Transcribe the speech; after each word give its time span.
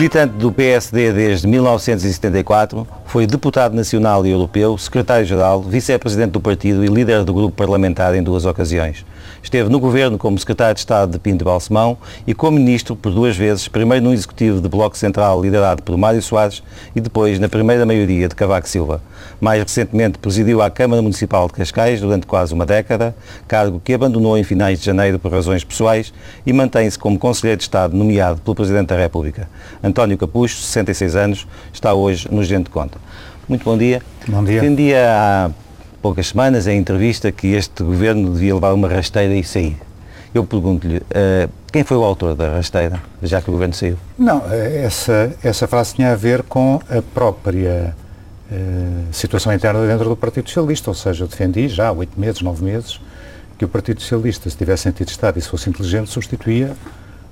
Militante 0.00 0.32
do 0.32 0.50
PSD 0.50 1.12
desde 1.12 1.46
1974, 1.46 2.88
foi 3.04 3.26
deputado 3.26 3.76
nacional 3.76 4.24
e 4.24 4.30
europeu, 4.30 4.78
secretário-geral, 4.78 5.60
vice-presidente 5.60 6.30
do 6.30 6.40
partido 6.40 6.82
e 6.82 6.88
líder 6.88 7.22
do 7.22 7.34
grupo 7.34 7.54
parlamentar 7.54 8.14
em 8.14 8.22
duas 8.22 8.46
ocasiões. 8.46 9.04
Esteve 9.42 9.68
no 9.70 9.80
governo 9.80 10.18
como 10.18 10.38
secretário 10.38 10.74
de 10.74 10.80
Estado 10.80 11.12
de 11.12 11.18
Pinto 11.18 11.44
Balsemão 11.44 11.96
e 12.26 12.34
como 12.34 12.58
ministro 12.58 12.94
por 12.94 13.12
duas 13.12 13.36
vezes, 13.36 13.68
primeiro 13.68 14.04
no 14.04 14.12
executivo 14.12 14.60
de 14.60 14.68
Bloco 14.68 14.96
Central 14.96 15.40
liderado 15.42 15.82
por 15.82 15.96
Mário 15.96 16.20
Soares 16.20 16.62
e 16.94 17.00
depois 17.00 17.38
na 17.38 17.48
primeira 17.48 17.86
maioria 17.86 18.28
de 18.28 18.34
Cavaco 18.34 18.68
Silva. 18.68 19.02
Mais 19.40 19.62
recentemente 19.62 20.18
presidiu 20.18 20.60
a 20.60 20.70
Câmara 20.70 21.00
Municipal 21.00 21.46
de 21.46 21.54
Cascais 21.54 22.00
durante 22.00 22.26
quase 22.26 22.52
uma 22.52 22.66
década, 22.66 23.14
cargo 23.48 23.80
que 23.82 23.94
abandonou 23.94 24.36
em 24.36 24.44
finais 24.44 24.78
de 24.78 24.86
janeiro 24.86 25.18
por 25.18 25.32
razões 25.32 25.64
pessoais 25.64 26.12
e 26.44 26.52
mantém-se 26.52 26.98
como 26.98 27.18
Conselheiro 27.18 27.56
de 27.56 27.64
Estado 27.64 27.96
nomeado 27.96 28.40
pelo 28.42 28.54
Presidente 28.54 28.88
da 28.88 28.96
República. 28.96 29.48
António 29.82 30.18
Capucho, 30.18 30.56
66 30.56 31.16
anos, 31.16 31.46
está 31.72 31.94
hoje 31.94 32.28
no 32.30 32.44
Gente 32.44 32.64
de 32.64 32.70
Conta. 32.70 32.98
Muito 33.48 33.64
bom 33.64 33.76
dia. 33.76 34.00
Bom 34.28 34.44
dia. 34.44 34.60
Tendia 34.60 35.06
há 35.08 35.50
poucas 36.00 36.28
semanas 36.28 36.66
em 36.66 36.78
entrevista 36.78 37.30
que 37.30 37.48
este 37.48 37.82
governo 37.82 38.32
devia 38.32 38.54
levar 38.54 38.72
uma 38.72 38.88
rasteira 38.88 39.34
e 39.34 39.44
sair. 39.44 39.76
Eu 40.32 40.44
pergunto-lhe, 40.44 40.98
uh, 40.98 41.50
quem 41.72 41.82
foi 41.82 41.96
o 41.96 42.04
autor 42.04 42.34
da 42.34 42.50
rasteira, 42.50 43.00
já 43.22 43.42
que 43.42 43.50
o 43.50 43.52
governo 43.52 43.74
saiu? 43.74 43.96
Não, 44.16 44.42
eh, 44.50 44.82
essa, 44.84 45.34
essa 45.42 45.66
frase 45.66 45.94
tinha 45.94 46.12
a 46.12 46.16
ver 46.16 46.42
com 46.44 46.80
a 46.88 47.02
própria 47.02 47.94
uh, 48.50 49.12
situação 49.12 49.52
interna 49.52 49.86
dentro 49.86 50.08
do 50.08 50.16
Partido 50.16 50.48
Socialista, 50.48 50.90
ou 50.90 50.94
seja, 50.94 51.24
eu 51.24 51.28
defendi 51.28 51.68
já 51.68 51.88
há 51.88 51.92
oito 51.92 52.18
meses, 52.18 52.40
nove 52.42 52.64
meses, 52.64 53.00
que 53.58 53.64
o 53.64 53.68
Partido 53.68 54.00
Socialista, 54.00 54.48
se 54.48 54.56
tivesse 54.56 54.84
sentido 54.84 55.08
Estado 55.08 55.38
e 55.38 55.42
se 55.42 55.48
fosse 55.48 55.68
inteligente, 55.68 56.08
substituía 56.08 56.72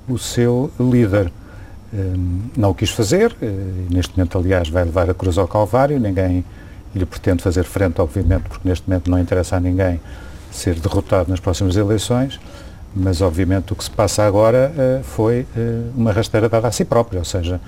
o 0.08 0.18
seu 0.18 0.70
líder. 0.78 1.30
não 2.56 2.70
o 2.70 2.74
quis 2.74 2.90
fazer, 2.90 3.34
neste 3.88 4.16
momento, 4.16 4.36
aliás, 4.36 4.68
vai 4.68 4.84
levar 4.84 5.08
a 5.08 5.14
cruz 5.14 5.38
ao 5.38 5.48
Calvário, 5.48 5.98
ninguém 5.98 6.44
lhe 6.94 7.04
pretende 7.04 7.42
fazer 7.42 7.64
frente, 7.64 8.00
obviamente, 8.00 8.44
porque 8.48 8.68
neste 8.68 8.88
momento 8.88 9.10
não 9.10 9.18
interessa 9.18 9.56
a 9.56 9.60
ninguém 9.60 10.00
ser 10.50 10.74
derrotado 10.76 11.30
nas 11.30 11.40
próximas 11.40 11.76
eleições, 11.76 12.40
mas 12.94 13.20
obviamente 13.20 13.72
o 13.72 13.76
que 13.76 13.84
se 13.84 13.90
passa 13.90 14.26
agora 14.26 14.72
uh, 14.74 15.04
foi 15.04 15.46
uh, 15.56 15.92
uma 15.94 16.12
rasteira 16.12 16.48
dada 16.48 16.68
a 16.68 16.72
si 16.72 16.84
próprio, 16.84 17.18
ou 17.18 17.24
seja, 17.24 17.60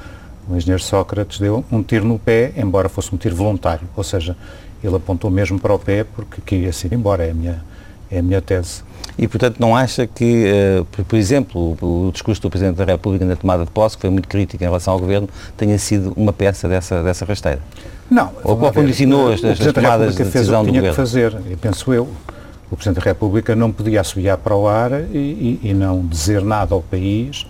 o 0.48 0.56
engenheiro 0.56 0.82
Sócrates 0.82 1.38
deu 1.38 1.64
um 1.70 1.82
tiro 1.82 2.04
no 2.04 2.18
pé, 2.18 2.52
embora 2.56 2.88
fosse 2.88 3.14
um 3.14 3.18
tiro 3.18 3.36
voluntário, 3.36 3.86
ou 3.94 4.02
seja, 4.02 4.36
ele 4.82 4.96
apontou 4.96 5.30
mesmo 5.30 5.58
para 5.60 5.74
o 5.74 5.78
pé 5.78 6.04
porque 6.04 6.40
queria 6.40 6.72
se 6.72 6.86
ir 6.86 6.94
embora, 6.94 7.26
é 7.26 7.30
a 7.30 7.34
minha, 7.34 7.62
é 8.10 8.18
a 8.18 8.22
minha 8.22 8.40
tese. 8.40 8.82
E, 9.20 9.28
portanto, 9.28 9.58
não 9.60 9.76
acha 9.76 10.06
que, 10.06 10.46
uh, 10.80 11.04
por 11.04 11.14
exemplo, 11.14 11.76
o, 11.82 12.10
discurso 12.10 12.40
do 12.40 12.48
Presidente 12.48 12.76
da 12.76 12.86
República 12.86 13.22
na 13.22 13.36
tomada 13.36 13.66
de 13.66 13.70
posse, 13.70 13.94
que 13.94 14.00
foi 14.00 14.08
muito 14.08 14.26
crítico 14.26 14.64
em 14.64 14.66
relação 14.66 14.94
ao 14.94 14.98
Governo, 14.98 15.28
tenha 15.58 15.78
sido 15.78 16.14
uma 16.16 16.32
peça 16.32 16.66
dessa, 16.66 17.02
dessa 17.02 17.26
rasteira? 17.26 17.60
Não. 18.10 18.30
Ou 18.42 18.56
qual 18.56 18.72
condicionou 18.72 19.30
as, 19.30 19.44
as 19.44 19.58
tomadas 19.74 20.16
de 20.16 20.24
decisão 20.24 20.32
fez 20.32 20.48
o 20.48 20.64
que 20.64 20.70
tinha 20.70 20.90
que 20.90 20.96
fazer, 20.96 21.36
penso 21.60 21.92
eu. 21.92 22.08
O 22.70 22.76
Presidente 22.76 23.04
da 23.04 23.10
República 23.10 23.54
não 23.54 23.70
podia 23.70 24.00
assobiar 24.00 24.38
para 24.38 24.56
o 24.56 24.66
ar 24.66 24.90
e, 25.12 25.58
e, 25.60 25.60
e 25.64 25.74
não 25.74 26.00
dizer 26.06 26.40
nada 26.40 26.74
ao 26.74 26.80
país 26.80 27.44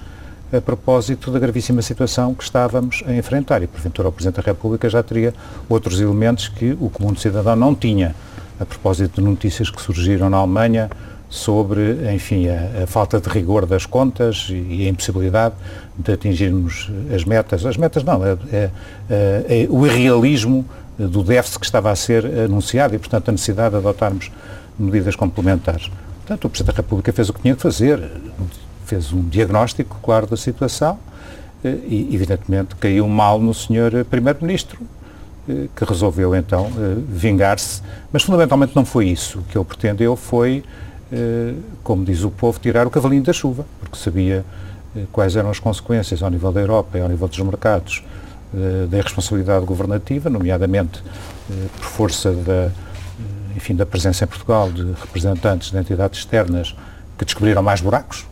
a 0.53 0.61
propósito 0.61 1.31
da 1.31 1.39
gravíssima 1.39 1.83
situação 1.83 2.35
que 2.35 2.43
estávamos 2.43 3.05
a 3.07 3.15
enfrentar. 3.15 3.63
E, 3.63 3.69
porventura, 3.69 4.09
o 4.09 4.13
Presidente 4.13 4.43
da 4.43 4.43
República 4.43 4.91
já 4.91 5.05
teria 5.05 5.33
outros 5.69 6.01
elementos 6.01 6.49
que 6.49 6.77
o 6.81 6.91
comum 6.91 7.15
cidadão 7.15 7.55
não 7.55 7.77
tinha. 7.77 8.13
A 8.59 8.67
propósito 8.67 9.23
de 9.23 9.27
notícias 9.27 9.71
que 9.71 9.81
surgiram 9.81 10.29
na 10.29 10.37
Alemanha 10.37 10.91
sobre, 11.31 12.13
enfim, 12.13 12.49
a, 12.49 12.83
a, 12.83 12.87
falta 12.89 13.21
de 13.21 13.29
rigor 13.29 13.65
das 13.65 13.87
contas 13.87 14.49
e, 14.51 14.85
a 14.85 14.89
impossibilidade 14.89 15.55
de 15.97 16.13
atingirmos 16.13 16.91
as 17.15 17.25
metas. 17.25 17.65
As 17.65 17.77
metas 17.77 18.03
não, 18.03 18.23
é, 18.27 18.37
é, 18.53 18.71
é, 19.09 19.67
o 19.71 19.87
irrealismo 19.87 20.67
do 20.99 21.23
déficit 21.23 21.61
que 21.61 21.67
estava 21.67 21.91
a 21.91 21.97
ser 21.97 22.27
anunciado 22.27 22.95
e, 22.97 22.99
portanto, 22.99 23.29
a 23.29 23.33
necessidade 23.33 23.71
de 23.71 23.77
adotarmos 23.77 24.31
medidas 24.79 25.15
complementares. 25.15 25.91
Portanto, 26.19 26.45
o 26.45 26.51
Presidente 26.51 26.75
da 26.75 26.83
República 26.83 27.13
fez 27.13 27.29
o 27.29 27.33
que 27.33 27.41
tinha 27.41 27.55
que 27.55 27.63
fazer, 27.63 28.11
fez 28.85 29.13
um 29.13 29.23
diagnóstico 29.29 29.99
claro 30.03 30.27
da 30.27 30.37
situação 30.37 30.99
eh, 31.65 31.79
e, 31.87 32.09
evidentemente, 32.13 32.75
caiu 32.77 33.07
mal 33.09 33.39
no 33.39 33.55
Sr. 33.55 34.05
Primeiro-Ministro, 34.09 34.81
eh, 35.49 35.69
que 35.75 35.85
resolveu, 35.85 36.35
então, 36.35 36.67
eh, 36.77 36.97
vingar-se. 37.09 37.83
Mas, 38.13 38.23
fundamentalmente, 38.23 38.75
não 38.75 38.85
foi 38.85 39.09
isso. 39.09 39.39
O 39.39 39.43
que 39.45 39.57
ele 39.57 39.65
pretendeu 39.65 40.17
foi 40.17 40.65
como 41.83 42.05
diz 42.05 42.23
o 42.23 42.31
povo, 42.31 42.59
tirar 42.61 42.87
o 42.87 42.91
cavalinho 42.91 43.23
da 43.23 43.33
chuva, 43.33 43.65
porque 43.81 43.97
sabia 43.97 44.45
eh, 44.97 45.05
quais 45.11 45.35
eram 45.37 45.51
as 45.51 45.59
consequências 45.59 46.23
ao 46.23 46.31
nível 46.31 46.53
da 46.53 46.61
Europa 46.61 46.99
e 46.99 47.01
ao 47.01 47.09
nível 47.09 47.27
dos 47.27 47.39
mercados 47.41 48.05
eh, 48.55 48.87
da 48.89 48.99
irresponsabilidade 48.99 49.65
governativa, 49.65 50.31
nomeadamente 50.31 51.03
por 51.77 51.85
força 51.85 52.31
da, 52.31 52.71
enfim, 53.57 53.75
da 53.75 53.85
presença 53.85 54.23
em 54.23 54.29
Portugal 54.29 54.71
de 54.71 54.93
representantes 54.93 55.73
de 55.73 55.79
entidades 55.79 56.21
externas 56.21 56.77
que 57.19 57.25
descobriram 57.25 57.61
mais 57.61 57.81
buracos, 57.81 58.25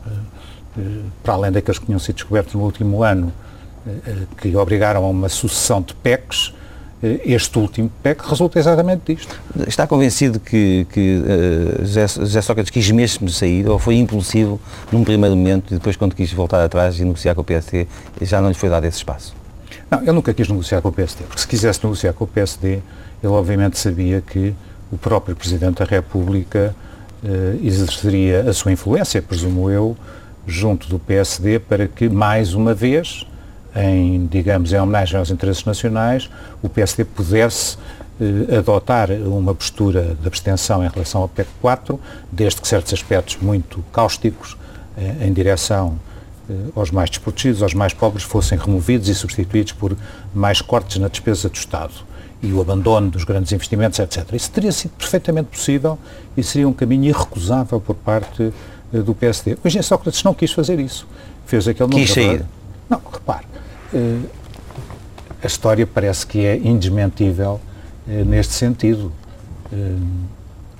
para 1.24 1.34
além 1.34 1.50
daqueles 1.50 1.80
que 1.80 1.86
tinham 1.86 1.98
sido 1.98 2.14
descobertos 2.14 2.54
no 2.54 2.60
último 2.60 3.02
ano, 3.02 3.32
que 4.40 4.54
obrigaram 4.54 5.04
a 5.04 5.08
uma 5.08 5.28
sucessão 5.28 5.82
de 5.82 5.94
PECs 5.94 6.54
eh, 6.54 6.57
este 7.02 7.58
último 7.58 7.90
PEC 8.02 8.22
resulta 8.28 8.58
exatamente 8.58 9.14
disto. 9.14 9.40
Está 9.66 9.86
convencido 9.86 10.40
que, 10.40 10.86
que 10.92 11.18
uh, 11.20 11.84
José, 11.84 12.08
José 12.08 12.42
Sócrates 12.42 12.70
quis 12.70 12.90
mesmo 12.90 13.28
sair 13.28 13.68
ou 13.68 13.78
foi 13.78 13.96
impulsivo 13.96 14.60
num 14.90 15.04
primeiro 15.04 15.36
momento 15.36 15.72
e 15.72 15.74
depois 15.74 15.96
quando 15.96 16.14
quis 16.14 16.32
voltar 16.32 16.64
atrás 16.64 16.98
e 16.98 17.04
negociar 17.04 17.34
com 17.34 17.42
o 17.42 17.44
PSD 17.44 17.86
já 18.22 18.40
não 18.40 18.48
lhe 18.48 18.54
foi 18.54 18.68
dado 18.68 18.84
esse 18.84 18.98
espaço? 18.98 19.34
Não, 19.90 20.00
ele 20.00 20.12
nunca 20.12 20.34
quis 20.34 20.48
negociar 20.48 20.82
com 20.82 20.88
o 20.88 20.92
PSD, 20.92 21.24
porque 21.24 21.40
se 21.40 21.48
quisesse 21.48 21.82
negociar 21.82 22.12
com 22.12 22.24
o 22.24 22.26
PSD, 22.26 22.80
ele 23.22 23.32
obviamente 23.32 23.78
sabia 23.78 24.20
que 24.20 24.52
o 24.90 24.98
próprio 24.98 25.36
Presidente 25.36 25.78
da 25.78 25.84
República 25.84 26.74
uh, 27.22 27.64
exerceria 27.64 28.40
a 28.48 28.52
sua 28.52 28.72
influência, 28.72 29.22
presumo 29.22 29.70
eu, 29.70 29.96
junto 30.46 30.88
do 30.88 30.98
PSD 30.98 31.58
para 31.58 31.86
que 31.86 32.08
mais 32.08 32.54
uma 32.54 32.74
vez 32.74 33.26
em, 33.74 34.26
digamos, 34.26 34.72
em 34.72 34.78
homenagem 34.78 35.18
aos 35.18 35.30
interesses 35.30 35.64
nacionais, 35.64 36.28
o 36.62 36.68
PSD 36.68 37.04
pudesse 37.04 37.76
eh, 38.20 38.56
adotar 38.56 39.10
uma 39.10 39.54
postura 39.54 40.16
de 40.20 40.26
abstenção 40.26 40.84
em 40.84 40.88
relação 40.88 41.22
ao 41.22 41.28
PEC 41.28 41.48
4, 41.60 42.00
desde 42.32 42.60
que 42.60 42.66
certos 42.66 42.92
aspectos 42.92 43.36
muito 43.40 43.84
cáusticos 43.92 44.56
eh, 44.96 45.26
em 45.26 45.32
direção 45.32 45.98
eh, 46.50 46.54
aos 46.74 46.90
mais 46.90 47.10
desprotegidos, 47.10 47.62
aos 47.62 47.74
mais 47.74 47.92
pobres, 47.92 48.24
fossem 48.24 48.58
removidos 48.58 49.08
e 49.08 49.14
substituídos 49.14 49.72
por 49.72 49.96
mais 50.34 50.60
cortes 50.60 50.98
na 50.98 51.08
despesa 51.08 51.48
do 51.48 51.54
Estado 51.54 51.94
e 52.42 52.52
o 52.52 52.60
abandono 52.60 53.10
dos 53.10 53.24
grandes 53.24 53.52
investimentos, 53.52 53.98
etc. 53.98 54.32
Isso 54.32 54.50
teria 54.50 54.72
sido 54.72 54.92
perfeitamente 54.92 55.48
possível 55.48 55.98
e 56.36 56.42
seria 56.42 56.68
um 56.68 56.72
caminho 56.72 57.04
irrecusável 57.04 57.80
por 57.80 57.94
parte 57.96 58.52
do 58.92 59.14
PSD. 59.14 59.58
O 59.62 59.66
engenheiro 59.66 59.86
Sócrates 59.86 60.22
não 60.22 60.32
quis 60.32 60.52
fazer 60.52 60.78
isso. 60.78 61.06
Fez 61.46 61.66
aquele 61.66 61.90
quis 61.90 62.12
sair. 62.12 62.44
Não, 62.88 63.00
repare, 63.12 63.44
Uh, 63.92 64.28
a 65.42 65.46
história 65.46 65.86
parece 65.86 66.26
que 66.26 66.44
é 66.44 66.56
indesmentível 66.56 67.60
uh, 68.06 68.24
neste 68.24 68.52
sentido. 68.52 69.12
Uh, 69.72 70.26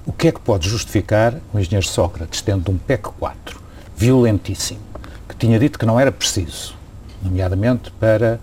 o 0.05 0.13
que 0.13 0.29
é 0.29 0.33
que 0.33 0.41
pode 0.41 0.69
justificar 0.69 1.35
o 1.53 1.59
engenheiro 1.59 1.87
Sócrates 1.87 2.43
tendo 2.43 2.71
um 2.71 2.79
PEC 2.79 3.03
4 3.19 3.61
violentíssimo, 3.97 4.81
que 5.29 5.37
tinha 5.37 5.59
dito 5.59 5.79
que 5.79 5.85
não 5.85 6.01
era 6.01 6.11
preciso, 6.11 6.75
nomeadamente 7.23 7.91
para 7.93 8.41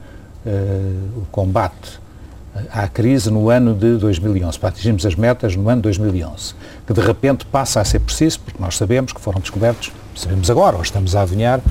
o 1.18 1.26
combate 1.32 2.00
à 2.72 2.88
crise 2.88 3.32
no 3.32 3.50
ano 3.50 3.74
de 3.74 3.98
2011, 3.98 4.60
para 4.60 4.70
atingirmos 4.70 5.04
as 5.08 5.16
metas 5.16 5.56
no 5.56 5.68
ano 5.68 5.82
de 5.82 5.90
2011, 5.90 6.54
que 6.86 6.94
de 6.94 7.02
repente 7.02 7.48
passa 7.48 7.82
a 7.82 7.86
ser 7.86 8.00
preciso, 8.00 8.42
porque 8.42 8.62
nós 8.62 8.78
sabemos 8.78 9.12
que 9.12 9.20
foram 9.20 9.40
descobertos, 9.40 9.92
sabemos 10.16 10.52
agora, 10.52 10.76
ou 10.76 10.84
estamos 10.84 11.16
a 11.16 11.24
adivinhar, 11.24 11.62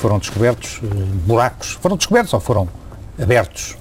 foram 0.00 0.18
descobertos 0.18 0.78
uh, 0.78 0.86
buracos. 1.26 1.72
Foram 1.72 1.96
descobertos 1.96 2.32
ou 2.32 2.40
foram 2.40 2.68
abertos? 3.20 3.76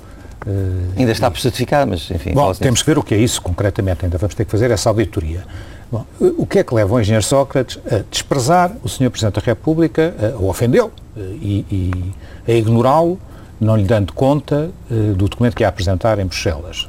Uh, 0.46 0.94
ainda 0.98 1.12
está 1.12 1.30
por 1.32 1.40
certificar, 1.40 1.88
mas 1.88 2.10
enfim. 2.12 2.34
Bom, 2.34 2.54
temos 2.54 2.82
que 2.82 2.90
ver 2.90 2.98
o 2.98 3.04
que 3.04 3.14
é 3.14 3.18
isso 3.18 3.42
concretamente, 3.42 4.06
ainda 4.06 4.18
vamos 4.18 4.36
ter 4.36 4.46
que 4.46 4.52
fazer 4.52 4.72
essa 4.72 4.90
auditoria. 4.90 5.44
Bom, 5.92 6.06
o 6.20 6.46
que 6.46 6.60
é 6.60 6.64
que 6.64 6.74
leva 6.74 6.94
o 6.94 7.00
engenheiro 7.00 7.26
Sócrates 7.26 7.80
a 7.92 8.04
desprezar 8.10 8.72
o 8.84 8.88
Sr. 8.88 9.10
Presidente 9.10 9.36
da 9.36 9.42
República, 9.42 10.14
a, 10.22 10.38
a 10.38 10.46
ofendê-lo 10.46 10.92
e, 11.18 11.66
e, 11.72 12.14
a 12.48 12.54
ignorá-lo, 12.54 13.20
não 13.60 13.76
lhe 13.76 13.84
dando 13.84 14.14
conta 14.14 14.70
uh, 14.90 15.14
do 15.16 15.28
documento 15.28 15.56
que 15.56 15.64
ia 15.64 15.68
apresentar 15.68 16.20
em 16.20 16.26
Bruxelas? 16.26 16.88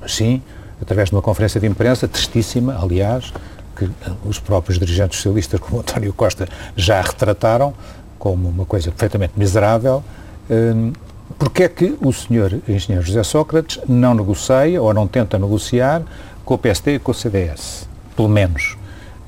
Mas 0.00 0.14
sim, 0.14 0.42
através 0.80 1.10
de 1.10 1.14
uma 1.14 1.22
conferência 1.22 1.60
de 1.60 1.66
imprensa, 1.66 2.08
tristíssima, 2.08 2.78
aliás, 2.80 3.32
que 3.76 3.88
os 4.24 4.40
próprios 4.40 4.78
dirigentes 4.78 5.18
socialistas, 5.18 5.60
como 5.60 5.80
António 5.80 6.12
Costa, 6.12 6.48
já 6.74 7.00
retrataram, 7.00 7.72
como 8.18 8.48
uma 8.48 8.64
coisa 8.64 8.90
perfeitamente 8.90 9.34
miserável, 9.36 10.02
um, 10.50 10.92
porque 11.38 11.64
é 11.64 11.68
que 11.68 11.96
o 12.00 12.12
senhor 12.12 12.60
engenheiro 12.66 13.06
José 13.06 13.22
Sócrates 13.22 13.78
não 13.86 14.14
negocia 14.14 14.80
ou 14.80 14.94
não 14.94 15.06
tenta 15.06 15.38
negociar 15.38 16.02
com 16.44 16.54
o 16.54 16.58
PST 16.58 16.94
e 16.94 16.98
com 16.98 17.12
o 17.12 17.14
CDS? 17.14 17.88
Pelo 18.16 18.28
menos. 18.28 18.76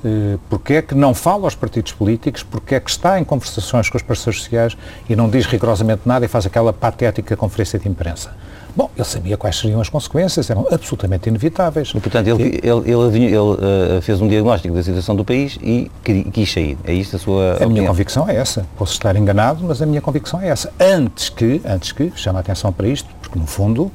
eh, 0.03 0.37
porque 0.49 0.73
é 0.73 0.81
que 0.81 0.95
não 0.95 1.13
fala 1.13 1.43
aos 1.45 1.55
partidos 1.55 1.91
políticos, 1.91 2.43
porque 2.43 2.75
é 2.75 2.79
que 2.79 2.89
está 2.89 3.19
em 3.19 3.23
conversações 3.23 3.89
com 3.89 3.97
os 3.97 4.03
parceiros 4.03 4.41
sociais 4.41 4.75
e 5.07 5.15
não 5.15 5.29
diz 5.29 5.45
rigorosamente 5.45 6.01
nada 6.05 6.25
e 6.25 6.27
faz 6.27 6.45
aquela 6.45 6.73
patética 6.73 7.37
conferência 7.37 7.77
de 7.77 7.87
imprensa. 7.87 8.35
Bom, 8.75 8.89
ele 8.95 9.05
sabia 9.05 9.37
quais 9.37 9.57
seriam 9.57 9.81
as 9.81 9.89
consequências, 9.89 10.49
eram 10.49 10.65
absolutamente 10.71 11.27
inevitáveis. 11.27 11.89
E, 11.89 11.99
portanto, 11.99 12.27
ele, 12.27 12.59
ele, 12.63 12.91
ele, 12.91 13.25
ele 13.25 13.37
uh, 13.37 14.01
fez 14.01 14.21
um 14.21 14.27
diagnóstico 14.27 14.73
da 14.73 14.81
situação 14.81 15.15
do 15.15 15.25
país 15.25 15.57
e 15.61 15.91
quis 16.31 16.51
sair. 16.51 16.77
É 16.85 16.93
isto 16.93 17.17
a 17.17 17.19
sua 17.19 17.51
A 17.51 17.55
opinião? 17.55 17.69
minha 17.71 17.87
convicção 17.87 18.29
é 18.29 18.35
essa. 18.35 18.65
Posso 18.77 18.93
estar 18.93 19.15
enganado, 19.15 19.63
mas 19.63 19.81
a 19.81 19.85
minha 19.85 20.01
convicção 20.01 20.41
é 20.41 20.47
essa. 20.47 20.71
Antes 20.79 21.29
que, 21.29 21.61
antes 21.65 21.91
que, 21.91 22.11
chama 22.15 22.39
a 22.39 22.41
atenção 22.41 22.71
para 22.71 22.87
isto, 22.87 23.09
porque 23.21 23.37
no 23.37 23.45
fundo 23.45 23.91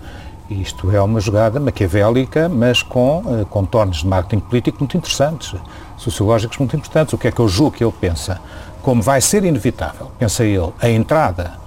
isto 0.51 0.95
é 0.95 1.01
uma 1.01 1.21
jogada 1.21 1.59
maquiavélica, 1.59 2.49
mas 2.49 2.83
com 2.83 3.19
uh, 3.19 3.47
contornos 3.47 3.99
de 3.99 4.07
marketing 4.07 4.41
político 4.41 4.79
muito 4.79 4.97
interessantes, 4.97 5.55
sociológicos 5.97 6.59
muito 6.59 6.77
importantes. 6.77 7.15
O 7.15 7.19
que 7.19 7.29
é 7.29 7.33
que 7.33 7.41
eu 7.41 7.49
julgo 7.49 7.77
que 7.77 7.83
ele 7.83 7.95
pensa? 7.99 8.41
Como 8.83 9.03
vai 9.03 9.21
ser 9.21 9.43
inevitável, 9.45 10.13
pensa 10.19 10.45
ele, 10.45 10.73
a 10.81 10.89
entrada 10.89 11.66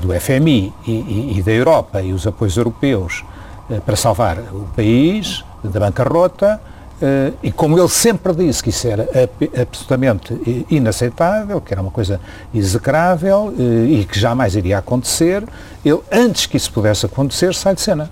do 0.00 0.08
FMI 0.18 0.72
e, 0.86 1.36
e, 1.38 1.42
da 1.42 1.52
Europa 1.52 2.00
e 2.00 2.12
os 2.12 2.26
apoios 2.26 2.56
europeus 2.56 3.24
uh, 3.68 3.80
para 3.82 3.94
salvar 3.94 4.38
o 4.38 4.66
país 4.74 5.44
da 5.62 5.80
bancarrota, 5.80 6.60
Uh, 7.00 7.32
e 7.42 7.50
como 7.50 7.78
ele 7.78 7.88
sempre 7.88 8.34
disse 8.34 8.62
que 8.62 8.68
isso 8.68 8.86
era 8.86 9.08
absolutamente 9.58 10.66
inaceitável, 10.68 11.58
que 11.58 11.72
era 11.72 11.80
uma 11.80 11.90
coisa 11.90 12.20
execrável 12.52 13.54
e 13.88 14.04
que 14.04 14.20
jamais 14.20 14.54
iria 14.54 14.76
acontecer, 14.76 15.42
ele, 15.82 15.98
antes 16.12 16.44
que 16.44 16.58
isso 16.58 16.70
pudesse 16.70 17.06
acontecer, 17.06 17.54
sai 17.54 17.74
de 17.74 17.80
cena. 17.80 18.10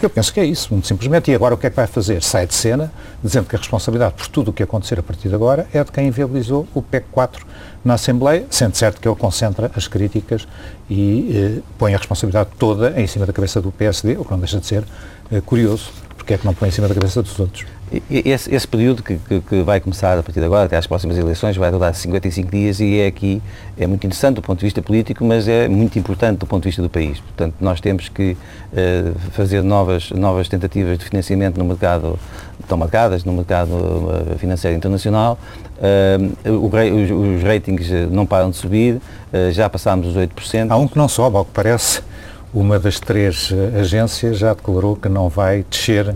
Eu 0.00 0.08
penso 0.08 0.32
que 0.32 0.38
é 0.38 0.44
isso, 0.44 0.68
muito 0.70 0.86
simplesmente. 0.86 1.30
E 1.30 1.34
agora 1.34 1.54
o 1.54 1.58
que 1.58 1.66
é 1.66 1.70
que 1.70 1.76
vai 1.76 1.86
fazer? 1.86 2.22
Sai 2.22 2.46
de 2.46 2.54
cena, 2.54 2.92
dizendo 3.22 3.48
que 3.48 3.56
a 3.56 3.58
responsabilidade 3.58 4.14
por 4.14 4.28
tudo 4.28 4.50
o 4.50 4.52
que 4.52 4.62
acontecer 4.62 4.98
a 4.98 5.02
partir 5.02 5.28
de 5.28 5.34
agora 5.34 5.66
é 5.72 5.82
de 5.82 5.90
quem 5.90 6.06
inviabilizou 6.06 6.68
o 6.72 6.80
PEC 6.80 7.06
4 7.10 7.44
na 7.84 7.94
Assembleia, 7.94 8.46
sendo 8.48 8.76
certo 8.76 9.00
que 9.00 9.08
ele 9.08 9.16
concentra 9.16 9.72
as 9.74 9.88
críticas 9.88 10.46
e 10.88 11.58
eh, 11.58 11.62
põe 11.76 11.94
a 11.94 11.98
responsabilidade 11.98 12.50
toda 12.58 13.00
em 13.00 13.06
cima 13.08 13.26
da 13.26 13.32
cabeça 13.32 13.60
do 13.60 13.72
PSD, 13.72 14.16
o 14.16 14.24
que 14.24 14.30
não 14.30 14.38
deixa 14.38 14.60
de 14.60 14.66
ser 14.66 14.84
eh, 15.32 15.40
curioso, 15.40 15.90
porque 16.28 16.34
é 16.34 16.38
que 16.38 16.44
não 16.44 16.52
põe 16.52 16.68
em 16.68 16.72
cima 16.72 16.86
da 16.86 16.94
cabeça 16.94 17.22
dos 17.22 17.40
outros. 17.40 17.64
Esse, 18.10 18.54
esse 18.54 18.68
período 18.68 19.02
que, 19.02 19.16
que, 19.16 19.40
que, 19.40 19.62
vai 19.62 19.80
começar 19.80 20.18
a 20.18 20.22
partir 20.22 20.40
de 20.40 20.44
agora, 20.44 20.66
até 20.66 20.76
às 20.76 20.86
próximas 20.86 21.16
eleições, 21.16 21.56
vai 21.56 21.70
durar 21.70 21.94
55 21.94 22.50
dias 22.50 22.80
e 22.80 22.98
é 22.98 23.06
aqui, 23.06 23.40
é 23.78 23.86
muito 23.86 24.06
interessante 24.06 24.34
do 24.34 24.42
ponto 24.42 24.58
de 24.58 24.66
vista 24.66 24.82
político, 24.82 25.24
mas 25.24 25.48
é 25.48 25.68
muito 25.68 25.98
importante 25.98 26.36
do 26.36 26.46
ponto 26.46 26.64
de 26.64 26.68
vista 26.68 26.82
do 26.82 26.90
país. 26.90 27.18
Portanto, 27.18 27.54
nós 27.58 27.80
temos 27.80 28.10
que 28.10 28.32
uh, 28.72 29.18
fazer 29.30 29.62
novas, 29.62 30.10
novas 30.10 30.50
tentativas 30.50 30.98
de 30.98 31.06
financiamento 31.06 31.56
no 31.56 31.64
mercado, 31.64 32.18
estão 32.60 32.76
marcadas 32.76 33.24
no 33.24 33.32
mercado 33.32 33.70
uh, 33.70 34.36
financeiro 34.38 34.76
internacional. 34.76 35.38
Uh, 35.78 36.50
o, 36.50 36.66
os, 36.66 37.38
os, 37.38 37.42
ratings 37.42 37.88
não 38.10 38.26
param 38.26 38.50
de 38.50 38.56
subir, 38.58 39.00
já 39.52 39.66
passámos 39.70 40.08
os 40.08 40.14
8%. 40.14 40.70
Há 40.70 40.76
um 40.76 40.86
que 40.86 40.98
não 40.98 41.08
sobe, 41.08 41.38
ao 41.38 41.44
que 41.46 41.52
parece. 41.52 42.02
Uma 42.52 42.78
das 42.78 42.98
três 42.98 43.52
agências 43.78 44.38
já 44.38 44.54
declarou 44.54 44.96
que 44.96 45.08
não 45.08 45.28
vai 45.28 45.64
descer 45.68 46.14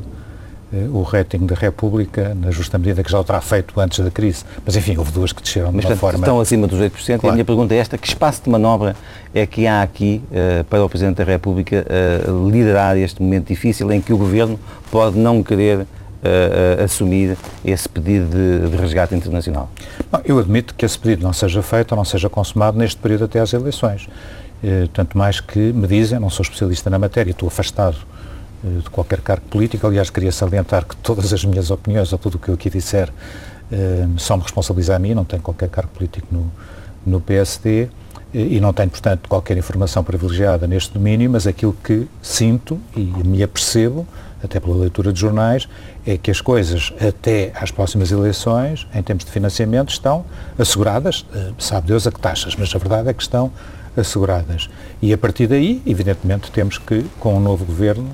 eh, 0.73 0.89
o 0.91 1.03
rating 1.03 1.45
da 1.45 1.55
República, 1.55 2.35
na 2.35 2.51
justa 2.51 2.79
medida 2.79 3.03
que 3.03 3.13
já 3.13 3.21
o 3.21 3.25
terá 3.25 3.43
feito 3.43 3.79
antes 3.79 4.03
da 4.03 4.11
crise. 4.11 4.43
Mas, 4.65 4.75
enfim, 4.75 4.97
houve 4.97 5.13
duas 5.13 5.31
que 5.31 5.43
desceram 5.43 5.71
Mas, 5.71 5.85
de 5.85 5.93
uma 5.93 5.97
forma... 5.97 6.21
estão 6.21 6.41
acima 6.41 6.67
dos 6.67 6.81
8%. 6.81 6.91
Claro. 7.05 7.21
E 7.25 7.29
a 7.29 7.33
minha 7.33 7.45
pergunta 7.45 7.75
é 7.75 7.77
esta, 7.77 7.99
que 7.99 8.09
espaço 8.09 8.43
de 8.45 8.51
manobra 8.51 8.97
é 9.35 9.47
que 9.47 9.67
há 9.67 9.83
aqui 9.83 10.23
uh, 10.31 10.65
para 10.65 10.83
o 10.83 10.89
Presidente 10.89 11.17
da 11.17 11.25
República 11.25 11.85
uh, 11.87 12.51
liderar 12.51 12.97
este 12.97 13.21
momento 13.23 13.49
difícil 13.49 13.93
em 13.93 14.01
que 14.01 14.15
o 14.15 14.17
Governo 14.17 14.59
pode 14.91 15.19
não 15.19 15.43
querer 15.43 15.81
uh, 15.81 16.83
assumir 16.83 17.37
esse 17.63 17.87
pedido 17.87 18.27
de, 18.31 18.71
de 18.71 18.77
resgate 18.77 19.15
internacional? 19.15 19.69
Eu 20.25 20.39
admito 20.39 20.75
que 20.75 20.87
esse 20.87 20.99
pedido 20.99 21.23
não 21.23 21.35
seja 21.35 21.61
feito 21.61 21.93
ou 21.93 21.97
não 21.99 22.05
seja 22.05 22.31
consumado 22.31 22.79
neste 22.79 22.97
período 22.97 23.25
até 23.25 23.41
às 23.41 23.53
eleições. 23.53 24.09
Tanto 24.93 25.19
mais 25.19 25.41
que 25.41 25.59
me 25.59 25.87
dizem, 25.87 26.19
não 26.19 26.31
sou 26.31 26.43
especialista 26.43 26.89
na 26.89 26.99
matéria, 26.99 27.33
estou 27.33 27.49
afastado 27.49 27.97
eh, 28.65 28.79
de 28.79 28.91
qualquer 28.91 29.21
cargo 29.21 29.45
político. 29.47 29.87
Aliás, 29.87 30.09
queria 30.09 30.31
salientar 30.31 30.85
que 30.85 30.97
todas 30.97 31.33
as 31.33 31.45
minhas 31.45 31.71
opiniões 31.71 32.13
ou 32.13 32.19
tudo 32.19 32.37
o 32.37 32.39
que 32.39 32.49
eu 32.49 32.55
aqui 32.55 32.71
disser 32.71 33.13
eh, 33.71 34.07
são 34.19 34.37
me 34.37 34.43
responsabilizar 34.45 34.97
a 34.97 34.99
mim, 34.99 35.15
não 35.15 35.25
tenho 35.25 35.43
qualquer 35.43 35.69
cargo 35.69 35.91
político 35.93 36.29
no, 36.31 36.53
no 37.05 37.21
PSD 37.21 37.89
e 38.33 38.61
não 38.61 38.73
tenho, 38.73 38.89
portanto, 38.89 39.29
qualquer 39.29 39.59
informação 39.59 40.03
privilegiada 40.03 40.67
neste 40.67 40.95
domínio, 40.95 41.29
mas 41.29 41.47
aquilo 41.47 41.77
que 41.85 42.09
sinto 42.23 42.81
e 42.97 43.01
me 43.01 43.43
apercebo, 43.43 44.07
até 44.43 44.59
pela 44.59 44.75
leitura 44.75 45.13
de 45.13 45.21
jornais, 45.21 45.69
é 46.07 46.17
que 46.17 46.31
as 46.31 46.41
coisas 46.41 46.95
até 46.99 47.53
às 47.55 47.71
próximas 47.71 48.11
eleições, 48.11 48.87
em 48.95 49.03
termos 49.03 49.25
de 49.25 49.31
financiamento, 49.31 49.91
estão 49.91 50.25
asseguradas, 50.59 51.27
eh, 51.35 51.51
sabe 51.59 51.89
Deus 51.89 52.07
a 52.07 52.13
que 52.13 52.21
taxas, 52.21 52.57
mas 52.57 52.75
a 52.75 52.79
verdade 52.79 53.11
é 53.11 53.13
que 53.13 53.23
estão 53.23 53.53
asseguradas. 53.97 54.69
E 55.01 55.13
a 55.13 55.19
partir 55.19 55.47
daí, 55.47 55.83
evidentemente, 55.87 56.51
temos 56.51 56.79
que, 56.79 57.05
com 57.19 57.35
o 57.35 57.37
um 57.37 57.41
novo 57.41 57.65
governo, 57.65 58.11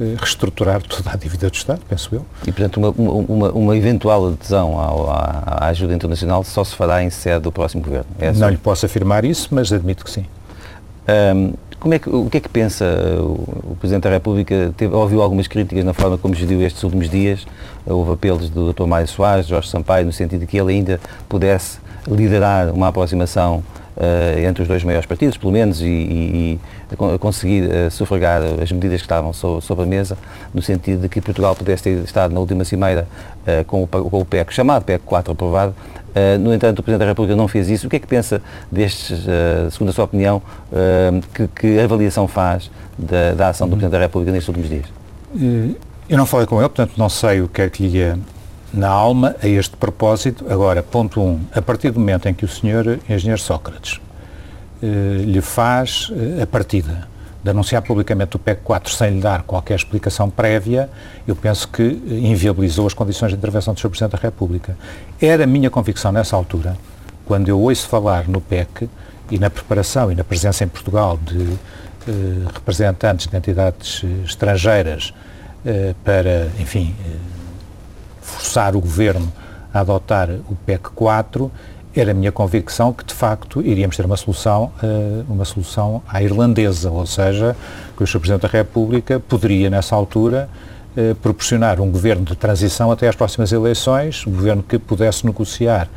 eh, 0.00 0.14
reestruturar 0.18 0.82
toda 0.86 1.10
a 1.10 1.16
dívida 1.16 1.48
do 1.48 1.54
Estado, 1.54 1.80
penso 1.88 2.14
eu. 2.14 2.26
E, 2.46 2.52
portanto, 2.52 2.76
uma, 2.76 2.90
uma, 2.90 3.50
uma 3.52 3.76
eventual 3.76 4.28
adesão 4.28 4.78
ao, 4.78 5.10
à, 5.10 5.42
à, 5.46 5.66
ajuda 5.68 5.94
internacional 5.94 6.44
só 6.44 6.62
se 6.62 6.74
fará 6.74 7.02
em 7.02 7.10
sede 7.10 7.40
do 7.40 7.52
próximo 7.52 7.82
Governo? 7.82 8.06
É 8.18 8.32
Não 8.32 8.48
lhe 8.48 8.56
posso 8.56 8.86
afirmar 8.86 9.24
isso, 9.24 9.48
mas 9.50 9.72
admito 9.72 10.04
que 10.04 10.10
sim. 10.10 10.26
Um, 11.08 11.54
como 11.78 11.94
é 11.94 11.98
que, 11.98 12.08
o 12.08 12.28
que 12.28 12.38
é 12.38 12.40
que 12.40 12.48
pensa 12.48 12.84
o, 13.20 13.76
Presidente 13.78 14.04
da 14.04 14.10
República? 14.10 14.72
Teve, 14.76 14.94
ouviu 14.94 15.22
algumas 15.22 15.46
críticas 15.46 15.84
na 15.84 15.92
forma 15.92 16.18
como 16.18 16.34
geriu 16.34 16.60
estes 16.62 16.82
últimos 16.82 17.08
dias. 17.08 17.46
Houve 17.86 18.12
apelos 18.12 18.50
do 18.50 18.72
Dr. 18.72 18.86
Mário 18.86 19.06
Soares, 19.06 19.46
Jorge 19.46 19.68
Sampaio, 19.68 20.06
no 20.06 20.12
sentido 20.12 20.40
de 20.40 20.46
que 20.46 20.58
ele 20.58 20.72
ainda 20.72 20.98
pudesse 21.28 21.78
liderar 22.08 22.70
uma 22.70 22.88
aproximação 22.88 23.62
entre 24.46 24.62
os 24.62 24.68
dois 24.68 24.84
maiores 24.84 25.06
partidos, 25.06 25.36
pelo 25.38 25.52
menos, 25.52 25.80
e, 25.80 25.86
e, 25.86 26.60
e 26.92 27.18
conseguir 27.18 27.64
uh, 27.64 27.90
sufragar 27.90 28.42
as 28.62 28.70
medidas 28.70 29.00
que 29.00 29.06
estavam 29.06 29.32
so, 29.32 29.60
sobre 29.60 29.84
a 29.84 29.86
mesa, 29.86 30.18
no 30.52 30.60
sentido 30.60 31.02
de 31.02 31.08
que 31.08 31.20
Portugal 31.20 31.56
pudesse 31.56 31.84
ter 31.84 32.04
estado 32.04 32.32
na 32.34 32.40
última 32.40 32.64
cimeira 32.64 33.08
uh, 33.42 33.64
com, 33.64 33.82
o, 33.82 33.86
com 33.86 34.20
o 34.20 34.24
PEC, 34.24 34.52
chamado 34.52 34.84
PEC 34.84 35.02
4 35.04 35.32
aprovado. 35.32 35.74
no 36.40 36.52
entanto, 36.52 36.80
o 36.80 36.82
Presidente 36.82 37.06
da 37.06 37.10
República 37.10 37.36
não 37.36 37.48
fez 37.48 37.70
isso. 37.70 37.86
O 37.86 37.90
que 37.90 37.96
é 37.96 37.98
que 37.98 38.06
pensa 38.06 38.40
destes, 38.70 39.26
segundo 39.70 39.90
a 39.90 39.92
sua 39.92 40.04
opinião, 40.04 40.40
que, 41.34 41.48
que, 41.48 41.78
avaliação 41.78 42.26
faz 42.26 42.70
da, 42.96 43.34
da 43.34 43.48
ação 43.48 43.68
do 43.68 43.76
Presidente 43.76 43.92
da 43.92 43.98
República 43.98 44.32
nestes 44.32 44.48
últimos 44.48 44.70
dias? 44.70 44.86
Eu 46.08 46.16
não 46.16 46.24
falei 46.24 46.46
com 46.46 46.58
ele, 46.58 46.68
portanto 46.68 46.94
não 46.96 47.10
sei 47.10 47.42
o 47.42 47.48
que 47.48 47.60
é 47.60 47.68
que 47.68 47.86
lhe 47.86 47.98
ia 47.98 48.18
na 48.72 48.88
alma 48.88 49.36
a 49.42 49.48
este 49.48 49.76
propósito. 49.76 50.44
Agora, 50.48 50.82
ponto 50.82 51.20
1. 51.20 51.24
Um, 51.24 51.40
a 51.54 51.62
partir 51.62 51.90
do 51.90 52.00
momento 52.00 52.28
em 52.28 52.34
que 52.34 52.44
o 52.44 52.48
senhor 52.48 52.98
engenheiro 53.08 53.40
Sócrates 53.40 54.00
eh, 54.82 55.22
lhe 55.24 55.40
faz 55.40 56.12
eh, 56.12 56.42
a 56.42 56.46
partida 56.46 57.08
de 57.42 57.50
anunciar 57.50 57.80
publicamente 57.80 58.34
o 58.34 58.38
PEC 58.38 58.60
4 58.62 58.92
sem 58.92 59.10
lhe 59.10 59.20
dar 59.20 59.42
qualquer 59.42 59.76
explicação 59.76 60.28
prévia, 60.28 60.90
eu 61.28 61.36
penso 61.36 61.68
que 61.68 61.82
inviabilizou 62.08 62.86
as 62.86 62.92
condições 62.92 63.30
de 63.30 63.36
intervenção 63.36 63.72
do 63.72 63.78
Sr. 63.78 63.88
Presidente 63.88 64.12
da 64.12 64.18
República. 64.18 64.76
Era 65.20 65.44
a 65.44 65.46
minha 65.46 65.70
convicção 65.70 66.10
nessa 66.10 66.34
altura, 66.34 66.76
quando 67.24 67.48
eu 67.48 67.60
ouço 67.60 67.88
falar 67.88 68.26
no 68.26 68.40
PEC 68.40 68.88
e 69.30 69.38
na 69.38 69.48
preparação 69.48 70.10
e 70.10 70.14
na 70.16 70.24
presença 70.24 70.64
em 70.64 70.68
Portugal 70.68 71.16
de 71.16 71.56
eh, 72.08 72.48
representantes 72.52 73.28
de 73.28 73.36
entidades 73.36 74.02
eh, 74.04 74.24
estrangeiras 74.24 75.14
eh, 75.64 75.94
para, 76.04 76.48
enfim, 76.60 76.94
eh, 77.04 77.35
forçar 78.26 78.74
o 78.74 78.80
governo 78.80 79.32
a 79.72 79.80
adotar 79.80 80.28
o 80.48 80.56
PEC 80.66 80.90
4, 80.94 81.50
era 81.94 82.10
a 82.10 82.14
minha 82.14 82.32
convicção 82.32 82.92
que, 82.92 83.04
de 83.04 83.14
facto, 83.14 83.62
iríamos 83.62 83.96
ter 83.96 84.04
uma 84.04 84.16
solução, 84.16 84.70
uh, 84.82 85.24
uma 85.32 85.44
solução 85.44 86.02
à 86.06 86.22
irlandesa, 86.22 86.90
ou 86.90 87.06
seja, 87.06 87.56
que 87.96 88.02
o 88.02 88.06
Sr. 88.06 88.18
Presidente 88.18 88.42
da 88.42 88.48
República 88.48 89.18
poderia, 89.18 89.70
nessa 89.70 89.96
altura, 89.96 90.48
uh, 90.96 91.14
proporcionar 91.16 91.80
um 91.80 91.90
governo 91.90 92.24
de 92.24 92.36
transição 92.36 92.90
até 92.90 93.08
às 93.08 93.16
próximas 93.16 93.50
eleições, 93.52 94.26
um 94.26 94.32
governo 94.32 94.62
que 94.62 94.78
pudesse 94.78 95.24
negociar 95.24 95.88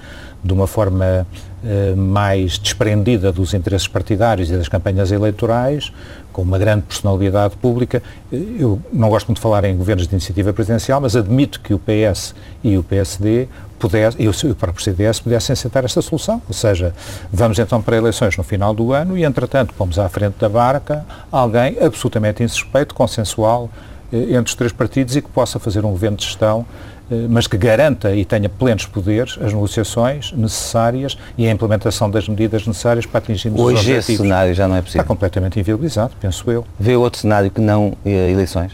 de 0.43 0.53
uma 0.53 0.67
forma 0.67 1.27
uh, 1.63 1.97
mais 1.97 2.57
desprendida 2.57 3.31
dos 3.31 3.53
interesses 3.53 3.87
partidários 3.87 4.49
e 4.49 4.57
das 4.57 4.67
campanhas 4.67 5.11
eleitorais, 5.11 5.91
com 6.31 6.41
uma 6.41 6.57
grande 6.57 6.83
personalidade 6.83 7.55
pública. 7.57 8.01
Eu 8.31 8.81
não 8.93 9.09
gosto 9.09 9.27
muito 9.27 9.37
de 9.37 9.41
falar 9.41 9.65
em 9.65 9.75
governos 9.75 10.07
de 10.07 10.13
iniciativa 10.13 10.53
presidencial, 10.53 11.01
mas 11.01 11.15
admito 11.15 11.59
que 11.59 11.73
o 11.73 11.79
PS 11.79 12.33
e 12.63 12.77
o 12.77 12.83
PSD 12.83 13.47
pudesse, 13.79 14.17
e 14.21 14.27
o 14.27 14.55
próprio 14.55 14.83
CDS 14.83 15.19
pudessem 15.19 15.53
aceitar 15.53 15.83
esta 15.83 16.01
solução. 16.01 16.41
Ou 16.47 16.53
seja, 16.53 16.93
vamos 17.31 17.57
então 17.57 17.81
para 17.81 17.97
eleições 17.97 18.37
no 18.37 18.43
final 18.43 18.73
do 18.73 18.93
ano 18.93 19.17
e, 19.17 19.23
entretanto, 19.23 19.73
pomos 19.73 19.97
à 19.97 20.07
frente 20.09 20.35
da 20.39 20.49
barca 20.49 21.05
alguém 21.31 21.77
absolutamente 21.81 22.43
insuspeito, 22.43 22.93
consensual, 22.93 23.69
eh, 24.11 24.35
entre 24.35 24.49
os 24.49 24.55
três 24.55 24.71
partidos 24.71 25.15
e 25.15 25.21
que 25.21 25.29
possa 25.29 25.57
fazer 25.59 25.85
um 25.85 25.91
governo 25.91 26.17
de 26.17 26.25
gestão 26.25 26.65
eh, 26.98 26.98
mas 27.29 27.47
que 27.47 27.57
garanta 27.57 28.15
e 28.15 28.23
tenha 28.23 28.47
plenos 28.47 28.85
poderes 28.85 29.37
as 29.41 29.53
negociações 29.53 30.31
necessárias 30.31 31.17
e 31.37 31.47
a 31.47 31.51
implementação 31.51 32.09
das 32.09 32.27
medidas 32.27 32.65
necessárias 32.67 33.05
para 33.05 33.19
atingir 33.19 33.49
os 33.49 33.59
objetivos. 33.59 33.79
Hoje 33.79 33.91
esse 33.91 34.17
cenário 34.17 34.53
já 34.53 34.67
não 34.67 34.75
é 34.75 34.81
possível? 34.81 35.01
Está 35.01 35.07
completamente 35.07 35.59
inviabilizado, 35.59 36.13
penso 36.19 36.49
eu. 36.51 36.65
Vê 36.79 36.95
outro 36.95 37.19
cenário 37.19 37.49
que 37.49 37.61
não 37.61 37.93
eh, 38.05 38.31
eleições? 38.31 38.71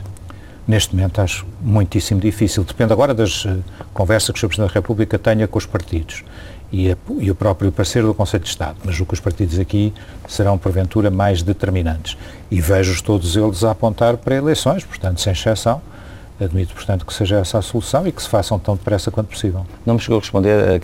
Neste 0.68 0.96
momento 0.96 1.22
acho 1.22 1.46
muitíssimo 1.62 2.20
difícil. 2.20 2.63
Depende 2.63 2.92
agora 2.92 3.13
das 3.13 3.46
uh, 3.46 3.63
conversas 3.94 4.32
que 4.32 4.38
o 4.38 4.39
Sr. 4.39 4.48
Presidente 4.48 4.70
da 4.70 4.74
República 4.74 5.20
tenha 5.20 5.48
com 5.48 5.60
os 5.60 5.65
partidos 5.65 6.24
e, 6.72 6.92
a, 6.92 6.98
e, 7.20 7.30
o 7.30 7.36
próprio 7.36 7.72
parceiro 7.72 8.08
do 8.08 8.13
Conselho 8.15 8.44
de 8.44 8.50
Estado. 8.50 8.77
Mas 8.84 9.00
o 9.00 9.06
que 9.06 9.13
os 9.13 9.20
partidos 9.20 9.60
aqui 9.60 9.94
serão, 10.27 10.58
porventura, 10.58 11.12
mais 11.12 11.44
determinantes. 11.44 12.18
E 12.50 12.60
vejo-os 12.60 13.00
todos 13.00 13.36
eles 13.36 13.63
a 13.63 13.72
apontar 13.72 14.18
para 14.18 14.36
eleições, 14.36 14.84
portanto, 14.84 15.22
sem 15.22 15.34
exceção 15.34 15.82
Admito, 16.39 16.74
portanto, 16.74 17.06
que 17.06 17.13
seja 17.13 17.38
essa 17.38 17.58
a 17.60 17.62
solução 17.62 18.06
e 18.06 18.12
que 18.12 18.22
se 18.22 18.27
façam 18.27 18.60
tão 18.60 18.75
depressa 18.75 19.10
quanto 19.10 19.27
possível. 19.27 19.65
Não 19.86 19.94
me 19.94 20.00
chegou 20.01 20.18
a 20.18 20.20
responder 20.20 20.82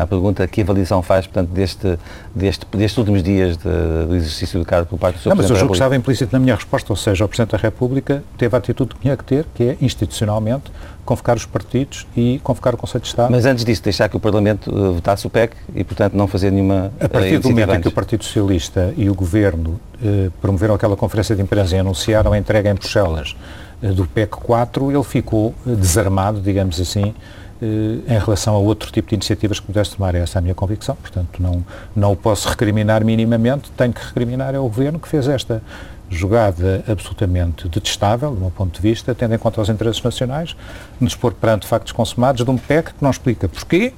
à 0.00 0.06
pergunta 0.06 0.46
que 0.46 0.60
avaliação 0.60 1.00
faz, 1.00 1.26
portanto, 1.26 1.48
deste, 1.48 1.98
deste, 2.34 2.66
destes 2.72 2.98
últimos 2.98 3.22
dias 3.22 3.56
de, 3.56 4.06
do 4.06 4.14
exercício 4.14 4.58
do 4.58 4.66
cargo 4.66 4.86
por 4.86 4.98
parte 4.98 5.16
do 5.16 5.22
Sr. 5.22 5.28
Não, 5.30 5.36
mas 5.36 5.48
eu 5.48 5.56
julgo 5.56 5.72
que 5.72 5.76
estava 5.76 5.96
implícito 5.96 6.30
na 6.32 6.38
minha 6.38 6.54
resposta, 6.54 6.92
ou 6.92 6.96
seja, 6.96 7.24
o 7.24 7.28
Presidente 7.28 7.52
da 7.52 7.58
República 7.58 8.22
teve 8.36 8.54
a 8.54 8.58
atitude 8.58 8.94
que 8.94 9.00
tinha 9.00 9.16
que 9.16 9.24
ter, 9.24 9.46
que 9.54 9.64
é, 9.64 9.76
institucionalmente, 9.80 10.70
convocar 11.06 11.36
os 11.36 11.46
partidos 11.46 12.06
e 12.14 12.38
convocar 12.44 12.74
o 12.74 12.76
Conselho 12.76 13.02
de 13.02 13.08
Estado. 13.08 13.30
Mas 13.30 13.46
antes 13.46 13.64
disso, 13.64 13.82
deixar 13.82 14.08
que 14.08 14.16
o 14.16 14.20
Parlamento 14.20 14.70
uh, 14.70 14.92
votasse 14.92 15.26
o 15.26 15.30
PEC 15.30 15.56
e, 15.74 15.82
portanto, 15.82 16.12
não 16.14 16.26
fazer 16.26 16.50
nenhuma 16.50 16.92
A 17.00 17.08
partir 17.08 17.36
uh, 17.36 17.40
do 17.40 17.48
momento 17.48 17.74
em 17.74 17.80
que 17.80 17.88
o 17.88 17.92
Partido 17.92 18.24
Socialista 18.24 18.92
e 18.96 19.08
o 19.08 19.14
Governo 19.14 19.80
uh, 20.02 20.30
promoveram 20.40 20.74
aquela 20.74 20.96
conferência 20.96 21.34
de 21.34 21.42
imprensa 21.42 21.74
e 21.74 21.78
anunciaram 21.78 22.32
a 22.32 22.38
entrega 22.38 22.70
em 22.70 22.74
Bruxelas 22.74 23.34
do 23.80 24.06
PEC 24.06 24.30
4, 24.30 24.90
ele 24.90 25.04
ficou 25.04 25.54
desarmado, 25.64 26.40
digamos 26.40 26.80
assim, 26.80 27.14
em 27.62 28.18
relação 28.18 28.54
a 28.54 28.58
outro 28.58 28.90
tipo 28.90 29.08
de 29.08 29.14
iniciativas 29.14 29.60
que 29.60 29.66
pudesse 29.66 29.96
tomar. 29.96 30.14
Essa 30.14 30.38
é 30.38 30.40
a 30.40 30.42
minha 30.42 30.54
convicção. 30.54 30.96
Portanto, 30.96 31.42
não, 31.42 31.64
não 31.94 32.12
o 32.12 32.16
posso 32.16 32.48
recriminar 32.48 33.04
minimamente, 33.04 33.70
tenho 33.76 33.92
que 33.92 34.04
recriminar 34.04 34.54
ao 34.54 34.62
Governo 34.64 34.98
que 34.98 35.08
fez 35.08 35.28
esta 35.28 35.62
jogada 36.10 36.84
absolutamente 36.88 37.68
detestável, 37.68 38.34
do 38.34 38.40
meu 38.40 38.50
ponto 38.50 38.74
de 38.74 38.80
vista, 38.80 39.14
tendo 39.14 39.34
em 39.34 39.38
conta 39.38 39.60
os 39.60 39.68
interesses 39.68 40.02
nacionais, 40.02 40.56
nos 41.00 41.14
pôr 41.14 41.32
perante 41.32 41.66
factos 41.66 41.92
consumados 41.92 42.44
de 42.44 42.50
um 42.50 42.58
PEC 42.58 42.94
que 42.94 43.02
não 43.02 43.10
explica 43.10 43.48
porquê, 43.48 43.94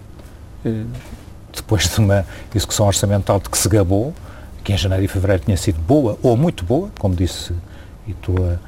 depois 1.55 1.89
de 1.89 1.99
uma 1.99 2.27
execução 2.55 2.87
orçamental 2.87 3.41
de 3.41 3.49
que 3.49 3.57
se 3.57 3.69
gabou, 3.69 4.13
que 4.63 4.73
em 4.73 4.77
janeiro 4.77 5.05
e 5.05 5.09
fevereiro 5.09 5.43
tinha 5.45 5.57
sido 5.57 5.81
boa 5.81 6.19
ou 6.23 6.37
muito 6.37 6.65
boa, 6.65 6.91
como 6.99 7.15
disse 7.15 7.53
e 8.07 8.13
estou 8.13 8.37
a 8.45 8.53
eh, 8.53 8.59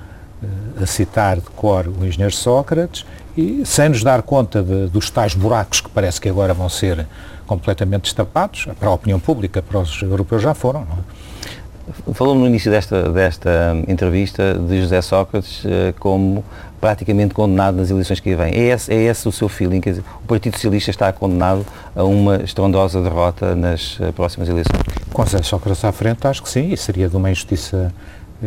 a 0.80 0.86
citar 0.86 1.36
de 1.36 1.50
cor 1.50 1.86
o 1.88 2.04
engenheiro 2.04 2.34
Sócrates, 2.34 3.04
e 3.36 3.62
sem 3.64 3.88
nos 3.88 4.02
dar 4.02 4.22
conta 4.22 4.62
de, 4.62 4.86
dos 4.86 5.10
tais 5.10 5.34
buracos 5.34 5.80
que 5.80 5.88
parece 5.88 6.20
que 6.20 6.28
agora 6.28 6.54
vão 6.54 6.68
ser 6.68 7.06
completamente 7.46 8.04
destapados, 8.04 8.66
para 8.78 8.88
a 8.88 8.92
opinião 8.92 9.18
pública, 9.18 9.60
para 9.60 9.80
os 9.80 10.00
europeus 10.02 10.42
já 10.42 10.54
foram. 10.54 10.82
É? 10.82 12.14
Falou 12.14 12.34
no 12.34 12.46
início 12.46 12.70
desta, 12.70 13.10
desta 13.10 13.76
entrevista 13.86 14.54
de 14.54 14.80
José 14.80 15.02
Sócrates 15.02 15.62
eh, 15.66 15.92
como 15.98 16.42
praticamente 16.80 17.34
condenado 17.34 17.76
nas 17.76 17.90
eleições 17.90 18.20
que 18.20 18.34
vêm. 18.34 18.54
É 18.54 18.68
esse, 18.70 18.92
é 18.92 19.02
esse 19.02 19.28
o 19.28 19.32
seu 19.32 19.50
feeling? 19.50 19.80
Quer 19.80 19.90
dizer, 19.90 20.04
o 20.22 20.26
Partido 20.26 20.54
Socialista 20.54 20.90
está 20.90 21.12
condenado 21.12 21.64
a 21.94 22.04
uma 22.04 22.36
estrondosa 22.36 23.02
derrota 23.02 23.54
nas 23.54 23.98
eh, 24.00 24.12
próximas 24.12 24.48
eleições? 24.48 24.80
Com 25.12 25.24
José 25.24 25.42
Sócrates 25.42 25.84
à 25.84 25.92
frente, 25.92 26.26
acho 26.26 26.42
que 26.42 26.48
sim, 26.48 26.72
e 26.72 26.76
seria 26.76 27.08
de 27.08 27.16
uma 27.16 27.30
injustiça 27.30 27.92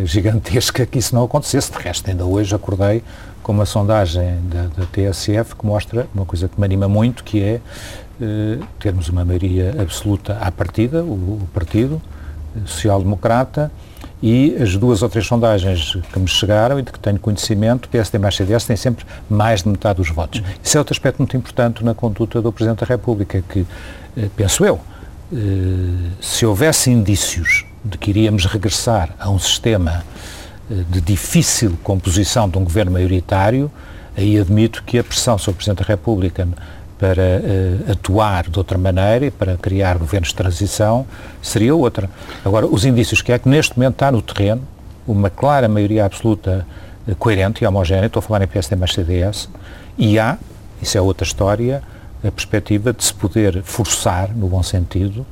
gigantesca 0.04 0.86
que 0.86 1.00
isso 1.00 1.16
não 1.16 1.24
acontecesse. 1.24 1.72
De 1.72 1.78
resto, 1.78 2.10
ainda 2.10 2.26
hoje 2.26 2.54
acordei 2.56 3.04
com 3.42 3.52
uma 3.52 3.66
sondagem 3.66 4.40
da, 4.44 4.64
da 4.64 4.86
TSF 4.86 5.56
que 5.56 5.66
mostra 5.66 6.08
uma 6.14 6.26
coisa 6.26 6.48
que 6.48 6.60
me 6.60 6.66
anima 6.66 6.88
muito, 6.88 7.24
que 7.24 7.42
é 7.42 7.62
eh, 8.20 8.60
termos 8.80 9.10
uma 9.10 9.24
maioria 9.24 9.76
absoluta 9.80 10.38
à 10.42 10.52
partida, 10.52 11.04
o, 11.04 11.14
o 11.14 11.48
Partido 11.54 12.02
Social-Democrata, 12.66 13.72
e 14.22 14.56
as 14.60 14.76
duas 14.76 15.04
ou 15.04 15.10
três 15.10 15.28
sondagens 15.28 15.96
que 16.12 16.20
me 16.20 16.28
chegaram 16.28 16.80
e 16.80 16.82
de 16.82 16.92
que 16.92 17.00
tenho 17.00 17.20
conhecimento, 17.20 17.88
PSD 17.88 18.18
mais 18.18 18.36
CDS 18.36 18.66
tem 18.66 18.76
sempre 18.76 19.06
mais 19.30 19.62
de 19.62 19.70
metade 19.70 19.98
dos 19.98 20.10
votos. 20.10 20.42
Isso 20.64 20.76
é 20.76 20.80
outro 20.80 20.94
aspecto 20.94 21.20
muito 21.20 21.38
importante 21.38 21.86
na 21.86 21.94
conduta 21.94 22.42
do 22.42 22.52
Presidente 22.52 22.80
da 22.80 22.88
República, 22.88 23.44
que, 23.48 23.66
eh, 24.18 24.30
penso 24.36 24.66
eu, 24.66 24.80
eh, 25.32 25.38
se 26.20 26.46
houvesse 26.46 26.90
indícios 26.90 27.66
de 27.84 27.98
que 27.98 28.10
iríamos 28.10 28.46
regressar 28.46 29.16
a 29.20 29.30
um 29.30 29.40
sistema 29.40 30.04
eh, 30.70 30.84
de 30.90 31.02
difícil 31.02 31.78
composição 31.84 32.50
de 32.50 32.58
um 32.58 32.64
governo 32.64 32.92
maioritário, 32.92 33.72
aí 34.18 34.40
admito 34.40 34.84
que 34.84 34.98
a 34.98 35.04
pressão 35.04 35.38
sobre 35.38 35.54
o 35.54 35.58
Presidente 35.58 35.80
da 35.80 35.86
República 35.86 36.48
para 36.98 37.22
uh, 37.22 37.92
atuar 37.92 38.50
de 38.50 38.58
outra 38.58 38.78
maneira 38.78 39.28
e 39.28 39.32
para 39.32 39.56
criar 39.58 39.98
governos 39.98 40.30
de 40.30 40.36
transição 40.36 41.06
seria 41.42 41.76
outra. 41.76 42.10
Agora, 42.44 42.66
os 42.66 42.86
indícios 42.86 43.22
que 43.22 43.32
é 43.32 43.38
que 43.38 43.48
neste 43.48 43.78
momento 43.78 43.94
está 43.94 44.12
no 44.12 44.22
terreno 44.22 44.64
uma 45.08 45.30
clara 45.30 45.68
maioria 45.68 46.06
absoluta 46.06 46.66
uh, 47.08 47.16
coerente 47.16 47.64
e 47.64 47.68
homogénea, 47.68 48.08
estou 48.08 48.20
a 48.20 48.24
falar 48.24 48.44
em 48.44 48.48
PSD 48.48 48.76
mais 48.76 48.94
CDS, 48.94 49.48
e 49.98 50.18
há, 50.18 50.38
isso 50.82 50.98
é 50.98 51.02
outra 51.02 51.26
história, 51.26 51.84
a 52.24 52.32
perspectiva 52.32 52.92
de 52.92 53.04
se 53.04 53.14
poder 53.14 53.62
forçar, 53.62 54.30
no 54.36 54.48
bom 54.48 54.64
sentido, 54.64 55.26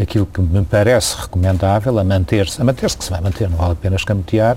aquilo 0.00 0.26
que 0.26 0.40
me 0.40 0.64
parece 0.64 1.16
recomendável 1.20 1.98
a 1.98 2.04
manter-se, 2.04 2.60
a 2.60 2.64
manter-se 2.64 2.96
que 2.96 3.04
se 3.04 3.10
vai 3.10 3.20
manter, 3.20 3.48
não 3.50 3.56
vale 3.56 3.72
a 3.72 3.74
pena 3.76 3.96
escamotear, 3.96 4.56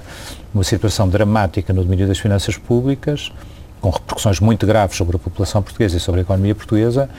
uma 0.54 0.64
situação 0.64 1.08
dramática 1.08 1.74
no 1.74 1.84
domínio 1.84 2.08
das 2.08 2.20
finanças 2.20 2.58
públicas, 2.58 3.32
com 3.80 3.90
repercussões 3.90 4.40
muito 4.40 4.66
graves 4.68 4.96
sobre 4.96 5.16
a 5.16 5.20
população 5.20 5.62
portuguesa 5.62 5.98
e 5.98 6.00
sobre 6.00 6.22
a 6.22 6.24
economia 6.24 6.54
portuguesa, 6.54 7.10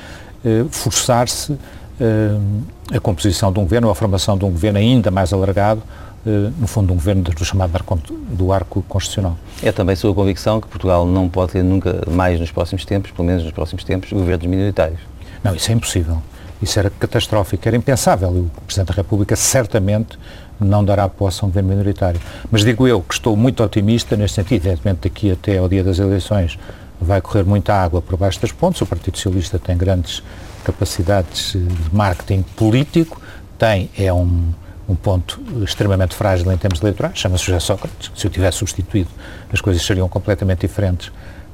eh, 0.45 0.65
forçar-se 0.71 1.59
eh, 2.01 2.97
a 2.97 3.01
composição 3.01 3.53
de 3.53 3.59
um 3.59 3.63
governo, 3.63 3.91
a 3.91 3.95
formação 3.95 4.39
de 4.39 4.45
um 4.45 4.51
governo 4.51 4.79
ainda 4.79 5.11
mais 5.11 5.33
alargado, 5.33 5.83
eh, 6.25 6.51
no 6.57 6.69
fundo, 6.69 6.93
um 6.93 6.97
governo 6.97 7.23
do 7.23 7.45
chamado 7.45 7.75
arco, 7.75 7.99
do 8.29 8.53
arco 8.53 8.85
constitucional. 8.89 9.37
É 9.61 9.73
também 9.73 9.97
sua 9.97 10.15
convicção 10.15 10.61
que 10.61 10.69
Portugal 10.69 11.05
não 11.05 11.29
pode 11.29 11.53
ter 11.53 11.65
nunca 11.65 12.03
mais 12.09 12.39
nos 12.39 12.53
próximos 12.53 12.85
tempos, 12.85 13.11
pelo 13.11 13.27
menos 13.27 13.43
nos 13.43 13.53
próximos 13.53 13.83
tempos, 13.83 14.13
governos 14.13 14.47
minoritários? 14.47 15.01
Não, 15.43 15.55
isso 15.55 15.71
é 15.73 15.75
impossível. 15.75 16.23
Isso 16.63 16.79
era 16.79 16.89
catastrófico, 16.91 17.67
era 17.67 17.77
impensável. 17.77 18.31
O 18.31 18.51
Presidente 18.65 18.89
da 18.89 18.95
República 18.95 19.35
certamente 19.35 20.17
não 20.61 20.85
dará 20.85 21.09
posse 21.09 21.41
a 21.43 21.47
um 21.47 21.49
governo 21.49 21.71
minoritário. 21.71 22.21
Mas 22.51 22.65
digo 22.65 22.87
eu 22.87 23.03
que 23.03 23.15
estou 23.15 23.37
muito 23.37 23.63
otimista 23.63 24.17
neste 24.17 24.37
sentido. 24.37 24.67
Evidentemente, 24.67 25.09
daqui 25.09 25.33
até 25.33 25.59
ao 25.59 25.69
dia 25.69 25.83
das 25.83 25.99
eleições 25.99 26.59
vai 27.01 27.21
correr 27.21 27.45
muita 27.45 27.75
água 27.75 28.01
por 28.01 28.17
baixo 28.17 28.41
das 28.41 28.53
pontes. 28.53 28.81
O 28.81 28.87
Partido 28.87 29.17
Socialista 29.17 29.59
tem 29.59 29.77
grandes 29.77 30.23
capacidades 30.65 31.53
de 31.53 31.95
marketing 31.95 32.43
político, 32.57 33.21
tem, 33.59 33.91
é 33.99 34.13
um, 34.13 34.53
um 34.89 34.95
ponto 34.95 35.41
extremamente 35.65 36.15
frágil 36.15 36.51
em 36.53 36.57
termos 36.57 36.81
eleitorais, 36.81 37.19
chama-se 37.19 37.45
José 37.45 37.59
Sócrates. 37.59 38.13
Se 38.15 38.27
o 38.27 38.31
tivesse 38.31 38.59
substituído, 38.59 39.11
as 39.53 39.61
coisas 39.61 39.85
seriam 39.85 40.09
completamente 40.09 40.61
diferentes 40.61 41.11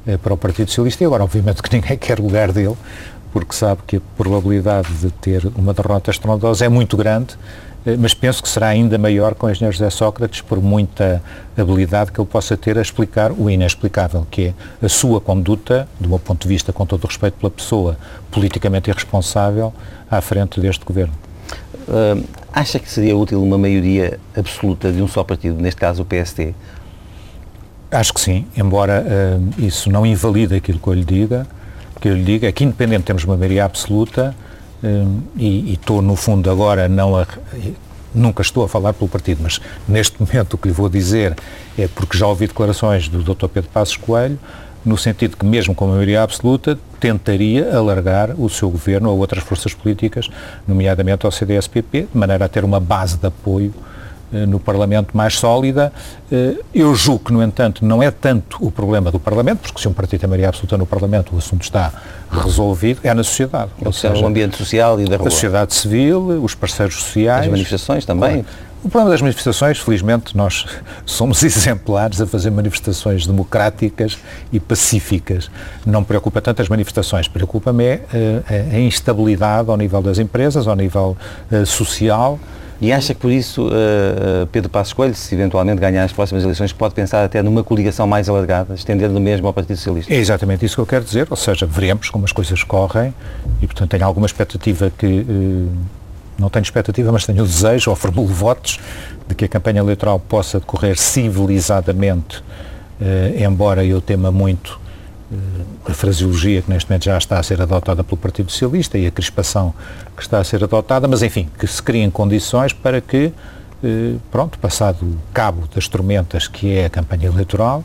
eh, 0.07 0.17
para 0.17 0.35
o 0.35 0.37
Partido 0.37 0.69
Socialista. 0.69 1.03
E 1.03 1.07
agora, 1.07 1.25
obviamente, 1.25 1.63
que 1.63 1.75
ninguém 1.75 1.97
quer 1.97 2.19
lugar 2.19 2.53
dele, 2.53 2.77
porque 3.33 3.55
sabe 3.55 3.83
que 3.87 3.97
a 3.97 4.01
probabilidade 4.17 4.93
de 4.95 5.11
ter 5.11 5.51
uma 5.55 5.75
derrota 5.75 6.11
estrondosa 6.11 6.65
é 6.65 6.69
muito 6.69 6.97
grande, 6.97 7.37
eh, 7.85 7.97
mas 7.99 8.15
penso 8.15 8.43
que 8.43 8.49
será 8.49 8.69
ainda 8.69 8.99
maior 8.99 9.35
com 9.35 9.47
o 9.47 9.51
engenheiro 9.51 9.77
José 9.77 9.91
Sócrates 9.91 10.41
por 10.41 10.61
muita 10.61 11.23
habilidade 11.57 12.13
que 12.13 12.21
ele 12.21 12.29
possa 12.29 12.57
ter 12.57 12.79
a 12.79 12.83
explicar 12.83 13.33
o 13.33 13.49
inexplicável, 13.49 14.27
que 14.31 14.55
é 14.81 14.87
a 14.87 14.89
sua 14.89 15.21
conduta, 15.21 15.89
do 16.01 16.09
meu 16.09 16.19
ponto 16.19 16.43
de 16.43 16.49
vista, 16.49 16.73
com 16.73 16.85
todo 16.85 17.05
o 17.05 17.07
respeito 17.07 17.35
pela 17.35 17.51
pessoa 17.51 17.97
politicamente 18.31 18.91
irresponsável, 18.91 19.73
à 20.11 20.21
frente 20.21 20.61
deste 20.61 20.85
governo. 20.85 21.15
Uh, 21.89 22.23
acha 22.53 22.79
que 22.79 22.91
seria 22.91 23.17
útil 23.17 23.43
uma 23.43 23.57
maioria 23.57 24.19
absoluta 24.37 24.93
de 24.93 25.01
um 25.01 25.09
só 25.09 25.25
partido, 25.25 25.61
neste 25.61 25.81
caso 25.81 26.03
o 26.03 26.05
PST? 26.05 26.55
Acho 27.91 28.13
que 28.13 28.21
sim, 28.21 28.47
embora 28.55 29.03
uh, 29.03 29.65
isso 29.65 29.91
não 29.91 30.05
invalide 30.05 30.55
aquilo 30.55 30.79
que 30.79 30.87
eu 30.87 30.93
lhe 30.93 31.05
diga, 31.05 31.47
que 32.01 32.09
eu 32.09 32.15
lhe 32.15 32.23
digo 32.23 32.47
é 32.47 32.53
que, 32.53 32.65
independente, 32.65 33.05
temos 33.05 33.25
uma 33.25 33.37
maioria 33.37 33.65
absoluta 33.65 34.35
hum, 34.83 35.21
e, 35.37 35.73
estou, 35.75 36.01
no 36.03 36.17
fundo, 36.17 36.51
agora 36.51 36.89
não 36.89 37.17
a, 37.17 37.27
nunca 38.15 38.43
estou 38.43 38.65
a 38.65 38.69
falar 38.69 38.93
pelo 38.93 39.09
partido, 39.09 39.41
mas 39.43 39.61
neste 39.87 40.17
momento 40.23 40.55
o 40.55 40.59
que 40.59 40.69
lhe 40.69 40.75
vou 40.75 40.89
dizer 40.89 41.37
é 41.77 41.89
porque 41.89 42.17
já 42.17 42.27
ouvi 42.27 42.47
declarações 42.47 43.09
do 43.09 43.23
Dr. 43.23 43.49
Pedro 43.49 43.71
Passos 43.71 43.97
Coelho, 43.97 44.39
no 44.85 44.97
sentido 44.97 45.37
que, 45.37 45.45
mesmo 45.45 45.75
com 45.75 45.87
a 45.87 45.89
maioria 45.89 46.23
absoluta, 46.23 46.79
tentaria 47.01 47.77
alargar 47.77 48.31
o 48.39 48.49
seu 48.49 48.71
governo 48.71 49.11
a 49.11 49.13
outras 49.13 49.43
forças 49.43 49.75
políticas, 49.75 50.29
nomeadamente 50.67 51.27
ao 51.27 51.33
CDS-PP, 51.33 52.09
de 52.13 52.19
maneira 52.19 52.45
a 52.45 52.49
ter 52.49 52.65
uma 52.65 52.81
base 52.81 53.17
de 53.17 53.27
apoio 53.27 53.75
no 54.33 54.59
Parlamento 54.59 55.17
mais 55.17 55.35
sólida. 55.35 55.93
Eh, 56.31 56.57
eu 56.75 56.95
julgo 56.95 57.25
que, 57.27 57.33
no 57.33 57.43
entanto, 57.43 57.85
não 57.85 58.03
é 58.03 58.11
tanto 58.11 58.59
o 58.61 58.71
problema 58.71 59.11
do 59.11 59.19
Parlamento, 59.19 59.61
porque 59.61 59.81
se 59.81 59.89
um 59.89 59.93
partido 59.93 60.21
tem 60.21 60.29
maioria 60.29 60.49
absoluta 60.49 60.77
no 60.77 60.87
Parlamento, 60.87 61.35
o 61.35 61.39
assunto 61.39 61.63
está 61.63 61.93
resolvido, 62.31 63.01
é 63.03 63.15
na 63.15 63.25
sociedade. 63.25 63.71
Ou, 63.85 63.93
seja, 63.93 64.23
o 64.23 64.27
ambiente 64.27 64.57
social 64.57 65.01
e 65.01 65.05
da 65.05 65.17
rua. 65.17 65.29
A 65.29 65.31
sociedade 65.31 65.75
civil, 65.75 66.43
os 66.43 66.55
parceiros 66.55 66.97
sociais. 66.97 67.45
As 67.45 67.51
manifestações 67.51 68.05
também. 68.05 68.45
O 68.85 68.89
problema 68.89 69.11
das 69.11 69.21
manifestações, 69.21 69.79
felizmente, 69.79 70.37
nós 70.37 70.65
somos 71.05 71.43
exemplares 71.43 72.21
a 72.21 72.27
fazer 72.27 72.51
manifestações 72.51 73.27
democráticas 73.27 74.19
e 74.53 74.61
pacíficas. 74.61 75.51
Não 75.85 76.01
me 76.01 76.07
preocupa 76.07 76.41
tanto 76.41 76.63
as 76.63 76.69
manifestações, 76.69 77.27
preocupa-me 77.27 77.85
eh, 77.85 78.03
a 78.73 78.79
instabilidade 78.79 79.69
ao 79.69 79.77
nível 79.77 80.01
das 80.01 80.19
empresas, 80.19 80.69
ao 80.69 80.77
nível 80.77 81.17
social, 81.67 82.39
E 82.81 82.93
acha 82.93 83.13
que 83.13 83.21
por 83.21 83.33
isso 83.33 83.67
uh, 83.67 84.47
Pedro 84.53 84.71
Passos 84.71 84.93
Coelho, 84.93 85.15
se 85.15 85.35
eventualmente 85.35 85.81
ganhar 85.81 86.05
as 86.05 86.13
próximas 86.13 86.45
eleições, 86.45 86.73
pode 86.73 86.95
pensar 86.95 87.25
até 87.25 87.43
numa 87.43 87.65
coligação 87.65 88.07
mais 88.07 88.29
alargada, 88.29 88.75
estendendo 88.75 89.19
mesmo 89.19 89.49
ao 89.49 89.53
Partido 89.53 89.77
Socialista? 89.77 90.13
É 90.13 90.17
exatamente 90.17 90.65
isso 90.65 90.77
que 90.77 90.81
eu 90.81 90.87
quero 90.87 91.05
dizer, 91.05 91.27
ou 91.29 91.37
seja, 91.37 91.67
veremos 91.67 92.09
como 92.09 92.25
as 92.25 92.31
coisas 92.31 92.63
correm 92.63 93.13
e, 93.61 93.67
portanto, 93.67 93.91
tenho 93.91 94.05
alguma 94.05 94.27
expectativa 94.27 94.93
que, 94.97 95.07
uh, 95.07 95.69
não 96.39 96.49
tenho 96.49 96.63
expectativa, 96.63 97.11
mas 97.11 97.27
tenho 97.27 97.43
o 97.43 97.47
desejo, 97.47 97.91
ou 97.91 97.97
formulo 97.97 98.29
votos, 98.29 98.79
de 99.27 99.35
que 99.35 99.45
a 99.45 99.49
campanha 99.49 99.81
eleitoral 99.81 100.21
possa 100.21 100.61
decorrer 100.61 100.97
civilizadamente, 100.97 102.39
uh, 102.39 103.43
embora 103.45 103.85
eu 103.85 104.01
tema 104.01 104.31
muito 104.31 104.81
a 105.87 105.93
fraseologia 105.93 106.63
que 106.63 106.71
neste 106.71 106.89
momento 106.89 107.05
já 107.05 107.19
está 107.19 107.39
a 107.39 107.43
ser 107.43 107.61
adotada 107.61 108.03
pelo 108.03 108.17
Partido 108.17 108.51
Socialista 108.51 108.97
e 108.97 109.07
a 109.07 109.11
crispação 109.11 109.75
que 110.17 110.23
está 110.23 110.39
a 110.39 110.45
ser 110.45 110.65
adotada, 110.65 111.07
mas 111.07 111.23
enfim, 111.23 111.49
que 111.59 111.67
se 111.67 111.83
criem 111.83 112.11
condições 112.11 112.73
para 112.73 113.01
que, 113.01 113.33
eh, 113.85 114.15
pronto, 114.31 114.59
passado 114.59 115.03
o 115.03 115.19
cabo 115.33 115.69
das 115.75 115.87
tormentas 115.87 116.49
que 116.49 116.73
é 116.73 116.87
a 116.87 116.91
campanha 116.91 117.27
eleitoral, 117.27 117.85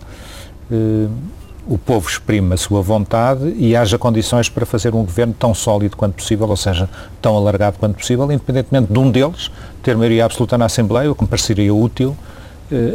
eh, 0.71 1.07
o 1.67 1.77
povo 1.77 2.09
exprime 2.09 2.53
a 2.53 2.57
sua 2.57 2.81
vontade 2.81 3.53
e 3.57 3.75
haja 3.75 3.97
condições 3.97 4.49
para 4.49 4.65
fazer 4.65 4.93
um 4.93 5.03
governo 5.03 5.33
tão 5.37 5.53
sólido 5.53 5.95
quanto 5.95 6.15
possível, 6.15 6.47
ou 6.49 6.57
seja, 6.57 6.89
tão 7.21 7.35
alargado 7.35 7.77
quanto 7.77 7.97
possível, 7.97 8.25
independentemente 8.31 8.91
de 8.91 8.99
um 8.99 9.09
deles 9.09 9.49
ter 9.81 9.95
maioria 9.95 10.25
absoluta 10.25 10.57
na 10.57 10.65
Assembleia, 10.65 11.11
o 11.11 11.15
que 11.15 11.21
me 11.23 11.27
pareceria 11.27 11.73
útil, 11.73 12.15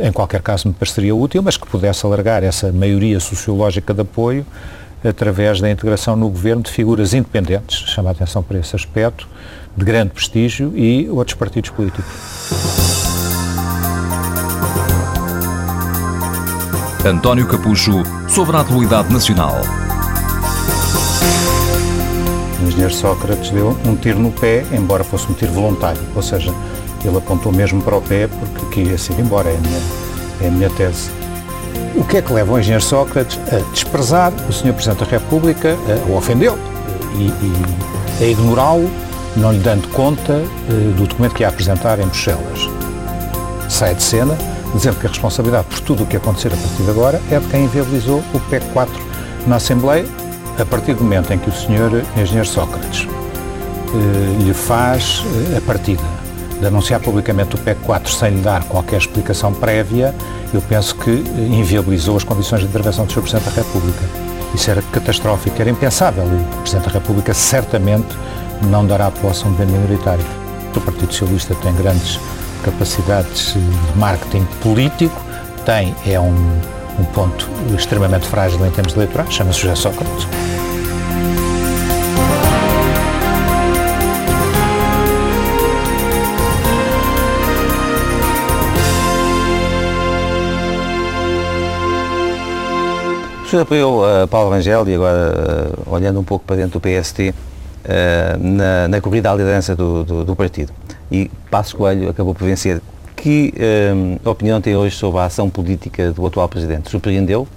em 0.03 0.13
qualquer 0.13 0.43
caso 0.43 0.69
me 0.69 0.75
pareceria 0.75 1.15
útil, 1.15 1.43
mas 1.43 1.57
que 1.57 1.67
pudesse 1.67 2.05
alargar 2.05 2.43
essa 2.43 2.73
maioria 2.73 3.21
sociológica 3.21 3.95
de 3.95 4.01
apoio 4.01 4.45
através 5.05 5.61
da 5.61 5.71
integração 5.71 6.17
no 6.17 6.29
governo 6.29 6.63
de 6.63 6.71
figuras 6.71 7.15
independentes, 7.15 7.89
chama 7.91 8.11
a 8.11 8.13
atenção 8.13 8.43
para 8.43 8.59
esse 8.59 8.75
aspecto, 8.75 9.29
de 9.77 9.85
grande 9.85 10.11
prestígio 10.11 10.73
e 10.77 11.09
outros 11.09 11.37
partidos 11.37 11.71
políticos. 11.71 12.05
António 17.05 17.47
Capucho 17.47 18.03
sobre 18.29 18.57
a 18.57 18.61
atualidade 18.61 19.13
nacional. 19.13 19.61
O 22.61 22.67
engenheiro 22.67 22.93
Sócrates 22.93 23.51
deu 23.51 23.79
um 23.87 23.95
tiro 23.95 24.19
no 24.19 24.33
pé, 24.33 24.65
embora 24.73 25.05
fosse 25.05 25.31
um 25.31 25.35
tiro 25.35 25.53
voluntário, 25.53 26.01
ou 26.15 26.23
seja, 26.23 26.53
ele 27.05 27.17
apontou 27.19 27.53
mesmo 27.53 27.83
para 27.83 27.97
o 27.97 28.03
pé 28.03 28.29
porque 28.29 28.67
queria 28.67 28.99
se 28.99 29.13
ir 29.13 29.21
embora, 29.21 29.51
é 29.51 29.57
a 29.57 29.61
minha, 29.61 29.81
é 30.43 30.49
a 30.49 30.51
minha 30.51 30.71
tese. 30.71 31.11
O 31.95 32.05
que 32.05 32.19
é 32.19 32.23
que 32.23 32.33
leva 32.33 32.53
o 32.53 32.59
engenheiro 32.59 32.83
Sócrates 32.83 33.39
a 33.53 33.59
desprezar 33.73 34.33
o 34.49 34.53
Sr. 34.53 34.73
Presidente 34.73 35.05
da 35.05 35.11
República, 35.11 35.77
a 36.09 36.13
ofendê-lo 36.13 36.59
e, 37.17 37.27
e, 37.27 38.25
a 38.25 38.27
ignorá-lo, 38.29 38.91
não 39.37 39.53
lhe 39.53 39.59
dando 39.59 39.87
conta 39.89 40.33
uh, 40.33 40.93
do 40.97 41.07
documento 41.07 41.35
que 41.35 41.43
ia 41.43 41.49
apresentar 41.49 41.99
em 41.99 42.07
Bruxelas? 42.07 42.69
Sai 43.69 43.95
de 43.95 44.03
cena, 44.03 44.37
dizendo 44.75 44.99
que 44.99 45.07
a 45.07 45.11
responsabilidade 45.11 45.67
por 45.69 45.81
tudo 45.81 46.05
o 46.05 46.07
que 46.07 46.17
acontecer 46.17 46.49
a 46.49 46.57
partir 46.57 46.83
de 46.83 46.91
agora 46.91 47.21
é 47.31 47.39
de 47.39 47.47
quem 47.47 47.65
inviabilizou 47.65 48.23
o 48.35 48.41
PEC 48.49 48.65
4 48.73 48.95
na 49.47 49.57
Assembleia, 49.57 50.05
a 50.59 50.65
partir 50.65 50.95
do 50.95 51.05
momento 51.05 51.33
em 51.33 51.39
que 51.39 51.49
o 51.49 51.53
Sr. 51.53 52.05
Engenheiro 52.17 52.49
Sócrates 52.49 53.05
uh, 53.05 54.43
lhe 54.43 54.55
faz 54.55 55.21
uh, 55.21 55.59
a 55.59 55.61
partida 55.61 56.18
de 56.61 56.67
anunciar 56.67 57.01
publicamente 57.01 57.55
o 57.55 57.59
PEC 57.59 57.81
4 57.83 58.13
sem 58.13 58.31
lhe 58.31 58.41
dar 58.41 58.65
qualquer 58.65 58.99
explicação 58.99 59.53
prévia, 59.53 60.15
eu 60.53 60.61
penso 60.63 60.95
que 60.97 61.11
inviabilizou 61.11 62.17
as 62.17 62.25
condições 62.25 62.61
de 62.61 62.67
intervenção 62.67 63.05
do 63.05 63.13
Sr. 63.13 63.21
Presidente 63.21 63.45
da 63.45 63.63
República. 63.63 64.05
Isso 64.55 64.71
era 64.71 64.83
catastrófico, 64.83 65.61
era 65.61 65.71
impensável. 65.71 66.25
O 66.25 66.61
Presidente 66.63 66.87
da 66.87 66.93
República 66.93 67.35
certamente 67.35 68.17
não 68.63 68.87
dará 68.87 69.11
posse 69.11 69.45
a 69.45 69.49
um 69.49 69.51
governo 69.51 69.73
minoritário. 69.75 70.25
O 70.75 70.81
Partido 70.81 71.13
Socialista 71.13 71.55
tem 71.57 71.75
grandes 71.75 72.21
capacidades 72.63 73.55
de 73.55 73.99
marketing 73.99 74.47
político, 74.63 75.21
tem, 75.65 75.95
é 76.07 76.21
um, 76.21 76.61
um 76.99 77.05
ponto 77.13 77.49
extremamente 77.77 78.27
frágil 78.27 78.65
em 78.65 78.71
termos 78.71 78.95
eleitorais, 78.95 79.33
chama-se 79.33 79.61
José 79.61 79.75
Sócrates. 79.75 80.27
Senhor 93.49 93.63
apoiou 93.63 94.03
uh, 94.05 94.29
Paulo 94.29 94.51
Rangel 94.51 94.87
e 94.87 94.95
agora, 94.95 95.73
uh, 95.89 95.95
olhando 95.95 96.21
um 96.21 96.25
pouco 96.25 96.45
para 96.45 96.57
dentro 96.57 96.79
do 96.79 96.83
PST, 96.83 97.31
uh, 97.31 97.35
eh, 97.83 98.37
na, 98.39 98.89
na, 98.89 99.01
corrida 99.01 99.31
à 99.31 99.35
liderança 99.35 99.75
do, 99.75 100.05
do, 100.05 100.23
do, 100.23 100.37
partido. 100.37 100.71
E 101.11 101.31
Passos 101.51 101.73
Coelho 101.73 102.11
acabou 102.11 102.35
por 102.35 102.45
vencer. 102.45 102.83
Que 103.17 103.55
opinião 104.23 104.61
tem 104.61 104.77
hoje 104.77 104.95
sobre 104.95 105.21
a 105.21 105.25
ação 105.25 105.49
política 105.49 106.13
do 106.13 106.27
atual 106.27 106.47
Presidente? 106.47 106.91
Surpreendeu? 106.91 107.49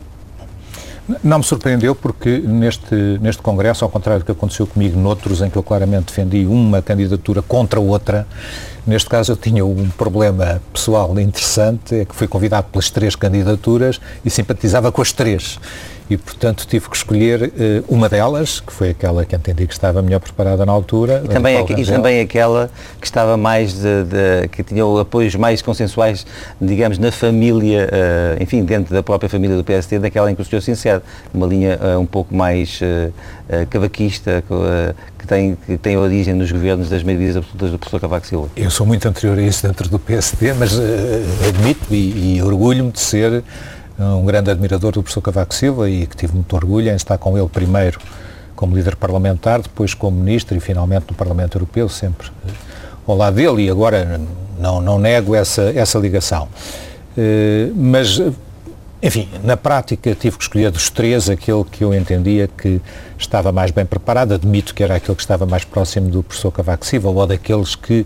Não 1.23 1.39
me 1.39 1.43
surpreendeu 1.43 1.95
porque 1.95 2.37
neste, 2.37 2.95
neste 3.21 3.41
Congresso, 3.41 3.83
ao 3.83 3.89
contrário 3.89 4.21
do 4.21 4.25
que 4.25 4.31
aconteceu 4.31 4.67
comigo 4.67 4.99
noutros, 4.99 5.41
em 5.41 5.49
que 5.49 5.57
eu 5.57 5.63
claramente 5.63 6.05
defendi 6.05 6.45
uma 6.45 6.81
candidatura 6.81 7.41
contra 7.41 7.79
outra, 7.79 8.27
neste 8.85 9.09
caso 9.09 9.31
eu 9.31 9.35
tinha 9.35 9.65
um 9.65 9.89
problema 9.89 10.61
pessoal 10.71 11.19
interessante, 11.19 11.95
é 11.95 12.05
que 12.05 12.15
fui 12.15 12.27
convidado 12.27 12.67
pelas 12.71 12.89
três 12.89 13.15
candidaturas 13.15 13.99
e 14.23 14.29
simpatizava 14.29 14.91
com 14.91 15.01
as 15.01 15.11
três 15.11 15.59
e, 16.11 16.17
portanto, 16.17 16.67
tive 16.67 16.89
que 16.89 16.97
escolher 16.97 17.43
uh, 17.43 17.85
uma 17.87 18.09
delas, 18.09 18.59
que 18.59 18.73
foi 18.73 18.89
aquela 18.89 19.23
que 19.23 19.33
entendi 19.33 19.65
que 19.65 19.71
estava 19.71 20.01
melhor 20.01 20.19
preparada 20.19 20.65
na 20.65 20.71
altura. 20.73 21.21
E 21.23 21.29
também, 21.29 21.55
aqu 21.55 21.71
e 21.71 21.85
também 21.85 22.19
aquela 22.19 22.69
que 22.99 23.07
estava 23.07 23.37
mais, 23.37 23.75
de, 23.75 24.03
de, 24.03 24.47
que 24.49 24.61
tinha 24.61 24.83
apoios 24.99 25.35
mais 25.35 25.61
consensuais, 25.61 26.25
digamos, 26.59 26.97
na 26.97 27.13
família, 27.13 27.87
uh, 27.89 28.43
enfim, 28.43 28.65
dentro 28.65 28.93
da 28.93 29.01
própria 29.01 29.29
família 29.29 29.55
do 29.55 29.63
PST, 29.63 29.99
daquela 29.99 30.29
em 30.29 30.35
que 30.35 30.41
o 30.41 30.45
senhor 30.45 30.59
sincero, 30.59 31.01
uma 31.33 31.47
linha 31.47 31.79
uh, 31.81 31.97
um 31.97 32.05
pouco 32.05 32.35
mais 32.35 32.81
cavaquista, 33.69 34.43
que 35.17 35.27
tem, 35.27 35.57
que 35.65 35.77
tem 35.77 35.97
origem 35.97 36.33
nos 36.33 36.51
governos 36.51 36.89
das 36.89 37.03
maiorias 37.03 37.35
absolutas 37.35 37.71
do 37.71 37.77
professor 37.77 37.99
Cavaco 37.99 38.25
Silva. 38.25 38.49
Eu 38.55 38.69
sou 38.69 38.85
muito 38.85 39.07
anterior 39.07 39.37
a 39.37 39.41
isso 39.41 39.67
dentro 39.67 39.89
do 39.89 39.99
PSD, 39.99 40.53
mas 40.53 40.79
admito 41.47 41.93
e, 41.93 42.37
e 42.37 42.41
orgulho-me 42.41 42.91
de 42.91 43.01
ser 43.01 43.43
um 44.01 44.25
grande 44.25 44.51
admirador 44.51 44.91
do 44.91 45.03
professor 45.03 45.21
Cavaco 45.21 45.53
Silva 45.53 45.89
e 45.89 46.05
que 46.07 46.15
tive 46.15 46.33
muito 46.33 46.55
orgulho 46.55 46.89
em 46.89 46.95
estar 46.95 47.17
com 47.17 47.37
ele 47.37 47.47
primeiro 47.49 47.99
como 48.55 48.75
líder 48.75 48.95
parlamentar, 48.95 49.59
depois 49.61 49.95
como 49.95 50.17
ministro 50.17 50.55
e 50.55 50.59
finalmente 50.59 51.05
no 51.09 51.15
Parlamento 51.15 51.55
Europeu, 51.55 51.89
sempre 51.89 52.27
eh, 52.47 52.51
ao 53.07 53.17
lado 53.17 53.35
dele 53.35 53.63
e 53.63 53.69
agora 53.71 54.21
não, 54.59 54.79
não 54.79 54.99
nego 54.99 55.33
essa, 55.33 55.63
essa 55.75 55.97
ligação. 55.97 56.47
Uh, 57.17 57.73
mas, 57.75 58.21
enfim, 59.01 59.27
na 59.43 59.57
prática 59.57 60.13
tive 60.13 60.37
que 60.37 60.43
escolher 60.43 60.69
dos 60.69 60.91
três 60.91 61.27
aquele 61.27 61.63
que 61.63 61.83
eu 61.83 61.91
entendia 61.91 62.47
que 62.47 62.79
estava 63.17 63.51
mais 63.51 63.71
bem 63.71 63.85
preparado, 63.85 64.33
admito 64.33 64.75
que 64.75 64.83
era 64.83 64.95
aquele 64.95 65.15
que 65.15 65.23
estava 65.23 65.45
mais 65.47 65.63
próximo 65.63 66.09
do 66.09 66.21
professor 66.21 66.51
Cavaco 66.51 66.85
Silva 66.85 67.09
ou 67.09 67.25
daqueles 67.25 67.75
que 67.75 68.05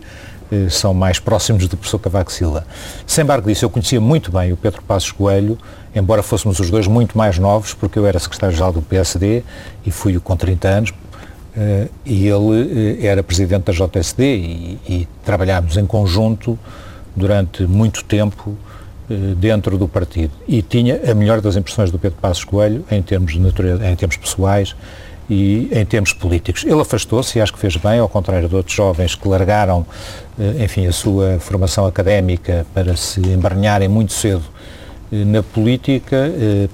são 0.69 0.93
mais 0.93 1.19
próximos 1.19 1.67
do 1.67 1.75
professor 1.75 1.99
Cavaco 1.99 2.31
Silva. 2.31 2.65
Sem 3.05 3.23
embargo 3.23 3.47
disso, 3.47 3.65
eu 3.65 3.69
conhecia 3.69 3.99
muito 3.99 4.31
bem 4.31 4.51
o 4.53 4.57
Pedro 4.57 4.81
Passos 4.81 5.11
Coelho, 5.11 5.57
embora 5.95 6.21
fôssemos 6.21 6.59
os 6.59 6.69
dois 6.69 6.87
muito 6.87 7.17
mais 7.17 7.39
novos, 7.39 7.73
porque 7.73 7.97
eu 7.97 8.05
era 8.05 8.19
secretário-geral 8.19 8.73
do 8.73 8.81
PSD 8.81 9.43
e 9.85 9.91
fui-o 9.91 10.19
com 10.19 10.35
30 10.35 10.67
anos, 10.67 10.89
uh, 10.89 11.89
e 12.05 12.27
ele 12.27 12.35
uh, 12.35 13.05
era 13.05 13.23
presidente 13.23 13.63
da 13.63 13.73
JSD 13.73 14.23
e, 14.23 14.79
e 14.87 15.07
trabalhámos 15.23 15.77
em 15.77 15.85
conjunto 15.85 16.59
durante 17.15 17.63
muito 17.63 18.03
tempo 18.03 18.51
uh, 19.09 19.35
dentro 19.35 19.77
do 19.77 19.87
partido. 19.87 20.33
E 20.47 20.61
tinha 20.61 20.99
a 21.09 21.13
melhor 21.13 21.39
das 21.39 21.55
impressões 21.55 21.89
do 21.89 21.97
Pedro 21.97 22.17
Passos 22.21 22.43
Coelho 22.43 22.83
em 22.91 23.01
termos, 23.01 23.31
de 23.31 23.39
natureza, 23.39 23.87
em 23.87 23.95
termos 23.95 24.17
pessoais 24.17 24.75
e 25.29 25.69
em 25.71 25.85
termos 25.85 26.13
políticos. 26.13 26.63
Ele 26.63 26.81
afastou-se 26.81 27.37
e 27.37 27.41
acho 27.41 27.53
que 27.53 27.59
fez 27.59 27.75
bem, 27.77 27.99
ao 27.99 28.09
contrário 28.09 28.47
de 28.47 28.55
outros 28.55 28.75
jovens 28.75 29.15
que 29.15 29.27
largaram, 29.27 29.85
enfim, 30.61 30.85
a 30.85 30.91
sua 30.91 31.39
formação 31.39 31.85
académica 31.85 32.65
para 32.73 32.95
se 32.95 33.19
embranharem 33.21 33.87
muito 33.87 34.13
cedo 34.13 34.43
eh, 35.11 35.23
na 35.23 35.43
política, 35.43 36.15
eh, 36.15 36.67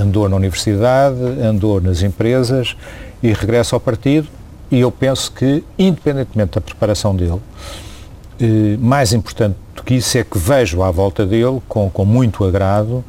andou 0.00 0.28
na 0.28 0.36
universidade, 0.36 1.18
andou 1.42 1.80
nas 1.80 2.02
empresas 2.02 2.76
e 3.22 3.32
regressa 3.32 3.76
ao 3.76 3.80
partido 3.80 4.28
e 4.70 4.80
eu 4.80 4.90
penso 4.90 5.32
que, 5.32 5.64
independentemente 5.78 6.52
da 6.52 6.60
preparação 6.60 7.14
dele, 7.14 7.40
eh, 8.40 8.76
mais 8.78 9.12
importante 9.12 9.56
do 9.74 9.82
que 9.82 9.94
isso 9.94 10.16
é 10.16 10.24
que 10.24 10.38
vejo 10.38 10.82
à 10.82 10.90
volta 10.90 11.26
dele, 11.26 11.60
com, 11.68 11.90
com 11.90 12.04
muito 12.04 12.44
agrado, 12.44 13.04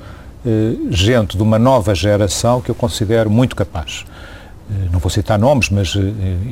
gente 0.89 1.37
de 1.37 1.43
uma 1.43 1.57
nova 1.57 1.95
geração 1.95 2.59
que 2.59 2.69
eu 2.69 2.75
considero 2.75 3.29
muito 3.29 3.55
capaz. 3.55 4.03
Não 4.91 4.99
vou 4.99 5.09
citar 5.09 5.37
nomes, 5.37 5.69
mas 5.69 5.93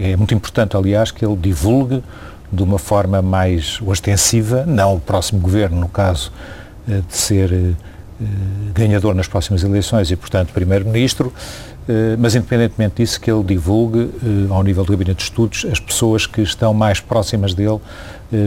é 0.02 0.16
muito 0.16 0.34
importante, 0.34 0.76
aliás, 0.76 1.12
que 1.12 1.26
ele 1.26 1.36
divulgue 1.36 2.04
de 2.52 2.62
uma 2.62 2.78
forma 2.78 3.22
mais 3.22 3.80
ostensiva, 3.82 4.66
não 4.66 4.96
o 4.96 5.00
próximo 5.00 5.40
governo, 5.40 5.80
no 5.80 5.88
caso, 5.88 6.32
de 6.86 7.16
ser 7.16 7.76
ganhador 8.74 9.16
nas 9.16 9.28
próximas 9.28 9.64
eleições 9.64 10.12
e, 10.12 10.16
portanto, 10.16 10.52
Primeiro-Ministro, 10.52 11.34
mas 12.20 12.36
independentemente 12.36 12.96
disso, 12.98 13.20
que 13.20 13.32
ele 13.32 13.44
divulgue, 13.44 14.12
ao 14.50 14.62
nível 14.62 14.84
do 14.84 14.92
Gabinete 14.92 15.18
de 15.18 15.24
Estudos, 15.24 15.66
as 15.72 15.80
pessoas 15.80 16.28
que 16.28 16.42
estão 16.42 16.74
mais 16.74 17.00
próximas 17.00 17.54
dele 17.54 17.80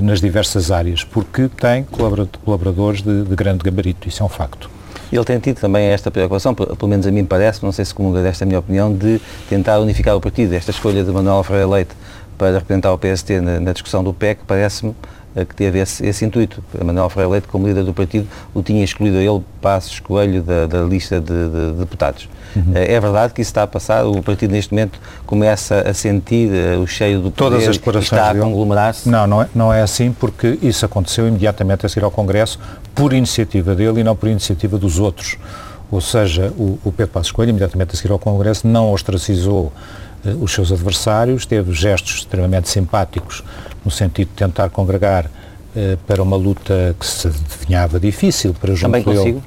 nas 0.02 0.20
diversas 0.20 0.70
áreas, 0.70 1.02
porque 1.02 1.48
tem 1.48 1.84
colaboradores 1.84 3.02
de, 3.02 3.24
de 3.24 3.34
grande 3.34 3.64
gabarito, 3.64 4.06
isso 4.08 4.22
é 4.22 4.26
um 4.26 4.28
facto. 4.28 4.70
Ele 5.16 5.24
tem 5.24 5.38
tido 5.38 5.60
também 5.60 5.86
esta 5.86 6.10
preocupação, 6.10 6.52
pelo 6.52 6.88
menos 6.88 7.06
a 7.06 7.12
mim 7.12 7.24
parece, 7.24 7.62
não 7.62 7.70
sei 7.70 7.84
se 7.84 7.94
comunga 7.94 8.20
desta 8.20 8.44
minha 8.44 8.58
opinião, 8.58 8.92
de 8.92 9.20
tentar 9.48 9.78
unificar 9.78 10.16
o 10.16 10.20
partido. 10.20 10.52
Esta 10.52 10.72
escolha 10.72 11.04
de 11.04 11.10
Manuel 11.12 11.44
Ferreira 11.44 11.68
Leite 11.68 11.94
para 12.36 12.58
representar 12.58 12.92
o 12.92 12.98
PST 12.98 13.40
na, 13.40 13.60
na 13.60 13.72
discussão 13.72 14.02
do 14.02 14.12
PEC 14.12 14.40
parece-me 14.44 14.92
que 15.42 15.54
teve 15.54 15.80
esse, 15.80 16.06
esse, 16.06 16.24
intuito. 16.24 16.62
Manuel 16.84 17.08
Ferreira 17.10 17.32
Leite, 17.32 17.48
como 17.48 17.66
líder 17.66 17.82
do 17.82 17.92
partido, 17.92 18.28
o 18.54 18.62
tinha 18.62 18.84
excluído 18.84 19.16
ele, 19.16 19.42
Passos 19.60 19.98
Coelho, 19.98 20.42
da, 20.42 20.66
da 20.66 20.82
lista 20.82 21.20
de, 21.20 21.26
de, 21.26 21.72
de 21.72 21.78
deputados. 21.78 22.28
Uhum. 22.54 22.72
É 22.74 23.00
verdade 23.00 23.32
que 23.32 23.42
isso 23.42 23.50
está 23.50 23.64
a 23.64 23.66
passar, 23.66 24.06
o 24.06 24.22
partido 24.22 24.52
neste 24.52 24.72
momento 24.72 24.98
começa 25.26 25.80
a 25.80 25.92
sentir 25.92 26.50
uh, 26.50 26.80
o 26.80 26.86
cheio 26.86 27.20
do 27.20 27.30
poder 27.30 27.56
Todas 27.56 27.68
as 27.68 27.76
declarações 27.76 28.12
está 28.12 28.30
a 28.30 28.34
conglomerar-se? 28.34 29.08
Não, 29.08 29.26
não 29.26 29.42
é, 29.42 29.48
não 29.54 29.72
é 29.72 29.82
assim 29.82 30.12
porque 30.12 30.58
isso 30.62 30.84
aconteceu 30.86 31.26
imediatamente 31.26 31.84
a 31.84 31.88
seguir 31.88 32.04
ao 32.04 32.10
Congresso 32.10 32.58
por 32.94 33.12
iniciativa 33.12 33.74
dele 33.74 34.00
e 34.00 34.04
não 34.04 34.14
por 34.14 34.28
iniciativa 34.28 34.78
dos 34.78 35.00
outros. 35.00 35.36
Ou 35.90 36.00
seja, 36.00 36.52
o, 36.56 36.78
o 36.84 36.92
Pedro 36.92 37.12
Passos 37.12 37.32
Coelho, 37.32 37.50
imediatamente 37.50 37.94
a 37.94 37.96
seguir 37.96 38.12
ao 38.12 38.18
Congresso, 38.18 38.66
não 38.68 38.92
ostracizou 38.92 39.72
uh, 40.24 40.28
os 40.40 40.52
seus 40.52 40.70
adversários, 40.70 41.44
teve 41.44 41.72
gestos 41.72 42.18
extremamente 42.18 42.68
simpáticos 42.68 43.42
no 43.84 43.90
sentido 43.90 44.28
de 44.28 44.34
tentar 44.34 44.70
congregar 44.70 45.26
uh, 45.26 45.96
para 46.06 46.22
uma 46.22 46.36
luta 46.36 46.94
que 46.98 47.06
se 47.06 47.28
adivinhava 47.28 48.00
difícil 48.00 48.54
para 48.54 48.74
junto 48.74 48.92
Também 48.92 49.02
consigo? 49.02 49.42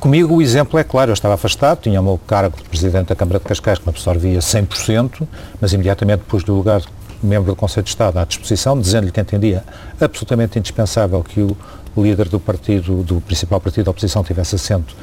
Comigo 0.00 0.36
o 0.36 0.40
exemplo 0.40 0.78
é 0.78 0.84
claro, 0.84 1.10
eu 1.10 1.14
estava 1.14 1.34
afastado, 1.34 1.80
tinha 1.82 2.00
o 2.00 2.04
meu 2.04 2.18
cargo 2.26 2.56
de 2.56 2.64
Presidente 2.64 3.08
da 3.08 3.14
Câmara 3.14 3.38
de 3.38 3.44
Cascais, 3.44 3.78
que 3.78 3.84
me 3.84 3.90
absorvia 3.90 4.38
100%, 4.38 5.26
mas 5.60 5.72
imediatamente 5.74 6.22
pus-lhe 6.26 6.50
o 6.50 6.54
lugar 6.54 6.80
de 6.80 6.86
membro 7.22 7.52
do 7.52 7.56
Conselho 7.56 7.84
de 7.84 7.90
Estado 7.90 8.18
à 8.18 8.24
disposição, 8.24 8.80
dizendo-lhe 8.80 9.12
que 9.12 9.20
entendia 9.20 9.62
absolutamente 10.00 10.58
indispensável 10.58 11.22
que 11.22 11.42
o 11.42 11.56
líder 12.02 12.28
do 12.28 12.40
partido, 12.40 13.02
do 13.02 13.20
principal 13.20 13.60
partido 13.60 13.84
da 13.84 13.90
oposição 13.90 14.24
tivesse 14.24 14.54
assento 14.54 14.96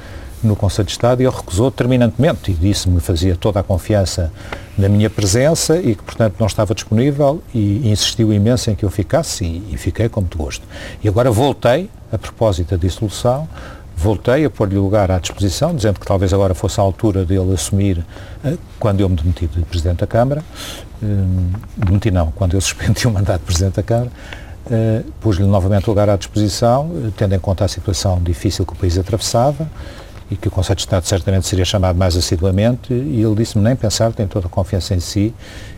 no 0.46 0.56
Conselho 0.56 0.86
de 0.86 0.92
Estado 0.92 1.22
e 1.22 1.26
ele 1.26 1.36
recusou 1.36 1.72
terminantemente 1.72 2.52
e 2.52 2.54
disse-me 2.54 3.00
que 3.00 3.06
fazia 3.06 3.36
toda 3.36 3.60
a 3.60 3.64
confiança 3.64 4.32
na 4.78 4.90
minha 4.90 5.10
presença 5.10 5.78
e 5.78 5.96
que, 5.96 6.04
portanto, 6.04 6.36
não 6.40 6.48
estava 6.48 6.74
disponível 6.74 7.42
e 7.54 7.90
insistiu 7.90 8.34
imenso 8.34 8.70
em 8.72 8.76
que 8.76 8.84
eu 8.84 8.90
ficasse 8.90 9.46
e, 9.46 9.74
e 9.74 9.78
fiquei 9.78 10.10
com 10.10 10.22
muito 10.22 10.38
gosto. 10.38 10.66
E 11.04 11.08
agora 11.08 11.30
voltei, 11.32 11.90
a 12.12 12.18
propósito 12.18 12.72
da 12.72 12.78
dissolução, 12.78 13.48
voltei 13.96 14.46
a 14.46 14.50
pôr-lhe 14.50 14.76
lugar 14.76 15.12
à 15.12 15.20
disposição, 15.20 15.76
dizendo 15.76 16.00
que 16.00 16.06
talvez 16.06 16.34
agora 16.34 16.54
fosse 16.54 16.80
a 16.80 16.84
altura 16.84 17.24
dele 17.24 17.54
assumir, 17.54 18.04
eh, 18.44 18.58
quando 18.80 19.02
eu 19.02 19.10
me 19.10 19.16
demiti 19.16 19.48
de 19.48 19.62
Presidente 19.64 20.00
da 20.00 20.08
Câmara, 20.08 20.44
eh, 21.02 21.06
demiti 21.78 22.12
não, 22.12 22.32
quando 22.32 22.56
eu 22.56 22.62
suspendi 22.62 23.08
o 23.08 23.12
mandato 23.12 23.40
de 23.40 23.46
Presidente 23.46 23.76
da 23.76 23.84
Câmara, 23.84 24.12
Uh, 24.66 25.04
pus-lhe 25.20 25.44
novamente 25.44 25.88
lugar 25.88 26.10
à 26.10 26.16
disposição, 26.16 26.90
tendo 27.18 27.36
em 27.36 27.38
conta 27.38 27.66
a 27.66 27.68
situação 27.68 28.24
difícil 28.24 28.66
que 28.66 28.72
o 28.72 28.76
país 28.78 28.98
atravessava 28.98 29.68
e 30.32 30.36
que 30.36 30.48
o 30.48 30.52
Conselho 30.52 30.78
de 30.78 30.84
Estado 30.84 31.06
certamente 31.06 31.48
seria 31.48 31.66
chamado 31.66 31.98
mais 31.98 32.16
assiduamente, 32.16 32.94
e 32.94 33.22
ele 33.22 33.36
disse-me 33.36 33.64
nem 33.64 33.76
pensar, 33.76 34.12
tem 34.14 34.28
toda 34.28 34.48
a 34.48 34.50
confiança 34.50 34.94
em 34.94 35.00
si, 35.00 35.34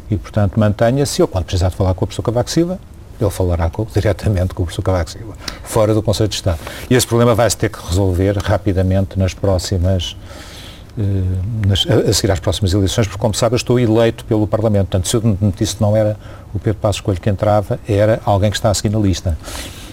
e 0.10 0.16
portanto 0.18 0.60
mantenha-se, 0.60 1.22
ou 1.22 1.28
quando 1.28 1.46
precisar 1.46 1.70
de 1.70 1.76
falar 1.76 1.94
com 1.94 2.06
o 2.06 2.08
professor 2.08 2.24
Cavaco 2.24 2.50
Silva, 2.50 2.80
ele 3.20 3.30
falará 3.30 3.70
com, 3.70 3.86
diretamente 3.86 4.54
com 4.54 4.64
o 4.64 4.66
professor 4.66 4.82
Cavaco 4.82 5.10
Silva, 5.10 5.34
fora 5.64 5.94
do 5.94 6.02
Conselho 6.02 6.30
de 6.30 6.36
Estado. 6.36 6.60
E 6.90 6.96
esse 6.96 7.08
problema 7.08 7.34
vai-se 7.34 7.58
ter 7.58 7.70
que 7.70 7.80
resolver 7.86 8.38
rapidamente 8.38 9.18
nas 9.18 9.34
próximas, 9.34 10.18
eh, 10.98 11.02
nas, 11.66 11.86
a, 11.88 12.14
seguir 12.14 12.32
às 12.32 12.40
próximas 12.40 12.74
eleições, 12.74 13.08
porque, 13.08 13.20
como 13.20 13.34
sabe, 13.34 13.54
eu 13.54 13.58
estou 13.58 13.80
eleito 13.80 14.26
pelo 14.26 14.46
Parlamento. 14.46 14.88
Portanto, 14.88 15.08
se 15.08 15.16
eu 15.16 15.22
me 15.22 15.38
metisse 15.40 15.78
que 15.78 15.82
não 15.82 15.96
era 15.96 16.18
o 16.54 16.60
Pedro 16.60 16.80
Passos 16.80 17.02
Coelho 17.02 17.22
que 17.22 17.30
entrava, 17.30 17.80
era 17.88 18.22
alguém 18.26 18.50
que 18.50 18.58
está 18.58 18.70
a 18.70 18.74
seguir 18.74 18.90
na 18.90 19.00
lista. 19.00 19.38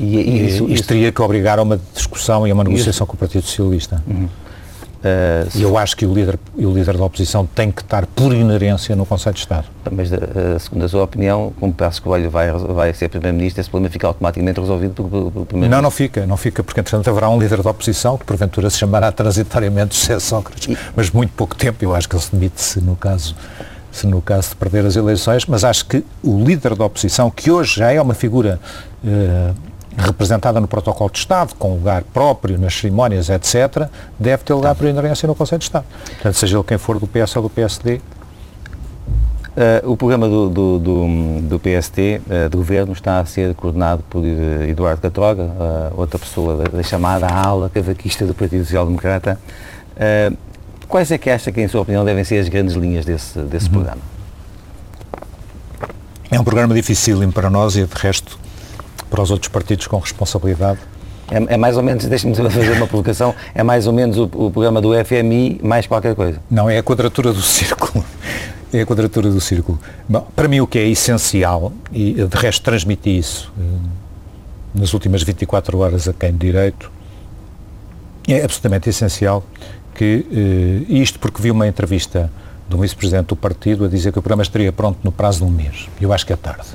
E, 0.00 0.04
e 0.04 0.46
isso, 0.46 0.64
isto 0.64 0.72
isso, 0.72 0.84
teria 0.84 1.12
que 1.12 1.22
obrigar 1.22 1.58
a 1.58 1.62
uma 1.62 1.78
discussão 1.94 2.46
e 2.46 2.50
a 2.50 2.54
uma 2.54 2.64
negociação 2.64 3.04
isso. 3.04 3.06
com 3.06 3.14
o 3.14 3.16
Partido 3.16 3.46
Socialista. 3.46 4.02
Uhum. 4.06 4.28
Uh, 5.02 5.58
e 5.58 5.62
eu 5.62 5.76
acho 5.76 5.96
que 5.96 6.06
o 6.06 6.14
líder, 6.14 6.38
o 6.54 6.70
líder 6.70 6.96
da 6.96 7.04
oposição 7.04 7.44
tem 7.44 7.72
que 7.72 7.82
estar 7.82 8.06
por 8.06 8.32
inerência 8.32 8.94
no 8.94 9.04
Conselho 9.04 9.34
de 9.34 9.40
Estado. 9.40 9.66
Mas, 9.90 10.12
uh, 10.12 10.16
segundo 10.60 10.84
a 10.84 10.88
sua 10.88 11.02
opinião, 11.02 11.52
como 11.58 11.72
Passos 11.72 11.98
Coelho 11.98 12.30
vai, 12.30 12.52
vai 12.52 12.94
ser 12.94 13.08
Primeiro-Ministro, 13.08 13.60
esse 13.60 13.68
problema 13.68 13.90
fica 13.90 14.06
automaticamente 14.06 14.60
resolvido 14.60 14.94
pelo, 14.94 15.08
pelo 15.08 15.30
Primeiro-Ministro? 15.30 15.70
Não, 15.70 15.82
não 15.82 15.90
fica, 15.90 16.24
não 16.24 16.36
fica, 16.36 16.62
porque 16.62 16.78
entretanto 16.78 17.10
haverá 17.10 17.28
um 17.28 17.38
líder 17.38 17.62
da 17.62 17.70
oposição 17.70 18.16
que 18.16 18.24
porventura 18.24 18.70
se 18.70 18.78
chamará 18.78 19.10
transitoriamente 19.10 19.98
José 19.98 20.20
Sócrates, 20.20 20.68
e... 20.68 20.78
mas 20.94 21.10
muito 21.10 21.32
pouco 21.32 21.56
tempo, 21.56 21.84
eu 21.84 21.94
acho 21.96 22.08
que 22.08 22.14
ele 22.14 22.22
se 22.22 22.32
demite-se 22.32 22.80
no 22.80 22.94
caso 22.94 23.34
se 23.90 24.06
no 24.06 24.22
caso 24.22 24.50
de 24.50 24.56
perder 24.56 24.86
as 24.86 24.96
eleições, 24.96 25.44
mas 25.44 25.64
acho 25.64 25.84
que 25.84 26.02
o 26.22 26.42
líder 26.42 26.74
da 26.74 26.86
oposição, 26.86 27.30
que 27.30 27.50
hoje 27.50 27.76
já 27.76 27.92
é 27.92 28.00
uma 28.00 28.14
figura 28.14 28.58
uh, 29.04 29.54
representada 29.96 30.60
no 30.60 30.66
protocolo 30.66 31.10
de 31.10 31.18
Estado, 31.18 31.54
com 31.54 31.74
lugar 31.74 32.02
próprio 32.02 32.58
nas 32.58 32.74
cerimónias, 32.74 33.28
etc., 33.28 33.88
deve 34.18 34.42
ter 34.42 34.54
lugar 34.54 34.70
tá. 34.70 34.74
por 34.76 34.88
inerência 34.88 35.26
no 35.26 35.34
Conselho 35.34 35.58
de 35.58 35.64
Estado. 35.64 35.84
Portanto, 36.06 36.34
seja 36.34 36.56
ele 36.56 36.64
quem 36.64 36.78
for 36.78 36.98
do 36.98 37.06
PS 37.06 37.36
ou 37.36 37.42
do 37.42 37.50
PSD. 37.50 38.00
Uh, 39.52 39.92
o 39.92 39.96
programa 39.98 40.26
do, 40.26 40.48
do, 40.48 40.78
do, 40.78 41.40
do 41.42 41.60
PST, 41.60 42.22
uh, 42.26 42.48
do 42.48 42.56
Governo, 42.56 42.94
está 42.94 43.20
a 43.20 43.26
ser 43.26 43.54
coordenado 43.54 44.02
por 44.08 44.22
uh, 44.22 44.62
Eduardo 44.66 45.02
Catroga, 45.02 45.50
outra 45.94 46.18
pessoa 46.18 46.56
da, 46.56 46.78
da, 46.78 46.82
chamada 46.82 47.26
ala 47.26 47.68
cavaquista 47.68 48.24
do 48.24 48.32
Partido 48.32 48.64
Social 48.64 48.86
Democrata. 48.86 49.38
quais 50.88 51.10
é 51.10 51.18
que 51.18 51.28
acha 51.28 51.52
que, 51.52 51.60
em 51.60 51.68
sua 51.68 51.82
opinião, 51.82 52.02
devem 52.02 52.24
ser 52.24 52.38
as 52.38 52.48
grandes 52.48 52.74
linhas 52.74 53.04
desse, 53.04 53.38
desse 53.40 53.66
uhum. 53.66 53.72
programa? 53.72 54.00
É 56.30 56.40
um 56.40 56.44
programa 56.44 56.74
difícil 56.74 57.30
para 57.30 57.50
nós 57.50 57.76
e, 57.76 57.84
de 57.84 57.94
resto, 57.94 58.38
para 59.12 59.22
os 59.22 59.30
outros 59.30 59.50
partidos 59.50 59.86
com 59.86 59.98
responsabilidade? 59.98 60.78
É, 61.30 61.54
é 61.54 61.56
mais 61.58 61.76
ou 61.76 61.82
menos, 61.82 62.06
deixe-me 62.06 62.34
fazer 62.34 62.72
uma 62.72 62.86
provocação, 62.86 63.34
é 63.54 63.62
mais 63.62 63.86
ou 63.86 63.92
menos 63.92 64.16
o, 64.16 64.24
o, 64.24 64.50
programa 64.50 64.80
do 64.80 64.92
FMI 65.04 65.60
mais 65.62 65.86
qualquer 65.86 66.14
coisa. 66.14 66.40
Não, 66.50 66.68
é 66.68 66.78
a 66.78 66.82
quadratura 66.82 67.30
do 67.30 67.42
círculo. 67.42 68.02
É 68.72 68.80
a 68.80 68.86
quadratura 68.86 69.28
do 69.28 69.38
círculo. 69.38 69.78
Bom, 70.08 70.26
para 70.34 70.48
mim 70.48 70.60
o 70.60 70.66
que 70.66 70.78
é 70.78 70.88
essencial, 70.88 71.74
e 71.92 72.14
de 72.14 72.36
resto 72.38 72.62
transmiti 72.62 73.18
isso 73.18 73.52
eh, 73.60 73.62
nas 74.74 74.94
últimas 74.94 75.22
24 75.22 75.76
horas 75.76 76.08
a 76.08 76.14
quem 76.14 76.32
de 76.32 76.38
direito, 76.38 76.90
é 78.26 78.42
absolutamente 78.42 78.88
essencial 78.88 79.44
que, 79.94 80.26
eh, 80.32 80.92
isto 80.92 81.18
porque 81.18 81.42
vi 81.42 81.50
uma 81.50 81.68
entrevista 81.68 82.30
de 82.66 82.74
um 82.74 82.78
vice-presidente 82.80 83.26
do 83.26 83.36
partido 83.36 83.84
a 83.84 83.88
dizer 83.88 84.10
que 84.10 84.18
o 84.18 84.22
programa 84.22 84.42
estaria 84.42 84.72
pronto 84.72 85.00
no 85.04 85.12
prazo 85.12 85.40
de 85.40 85.44
um 85.44 85.50
mês. 85.50 85.86
Eu 86.00 86.10
acho 86.14 86.24
que 86.24 86.32
é 86.32 86.36
tarde. 86.36 86.68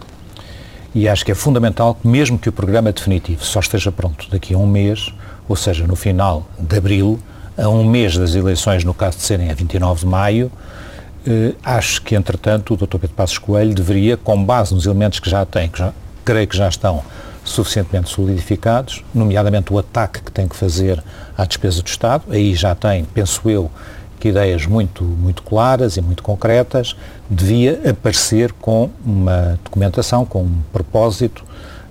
E 0.98 1.08
acho 1.08 1.24
que 1.24 1.32
é 1.32 1.36
fundamental 1.36 1.94
que, 1.94 2.08
mesmo 2.08 2.40
que 2.40 2.50
o 2.50 2.52
programa 2.52 2.92
definitivo 2.92 3.46
só 3.46 3.60
esteja 3.60 3.92
pronto 3.92 4.28
daqui 4.32 4.56
a 4.56 4.58
um 4.58 4.66
mês, 4.66 5.14
ou 5.48 5.56
seja, 5.56 5.86
no 5.86 5.96
final 5.96 6.48
de 6.58 6.76
abril, 6.76 7.20
a 7.56 7.70
um 7.70 7.84
mês 7.84 8.18
das 8.18 8.34
eleições, 8.34 8.84
no 8.84 8.96
caso 8.96 9.16
de 9.18 9.24
serem 9.24 9.52
a 9.52 9.54
29 9.54 10.00
de 10.00 10.06
maio, 10.08 10.52
eh, 11.28 11.54
acho 11.64 12.02
que, 12.02 12.16
entretanto, 12.16 12.74
o 12.74 12.78
Dr. 12.78 12.98
Pedro 12.98 13.16
Passos 13.16 13.38
Coelho 13.38 13.76
deveria, 13.76 14.18
com 14.18 14.44
base 14.44 14.74
nos 14.74 14.88
elementos 14.88 15.20
que 15.20 15.30
já 15.30 15.46
tem, 15.46 15.70
que 15.70 15.78
já, 15.78 15.94
creio 16.26 16.48
que 16.48 16.58
já 16.58 16.68
estão 16.68 17.04
suficientemente 17.44 18.10
solidificados, 18.10 19.04
nomeadamente 19.14 19.72
o 19.72 19.78
ataque 19.78 20.24
que 20.24 20.32
tem 20.32 20.48
que 20.48 20.56
fazer 20.56 21.04
à 21.38 21.46
despesa 21.46 21.84
do 21.84 21.88
Estado, 21.88 22.24
aí 22.32 22.56
já 22.56 22.74
tem, 22.74 23.06
penso 23.06 23.48
eu, 23.48 23.70
que 24.20 24.30
ideias 24.30 24.66
muito, 24.66 25.04
muito 25.04 25.44
claras 25.44 25.98
e 25.98 26.02
muito 26.02 26.24
concretas, 26.24 26.96
devia 27.30 27.82
aparecer 27.90 28.52
com 28.54 28.90
uma 29.06 29.60
documentação, 29.64 30.26
com 30.26 30.44
um 30.44 30.60
propósito, 30.72 31.44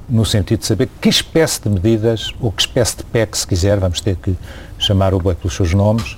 no 0.08 0.24
sentido 0.24 0.60
de 0.60 0.66
saber 0.66 0.88
que 1.00 1.08
espécie 1.08 1.62
de 1.62 1.68
medidas, 1.68 2.32
ou 2.40 2.52
que 2.52 2.62
espécie 2.62 2.98
de 2.98 3.04
PEC, 3.04 3.36
se 3.36 3.46
quiser, 3.46 3.78
vamos 3.78 4.00
ter 4.00 4.16
que 4.16 4.36
chamar 4.78 5.14
o 5.14 5.20
boi 5.20 5.34
pelos 5.34 5.54
seus 5.54 5.74
nomes, 5.74 6.16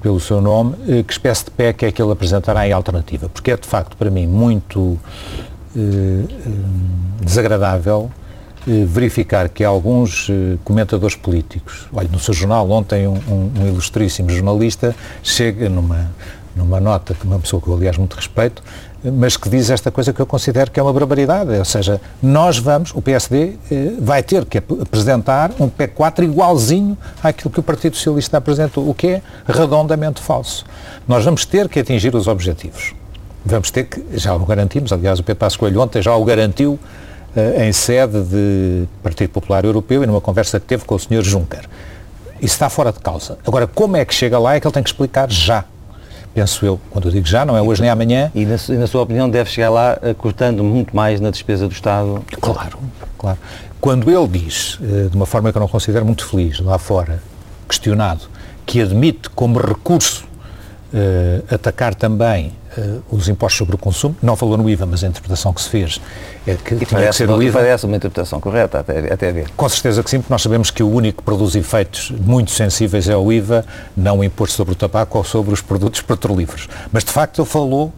pelo 0.00 0.20
seu 0.20 0.40
nome, 0.40 0.74
eh, 0.88 1.02
que 1.02 1.12
espécie 1.12 1.44
de 1.44 1.50
PEC 1.50 1.86
é 1.86 1.92
que 1.92 2.00
ele 2.00 2.12
apresentará 2.12 2.66
em 2.66 2.72
alternativa. 2.72 3.28
Porque 3.28 3.50
é, 3.50 3.56
de 3.56 3.66
facto, 3.66 3.96
para 3.96 4.10
mim, 4.10 4.26
muito 4.26 4.98
eh, 5.76 5.80
eh 5.80 7.24
desagradável 7.24 8.10
verificar 8.86 9.48
que 9.48 9.64
alguns 9.64 10.28
eh, 10.30 10.58
comentadores 10.64 11.16
políticos, 11.16 11.88
olha, 11.92 12.08
no 12.08 12.18
seu 12.18 12.34
jornal 12.34 12.70
ontem 12.70 13.06
um, 13.06 13.14
um, 13.14 13.66
ilustríssimo 13.66 14.28
jornalista 14.30 14.94
chega 15.22 15.68
numa, 15.68 16.10
numa 16.54 16.78
nota, 16.78 17.14
que 17.14 17.24
uma 17.24 17.38
pessoa 17.38 17.62
que 17.62 17.68
eu 17.68 17.74
aliás 17.74 17.96
muito 17.96 18.14
respeito, 18.14 18.62
mas 19.02 19.36
que 19.36 19.48
diz 19.48 19.70
esta 19.70 19.90
coisa 19.90 20.12
que 20.12 20.20
eu 20.20 20.26
considero 20.26 20.70
que 20.70 20.78
é 20.78 20.82
uma 20.82 20.92
barbaridade, 20.92 21.52
ou 21.52 21.64
seja, 21.64 22.00
nós 22.22 22.58
vamos, 22.58 22.92
o 22.94 23.00
PSD 23.00 23.54
eh, 23.70 23.92
vai 24.00 24.22
ter 24.22 24.44
que 24.44 24.58
apresentar 24.58 25.50
um 25.58 25.70
P4 25.70 26.24
igualzinho 26.24 26.98
àquilo 27.22 27.50
que 27.50 27.60
o 27.60 27.62
Partido 27.62 27.96
Socialista 27.96 28.38
apresentou, 28.38 28.88
o 28.88 28.92
que 28.92 29.06
é 29.06 29.22
redondamente 29.46 30.20
falso. 30.20 30.66
Nós 31.06 31.24
vamos 31.24 31.44
ter 31.44 31.68
que 31.68 31.78
atingir 31.78 32.14
os 32.14 32.26
objetivos. 32.26 32.92
Vamos 33.46 33.70
ter 33.70 33.84
que, 33.84 34.04
já 34.12 34.34
o 34.34 34.44
garantimos, 34.44 34.92
aliás 34.92 35.20
o 35.20 35.22
Pedro 35.22 35.58
Coelho 35.58 35.80
ontem 35.80 36.02
já 36.02 36.14
o 36.14 36.24
garantiu 36.24 36.78
eh, 36.82 37.07
em 37.56 37.72
sede 37.72 38.22
de 38.22 38.88
Partido 39.02 39.30
Popular 39.30 39.64
Europeu 39.64 40.02
e 40.02 40.06
numa 40.06 40.20
conversa 40.20 40.58
que 40.58 40.66
teve 40.66 40.84
com 40.84 40.94
o 40.94 40.98
Sr. 40.98 41.22
Juncker. 41.22 41.68
Isso 42.40 42.54
está 42.54 42.68
fora 42.70 42.92
de 42.92 43.00
causa. 43.00 43.38
Agora, 43.46 43.66
como 43.66 43.96
é 43.96 44.04
que 44.04 44.14
chega 44.14 44.38
lá 44.38 44.54
é 44.54 44.60
que 44.60 44.66
ele 44.66 44.74
tem 44.74 44.82
que 44.82 44.88
explicar 44.88 45.30
já. 45.30 45.64
Penso 46.34 46.64
eu, 46.64 46.80
quando 46.90 47.08
eu 47.08 47.12
digo 47.12 47.26
já, 47.26 47.44
não 47.44 47.56
é 47.56 47.62
hoje 47.62 47.80
nem 47.80 47.90
amanhã. 47.90 48.30
E 48.34 48.44
na, 48.44 48.56
e 48.68 48.72
na 48.72 48.86
sua 48.86 49.02
opinião 49.02 49.28
deve 49.28 49.50
chegar 49.50 49.70
lá 49.70 49.98
uh, 50.00 50.14
cortando 50.14 50.62
muito 50.62 50.94
mais 50.94 51.20
na 51.20 51.30
despesa 51.30 51.66
do 51.66 51.72
Estado? 51.72 52.22
Claro, 52.40 52.78
claro. 53.18 53.38
Quando 53.80 54.10
ele 54.10 54.28
diz, 54.28 54.74
uh, 54.74 55.10
de 55.10 55.16
uma 55.16 55.26
forma 55.26 55.50
que 55.50 55.58
eu 55.58 55.60
não 55.60 55.68
considero 55.68 56.04
muito 56.04 56.24
feliz, 56.24 56.60
lá 56.60 56.78
fora, 56.78 57.20
questionado, 57.68 58.22
que 58.64 58.80
admite 58.80 59.30
como 59.30 59.58
recurso 59.58 60.28
atacar 61.50 61.94
também 61.94 62.52
uh, 62.76 63.02
os 63.10 63.28
impostos 63.28 63.58
sobre 63.58 63.74
o 63.74 63.78
consumo, 63.78 64.16
não 64.22 64.36
falou 64.36 64.56
no 64.56 64.68
IVA, 64.68 64.86
mas 64.86 65.02
a 65.04 65.08
interpretação 65.08 65.52
que 65.52 65.60
se 65.60 65.68
fez 65.68 66.00
é 66.46 66.54
que 66.54 66.74
e 66.74 66.86
tinha 66.86 67.06
que 67.06 67.12
ser 67.12 67.30
o 67.30 67.42
IVA. 67.42 67.58
Parece 67.60 67.86
uma 67.86 67.96
interpretação 67.96 68.40
correta, 68.40 68.80
até, 68.80 69.12
até 69.12 69.32
ver. 69.32 69.48
Com 69.56 69.68
certeza 69.68 70.02
que 70.02 70.10
sim, 70.10 70.18
porque 70.18 70.32
nós 70.32 70.42
sabemos 70.42 70.70
que 70.70 70.82
o 70.82 70.90
único 70.90 71.18
que 71.18 71.24
produz 71.24 71.54
efeitos 71.54 72.10
muito 72.10 72.50
sensíveis 72.50 73.08
é 73.08 73.16
o 73.16 73.32
IVA, 73.32 73.64
não 73.96 74.18
o 74.18 74.24
imposto 74.24 74.56
sobre 74.56 74.72
o 74.72 74.76
tabaco 74.76 75.18
ou 75.18 75.24
sobre 75.24 75.52
os 75.52 75.60
produtos 75.60 76.02
petrolíferos. 76.02 76.68
Mas, 76.92 77.04
de 77.04 77.12
facto, 77.12 77.40
ele 77.40 77.48
falou 77.48 77.92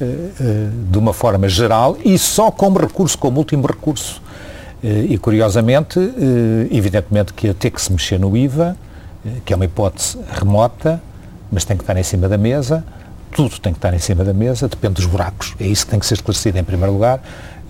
uh, 0.00 0.70
de 0.90 0.98
uma 0.98 1.12
forma 1.12 1.48
geral 1.48 1.96
e 2.04 2.18
só 2.18 2.50
como 2.50 2.78
recurso, 2.78 3.16
como 3.18 3.38
último 3.38 3.66
recurso. 3.66 4.20
E, 4.84 5.16
curiosamente, 5.16 5.96
evidentemente 6.68 7.32
que 7.32 7.46
ia 7.46 7.54
ter 7.54 7.70
que 7.70 7.80
se 7.80 7.92
mexer 7.92 8.18
no 8.18 8.36
IVA, 8.36 8.76
que 9.44 9.52
é 9.52 9.56
uma 9.56 9.64
hipótese 9.64 10.18
remota, 10.32 11.00
mas 11.52 11.64
tem 11.64 11.76
que 11.76 11.82
estar 11.82 11.96
em 11.96 12.02
cima 12.02 12.28
da 12.28 12.36
mesa, 12.36 12.82
tudo 13.34 13.58
tem 13.58 13.72
que 13.72 13.78
estar 13.78 13.92
em 13.94 13.98
cima 13.98 14.24
da 14.24 14.32
mesa, 14.32 14.68
depende 14.68 14.94
dos 14.94 15.06
buracos. 15.06 15.54
É 15.58 15.66
isso 15.66 15.84
que 15.84 15.90
tem 15.90 16.00
que 16.00 16.06
ser 16.06 16.14
esclarecido 16.14 16.58
em 16.58 16.64
primeiro 16.64 16.92
lugar. 16.92 17.20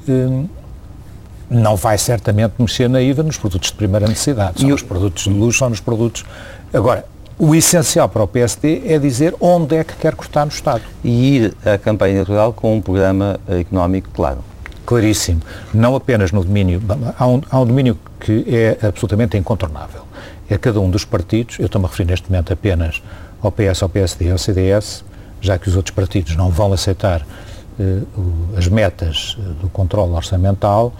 Hum, 0.09 0.47
não 1.49 1.77
vai 1.77 1.99
certamente 1.99 2.55
mexer 2.59 2.89
na 2.89 3.01
IVA 3.01 3.23
nos 3.23 3.37
produtos 3.37 3.71
de 3.71 3.77
primeira 3.77 4.07
necessidade. 4.07 4.61
São 4.61 4.69
e 4.69 4.73
os 4.73 4.83
produtos 4.83 5.25
de 5.25 5.31
luxo, 5.31 5.59
são 5.59 5.71
nos 5.71 5.81
produtos. 5.81 6.25
Agora, 6.73 7.05
o 7.39 7.55
essencial 7.55 8.09
para 8.09 8.23
o 8.23 8.29
PSD 8.29 8.83
é 8.87 8.99
dizer 8.99 9.35
onde 9.41 9.77
é 9.77 9.85
que 9.85 9.95
quer 9.97 10.15
cortar 10.15 10.45
no 10.45 10.53
Estado. 10.53 10.83
E 11.05 11.37
ir 11.37 11.55
à 11.65 11.77
campanha 11.79 12.15
eleitoral 12.15 12.53
com 12.53 12.77
um 12.77 12.81
programa 12.81 13.39
económico 13.49 14.09
claro. 14.15 14.39
Claríssimo. 14.87 15.41
Não 15.73 15.95
apenas 15.95 16.33
no 16.33 16.43
domínio. 16.43 16.83
Há 17.19 17.27
um, 17.27 17.41
há 17.51 17.61
um 17.61 17.67
domínio 17.67 17.99
que 18.19 18.45
é 18.49 18.87
absolutamente 18.87 19.37
incontornável. 19.37 20.03
É 20.49 20.59
cada 20.59 20.81
um 20.81 20.91
dos 20.91 21.05
partidos, 21.05 21.59
eu 21.59 21.67
estou-me 21.67 21.87
a 21.87 21.91
referir 21.91 22.11
neste 22.11 22.31
momento 22.31 22.53
apenas 22.53 23.03
ao 23.41 23.51
PS, 23.51 23.83
ao 23.83 23.89
PSD 23.89 24.27
e 24.27 24.31
ao 24.31 24.39
CDS, 24.39 25.05
já 25.43 25.59
que 25.59 25.69
os 25.69 25.77
outros 25.77 25.95
partidos 25.95 26.35
não 26.37 26.49
vão 26.49 26.73
aceitar 26.73 27.27
eh, 27.79 27.99
as 28.57 28.69
metas 28.69 29.37
eh, 29.39 29.43
do 29.61 29.69
controle 29.69 30.13
orçamental, 30.13 30.95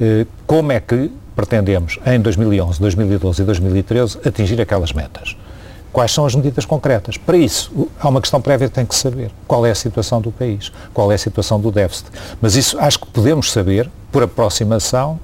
eh, 0.00 0.26
como 0.46 0.70
é 0.70 0.78
que 0.78 1.10
pretendemos 1.34 1.98
em 2.04 2.20
2011, 2.20 2.78
2012 2.80 3.42
e 3.42 3.44
2013 3.44 4.18
atingir 4.24 4.60
aquelas 4.60 4.92
metas? 4.92 5.36
Quais 5.90 6.12
são 6.12 6.26
as 6.26 6.34
medidas 6.34 6.66
concretas? 6.66 7.16
Para 7.16 7.38
isso, 7.38 7.88
há 7.98 8.08
uma 8.08 8.20
questão 8.20 8.42
prévia 8.42 8.68
que 8.68 8.74
tem 8.74 8.84
que 8.84 8.94
saber. 8.94 9.30
Qual 9.46 9.64
é 9.64 9.70
a 9.70 9.74
situação 9.74 10.20
do 10.20 10.30
país? 10.30 10.70
Qual 10.92 11.10
é 11.10 11.14
a 11.14 11.18
situação 11.18 11.58
do 11.58 11.72
déficit? 11.72 12.06
Mas 12.42 12.56
isso 12.56 12.78
acho 12.78 13.00
que 13.00 13.06
podemos 13.06 13.50
saber, 13.50 13.90
por 14.12 14.22
aproximação, 14.22 15.18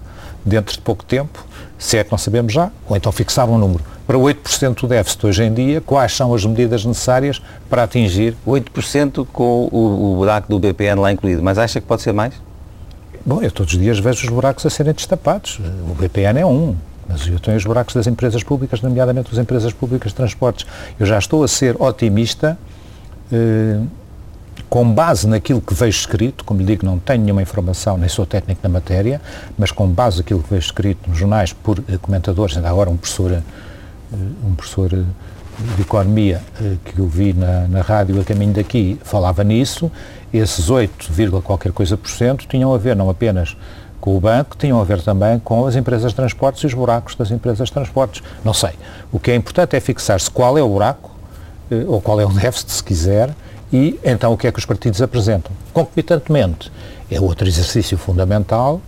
dentro 0.44 0.72
de 0.72 0.80
pouco 0.80 1.04
tempo, 1.04 1.44
se 1.78 1.98
é 1.98 2.04
que 2.04 2.10
não 2.10 2.18
sabemos 2.18 2.52
já, 2.52 2.70
ou 2.88 2.96
então 2.96 3.12
fixar 3.12 3.48
um 3.48 3.58
número. 3.58 3.84
Para 4.06 4.18
8% 4.18 4.80
do 4.80 4.86
déficit 4.86 5.26
hoje 5.26 5.44
em 5.44 5.52
dia, 5.52 5.80
quais 5.80 6.14
são 6.14 6.34
as 6.34 6.44
medidas 6.44 6.84
necessárias 6.84 7.40
para 7.70 7.84
atingir? 7.84 8.36
8% 8.46 9.26
com 9.32 9.68
o, 9.72 10.12
o 10.12 10.16
buraco 10.16 10.48
do 10.48 10.58
BPN 10.58 11.00
lá 11.00 11.10
incluído, 11.10 11.42
mas 11.42 11.56
acha 11.58 11.80
que 11.80 11.86
pode 11.86 12.02
ser 12.02 12.12
mais? 12.12 12.34
Bom, 13.24 13.40
eu 13.40 13.50
todos 13.50 13.72
os 13.72 13.78
dias 13.78 13.98
vejo 13.98 14.24
os 14.24 14.28
buracos 14.28 14.66
a 14.66 14.70
serem 14.70 14.92
destapados. 14.92 15.58
O 15.90 15.94
BPN 15.94 16.40
é 16.40 16.44
um, 16.44 16.76
mas 17.08 17.26
eu 17.26 17.38
tenho 17.40 17.56
os 17.56 17.64
buracos 17.64 17.94
das 17.94 18.06
empresas 18.06 18.42
públicas, 18.42 18.82
nomeadamente 18.82 19.30
as 19.32 19.38
empresas 19.38 19.72
públicas 19.72 20.12
de 20.12 20.16
transportes. 20.16 20.66
Eu 21.00 21.06
já 21.06 21.18
estou 21.18 21.42
a 21.42 21.48
ser 21.48 21.80
otimista 21.80 22.58
eh, 23.32 23.80
com 24.68 24.92
base 24.92 25.26
naquilo 25.26 25.60
que 25.60 25.74
vejo 25.74 25.98
escrito, 25.98 26.44
como 26.44 26.60
lhe 26.60 26.66
digo, 26.66 26.84
não 26.84 26.98
tenho 26.98 27.22
nenhuma 27.22 27.42
informação, 27.42 27.96
nem 27.96 28.08
sou 28.08 28.26
técnico 28.26 28.60
na 28.62 28.68
matéria, 28.68 29.20
mas 29.56 29.70
com 29.70 29.86
base 29.86 30.18
naquilo 30.18 30.42
que 30.42 30.50
vejo 30.50 30.66
escrito 30.66 31.08
nos 31.08 31.18
jornais 31.18 31.52
por 31.52 31.78
eh, 31.88 31.96
comentadores, 32.00 32.56
ainda 32.56 32.70
agora 32.70 32.90
um 32.90 32.96
professor, 32.96 33.32
eh, 33.32 33.42
um 34.44 34.54
professor 34.54 34.92
eh, 34.92 35.02
de 35.76 35.82
economia 35.82 36.42
que 36.84 36.98
eu 36.98 37.06
vi 37.06 37.32
na, 37.32 37.68
na 37.68 37.80
rádio 37.80 38.20
a 38.20 38.24
caminho 38.24 38.52
daqui 38.52 38.98
falava 39.04 39.44
nisso, 39.44 39.90
esses 40.32 40.68
8, 40.68 41.42
qualquer 41.42 41.70
coisa 41.70 41.96
por 41.96 42.10
cento 42.10 42.46
tinham 42.48 42.74
a 42.74 42.78
ver 42.78 42.96
não 42.96 43.08
apenas 43.08 43.56
com 44.00 44.16
o 44.16 44.20
banco, 44.20 44.56
tinham 44.56 44.80
a 44.80 44.84
ver 44.84 45.00
também 45.00 45.38
com 45.38 45.64
as 45.64 45.76
empresas 45.76 46.10
de 46.10 46.16
transportes 46.16 46.62
e 46.62 46.66
os 46.66 46.74
buracos 46.74 47.14
das 47.14 47.30
empresas 47.30 47.68
de 47.68 47.72
transportes. 47.72 48.22
Não 48.44 48.52
sei. 48.52 48.72
O 49.10 49.18
que 49.18 49.30
é 49.30 49.34
importante 49.34 49.76
é 49.76 49.80
fixar-se 49.80 50.30
qual 50.30 50.58
é 50.58 50.62
o 50.62 50.68
buraco, 50.68 51.10
ou 51.86 52.00
qual 52.02 52.20
é 52.20 52.26
o 52.26 52.28
déficit, 52.34 52.70
se 52.70 52.84
quiser, 52.84 53.34
e 53.72 53.98
então 54.04 54.32
o 54.32 54.36
que 54.36 54.46
é 54.46 54.52
que 54.52 54.58
os 54.58 54.66
partidos 54.66 55.00
apresentam? 55.00 55.52
Concomitantemente, 55.72 56.70
é 57.10 57.20
outro 57.20 57.48
exercício 57.48 57.96
fundamental, 57.96 58.80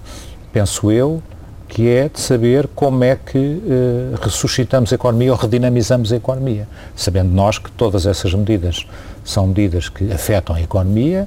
penso 0.53 0.91
eu, 0.93 1.23
que 1.69 1.89
é 1.89 2.09
de 2.09 2.21
saber 2.21 2.69
como 2.75 3.03
é 3.05 3.17
que 3.17 3.39
uh, 3.39 4.19
ressuscitamos 4.23 4.93
a 4.93 4.95
economia 4.95 5.33
ou 5.33 5.39
redinamizamos 5.39 6.13
a 6.13 6.17
economia, 6.17 6.69
sabendo 6.95 7.31
nós 7.33 7.59
que 7.59 7.71
todas 7.73 8.07
essas 8.07 8.33
medidas 8.35 8.87
são 9.25 9.49
medidas 9.49 9.89
que 9.89 10.11
afetam 10.13 10.55
a 10.55 10.61
economia 10.61 11.27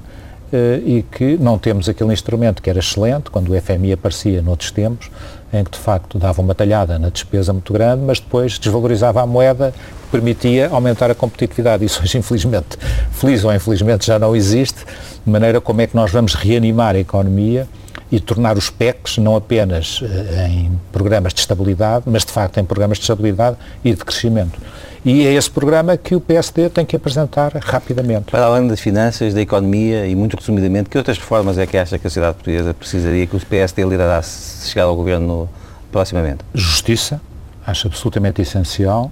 uh, 0.52 0.88
e 0.88 1.04
que 1.12 1.38
não 1.38 1.58
temos 1.58 1.90
aquele 1.90 2.14
instrumento 2.14 2.62
que 2.62 2.70
era 2.70 2.80
excelente, 2.80 3.30
quando 3.30 3.52
o 3.52 3.62
FMI 3.62 3.94
aparecia 3.94 4.42
noutros 4.42 4.72
tempos, 4.72 5.12
em 5.52 5.64
que 5.64 5.72
de 5.72 5.80
facto 5.80 6.18
dava 6.18 6.42
uma 6.42 6.56
talhada 6.56 6.98
na 6.98 7.10
despesa 7.10 7.52
muito 7.52 7.74
grande, 7.74 8.04
mas 8.04 8.20
depois 8.20 8.58
desvalorizava 8.58 9.22
a 9.22 9.26
moeda 9.26 9.74
permitia 10.12 10.70
aumentar 10.70 11.12
a 11.12 11.16
competitividade. 11.16 11.86
Isso 11.86 12.02
hoje, 12.02 12.18
infelizmente, 12.18 12.78
feliz 13.12 13.44
ou 13.44 13.54
infelizmente, 13.54 14.08
já 14.08 14.18
não 14.18 14.36
existe, 14.36 14.84
de 15.26 15.32
maneira 15.32 15.62
como 15.62 15.82
é 15.82 15.88
que 15.88 15.96
nós 15.96 16.12
vamos 16.12 16.34
reanimar 16.34 16.96
a 16.96 17.00
economia 17.00 17.68
e 18.12 18.20
tornar 18.20 18.58
os 18.58 18.70
PECs 18.70 19.18
não 19.18 19.36
apenas 19.36 20.02
eh, 20.02 20.48
em 20.48 20.80
programas 20.92 21.34
de 21.34 21.42
estabilidade, 21.42 22.06
mas 22.08 22.26
de 22.26 22.32
facto 22.32 22.58
em 22.60 22.66
programas 22.66 22.98
de 22.98 23.04
estabilidade 23.04 23.58
e 23.84 23.94
de 23.94 24.04
crescimento. 24.04 24.60
E 25.06 25.26
é 25.26 25.34
esse 25.34 25.50
programa 25.50 25.96
que 25.96 26.16
o 26.16 26.20
PSD 26.20 26.70
tem 26.70 26.86
que 26.86 26.96
apresentar 26.96 27.54
rapidamente. 27.56 28.32
Para 28.32 28.46
além 28.46 28.68
das 28.68 28.80
finanças, 28.80 29.34
da 29.34 29.42
economia 29.42 30.06
e 30.08 30.16
muito 30.16 30.36
resumidamente, 30.36 30.90
que 30.90 30.98
outras 30.98 31.18
reformas 31.18 31.58
é 31.58 31.66
que 31.66 31.78
acha 31.78 31.98
que 31.98 32.06
a 32.06 32.10
sociedade 32.10 32.36
portuguesa 32.36 32.74
precisaria 32.74 33.26
que 33.26 33.36
o 33.36 33.40
PSD 33.40 33.86
liderasse 33.86 34.30
se 34.30 34.70
chegar 34.70 34.86
ao 34.86 34.96
governo 34.96 35.50
proximamente? 35.92 36.44
Justiça, 36.54 37.22
acho 37.66 37.88
absolutamente 37.88 38.42
essencial. 38.42 39.12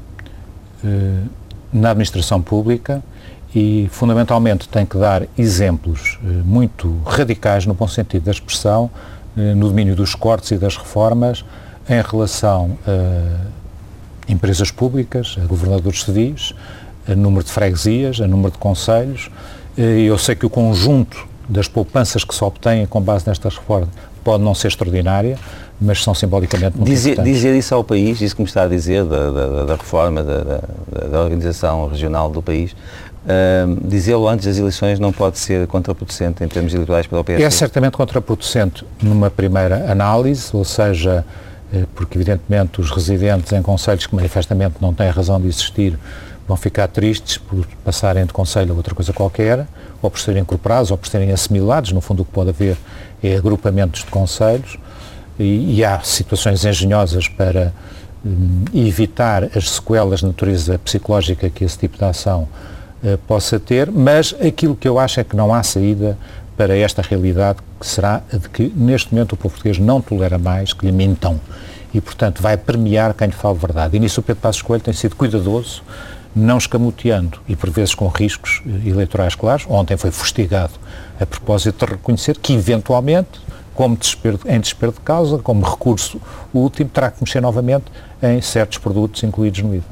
Eh, 0.84 1.24
na 1.72 1.92
administração 1.92 2.42
pública 2.42 3.04
e, 3.56 3.88
fundamentalmente, 3.92 4.68
tem 4.68 4.86
que 4.86 4.98
dar 4.98 5.24
exemplos 5.38 6.20
eh, 6.24 6.28
muito 6.44 7.02
radicais, 7.06 7.66
no 7.66 7.74
bom 7.74 7.88
sentido 7.88 8.24
da 8.24 8.32
expressão, 8.32 8.90
eh, 9.38 9.54
no 9.54 9.68
domínio 9.68 9.96
dos 9.96 10.16
cortes 10.16 10.52
e 10.52 10.58
das 10.58 10.78
reformas 10.78 11.46
em 11.90 12.02
relação 12.02 12.78
a 12.86 14.32
empresas 14.32 14.70
públicas, 14.72 15.38
a 15.42 15.46
governadores 15.46 16.04
civis, 16.04 16.54
a 17.08 17.16
número 17.16 17.46
de 17.46 17.52
freguesias, 17.52 18.20
a 18.20 18.28
número 18.28 18.52
de 18.52 18.58
conselhos. 18.58 19.32
Eu 19.78 20.18
sei 20.18 20.36
que 20.36 20.46
o 20.46 20.50
conjunto 20.50 21.26
das 21.48 21.68
poupanças 21.68 22.26
que 22.26 22.36
se 22.36 22.44
obtêm 22.44 22.86
com 22.86 23.00
base 23.00 23.26
nestas 23.26 23.56
reformas 23.56 23.90
pode 24.24 24.44
não 24.44 24.54
ser 24.54 24.68
extraordinária, 24.68 25.40
mas 25.80 26.04
são 26.04 26.14
simbolicamente 26.14 26.76
muito 26.76 26.90
dizer, 26.90 27.12
importantes. 27.12 27.34
Dizer 27.36 27.58
isso 27.58 27.74
ao 27.74 27.84
país, 27.84 28.20
isso 28.20 28.36
que 28.36 28.42
me 28.42 28.48
está 28.48 28.64
a 28.64 28.68
dizer, 28.68 29.06
da, 29.06 29.32
da, 29.32 29.64
da 29.64 29.76
reforma 29.76 30.24
da, 30.24 30.44
da, 30.44 30.62
da, 31.08 31.22
organização 31.22 31.88
regional 31.88 32.30
do 32.30 32.42
país, 32.42 32.76
dizê-lo 33.84 34.28
antes 34.28 34.46
das 34.46 34.58
eleições 34.58 35.00
não 35.00 35.12
pode 35.12 35.38
ser 35.38 35.68
contraproducente 35.68 36.44
em 36.44 36.48
termos 36.48 36.74
eleitorais 36.74 37.08
para 37.08 37.20
o 37.20 37.24
PSD? 37.24 37.44
É 37.44 37.50
certamente 37.50 37.94
contraproducente 37.94 38.86
numa 39.02 39.30
primeira 39.30 39.92
análise, 39.92 40.50
ou 40.54 40.64
seja, 40.64 41.26
eh, 41.74 41.84
porque 41.94 42.18
evidentemente 42.18 42.80
os 42.80 42.90
residentes 42.90 43.52
em 43.52 43.62
conselhos 43.62 44.08
que 44.08 44.16
manifestamente 44.16 44.76
não 44.80 44.94
têm 44.94 45.10
razão 45.10 45.42
de 45.42 45.48
existir 45.48 45.98
vão 46.48 46.56
ficar 46.56 46.88
tristes 46.88 47.38
por 47.38 47.66
passarem 47.84 48.26
de 48.26 48.32
conselho 48.32 48.72
a 48.72 48.78
outra 48.78 48.96
coisa 48.96 49.12
qualquer, 49.12 49.68
ou 50.02 50.10
por 50.10 50.20
serem 50.20 50.42
incorporados, 50.42 50.92
ou 50.92 50.98
por 50.98 51.10
serem 51.10 51.32
assimilados, 51.32 51.92
no 51.92 52.00
fundo 52.00 52.22
o 52.22 52.26
que 52.26 52.32
pode 52.32 52.50
haver 52.50 52.78
é 53.22 53.36
agrupamentos 53.36 54.06
de 54.06 54.10
conselhos, 54.10 54.78
e, 55.38 55.76
e 55.76 55.84
há 55.84 56.00
situações 56.00 56.64
engenhosas 56.64 57.28
para 57.28 57.74
um, 58.26 58.64
evitar 58.74 59.50
as 59.56 59.72
sequelas 59.72 60.22
de 60.22 60.28
natureza 60.28 60.80
psicológica 60.80 61.50
que 61.50 61.66
esse 61.66 61.78
tipo 61.78 61.98
de 61.98 62.06
ação 62.06 62.48
uh, 63.04 63.18
possa 63.28 63.60
ter, 63.60 63.92
mas 63.92 64.36
aquilo 64.46 64.76
que 64.76 64.88
eu 64.88 65.00
acho 65.00 65.20
é 65.20 65.24
que 65.24 65.36
não 65.36 65.54
há 65.54 65.64
saída 65.64 66.18
para 66.56 66.76
esta 66.76 67.02
realidade 67.02 67.60
que 67.80 67.86
será 67.86 68.24
a 68.34 68.38
de 68.38 68.50
que 68.50 68.72
neste 68.76 69.14
momento 69.14 69.34
o 69.34 69.38
povo 69.38 69.54
português 69.54 69.78
não 69.78 70.02
tolera 70.02 70.38
mais 70.40 70.74
que 70.74 70.86
lhe 70.86 70.92
mintam 70.92 71.40
e, 71.94 72.02
portanto, 72.02 72.42
vai 72.42 72.58
premiar 72.58 73.14
quem 73.14 73.28
lhe 73.28 73.34
fala 73.34 73.56
verdade. 73.56 73.96
E 73.96 74.00
nisso 74.00 74.20
o 74.20 74.24
Pedro 74.24 74.42
Passos 74.42 74.62
Coelho 74.62 74.84
tem 74.84 74.94
sido 74.94 75.16
cuidadoso, 75.16 75.84
não 76.36 76.58
escamoteando 76.58 77.40
e 77.48 77.56
por 77.56 77.70
vezes 77.70 77.96
com 77.96 78.08
riscos 78.08 78.62
eh, 78.66 78.90
eleitorais 78.90 79.36
claros. 79.36 79.66
Ontem 79.70 79.96
foi 79.98 80.12
fustigado 80.12 80.74
a 81.20 81.26
propósito 81.26 81.86
de 81.86 81.94
reconhecer 81.94 82.38
que, 82.38 82.54
eventualmente, 82.54 83.40
como 83.78 83.96
desespero, 83.96 84.40
em 84.48 84.60
desespero 84.60 84.92
de 84.92 85.00
causa, 85.02 85.38
como 85.38 85.64
recurso 85.64 86.20
último, 86.52 86.90
terá 86.90 87.12
que 87.12 87.22
mexer 87.22 87.40
novamente 87.40 87.86
em 88.24 88.42
certos 88.42 88.80
produtos 88.80 89.22
incluídos 89.22 89.62
no 89.62 89.76
IVA. 89.76 89.86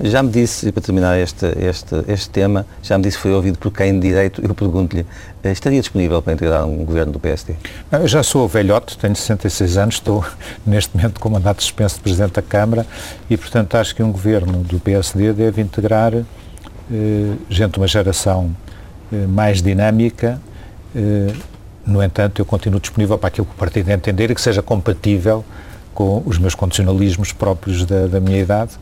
Já 0.00 0.22
me 0.22 0.30
disse, 0.30 0.68
e 0.68 0.72
para 0.72 0.80
terminar 0.80 1.18
este, 1.18 1.46
este, 1.58 1.96
este 2.06 2.30
tema, 2.30 2.64
já 2.80 2.96
me 2.96 3.02
disse 3.02 3.16
que 3.16 3.22
foi 3.24 3.32
ouvido 3.32 3.58
por 3.58 3.72
quem 3.72 3.92
de 3.98 4.06
direito, 4.06 4.40
eu 4.40 4.54
pergunto-lhe, 4.54 5.04
eh, 5.42 5.50
estaria 5.50 5.80
disponível 5.80 6.22
para 6.22 6.32
integrar 6.32 6.64
um 6.64 6.84
governo 6.84 7.12
do 7.12 7.18
PSD? 7.18 7.54
Eu 7.90 8.06
já 8.06 8.22
sou 8.22 8.46
velhote, 8.46 8.96
tenho 8.98 9.16
66 9.16 9.78
anos, 9.78 9.94
estou 9.96 10.24
neste 10.64 10.96
momento 10.96 11.18
com 11.18 11.28
mandato 11.28 11.56
de 11.56 11.64
suspenso 11.64 11.96
de 11.96 12.02
Presidente 12.02 12.34
da 12.34 12.42
Câmara 12.42 12.86
e, 13.28 13.36
portanto, 13.36 13.74
acho 13.74 13.96
que 13.96 14.02
um 14.02 14.12
governo 14.12 14.58
do 14.62 14.78
PSD 14.78 15.32
deve 15.32 15.60
integrar 15.60 16.14
eh, 16.14 16.24
gente 17.50 17.72
de 17.72 17.78
uma 17.78 17.88
geração 17.88 18.54
eh, 19.12 19.26
mais 19.26 19.60
dinâmica. 19.60 20.40
Eh, 20.94 21.32
no 21.86 22.02
entanto, 22.02 22.40
eu 22.40 22.46
continuo 22.46 22.80
disponível 22.80 23.18
para 23.18 23.28
aquilo 23.28 23.46
que 23.46 23.52
o 23.52 23.56
partido 23.56 23.90
entender 23.90 24.30
e 24.30 24.34
que 24.34 24.40
seja 24.40 24.62
compatível 24.62 25.44
com 25.94 26.22
os 26.26 26.38
meus 26.38 26.54
condicionalismos 26.54 27.32
próprios 27.32 27.84
da, 27.84 28.06
da 28.06 28.20
minha 28.20 28.38
idade 28.38 28.72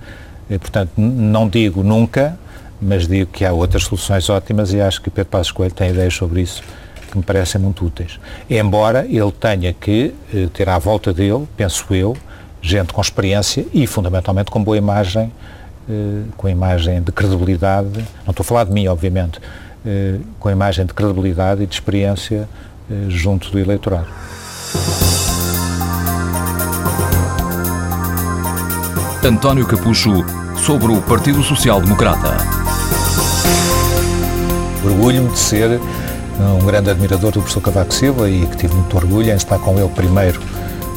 e, 0.48 0.58
portanto, 0.58 0.92
não 0.96 1.48
digo 1.48 1.82
nunca, 1.82 2.38
mas 2.80 3.06
digo 3.06 3.30
que 3.30 3.44
há 3.44 3.52
outras 3.52 3.84
soluções 3.84 4.28
ótimas 4.28 4.72
e 4.72 4.80
acho 4.80 5.00
que 5.00 5.10
Pedro 5.10 5.30
Passos 5.30 5.52
Coelho 5.52 5.74
tem 5.74 5.90
ideias 5.90 6.14
sobre 6.14 6.42
isso 6.42 6.62
que 7.10 7.18
me 7.18 7.22
parecem 7.22 7.60
muito 7.60 7.84
úteis. 7.84 8.18
Embora 8.48 9.06
ele 9.06 9.30
tenha 9.32 9.72
que 9.72 10.14
eh, 10.34 10.48
ter 10.52 10.68
à 10.68 10.78
volta 10.78 11.12
dele, 11.12 11.46
penso 11.56 11.84
eu, 11.94 12.16
gente 12.62 12.92
com 12.92 13.00
experiência 13.00 13.66
e, 13.72 13.86
fundamentalmente, 13.86 14.50
com 14.50 14.64
boa 14.64 14.78
imagem, 14.78 15.30
eh, 15.88 16.22
com 16.38 16.48
imagem 16.48 17.02
de 17.02 17.12
credibilidade, 17.12 17.98
não 18.24 18.30
estou 18.30 18.42
a 18.42 18.44
falar 18.44 18.64
de 18.64 18.72
mim, 18.72 18.86
obviamente, 18.86 19.38
eh, 19.84 20.16
com 20.40 20.50
imagem 20.50 20.86
de 20.86 20.94
credibilidade 20.94 21.62
e 21.62 21.66
de 21.66 21.74
experiência 21.74 22.48
junto 23.08 23.50
do 23.50 23.58
eleitorado. 23.58 24.06
António 29.24 29.64
Capucho 29.66 30.24
sobre 30.56 30.92
o 30.92 31.00
Partido 31.02 31.42
Social 31.42 31.80
Democrata. 31.80 32.36
Orgulho-me 34.84 35.30
de 35.30 35.38
ser 35.38 35.80
um 36.60 36.66
grande 36.66 36.90
admirador 36.90 37.30
do 37.30 37.40
professor 37.40 37.60
Cavaco 37.60 37.94
Silva 37.94 38.28
e 38.28 38.44
que 38.46 38.56
tive 38.56 38.74
muito 38.74 38.96
orgulho 38.96 39.30
em 39.30 39.36
estar 39.36 39.58
com 39.58 39.78
ele 39.78 39.88
primeiro 39.90 40.40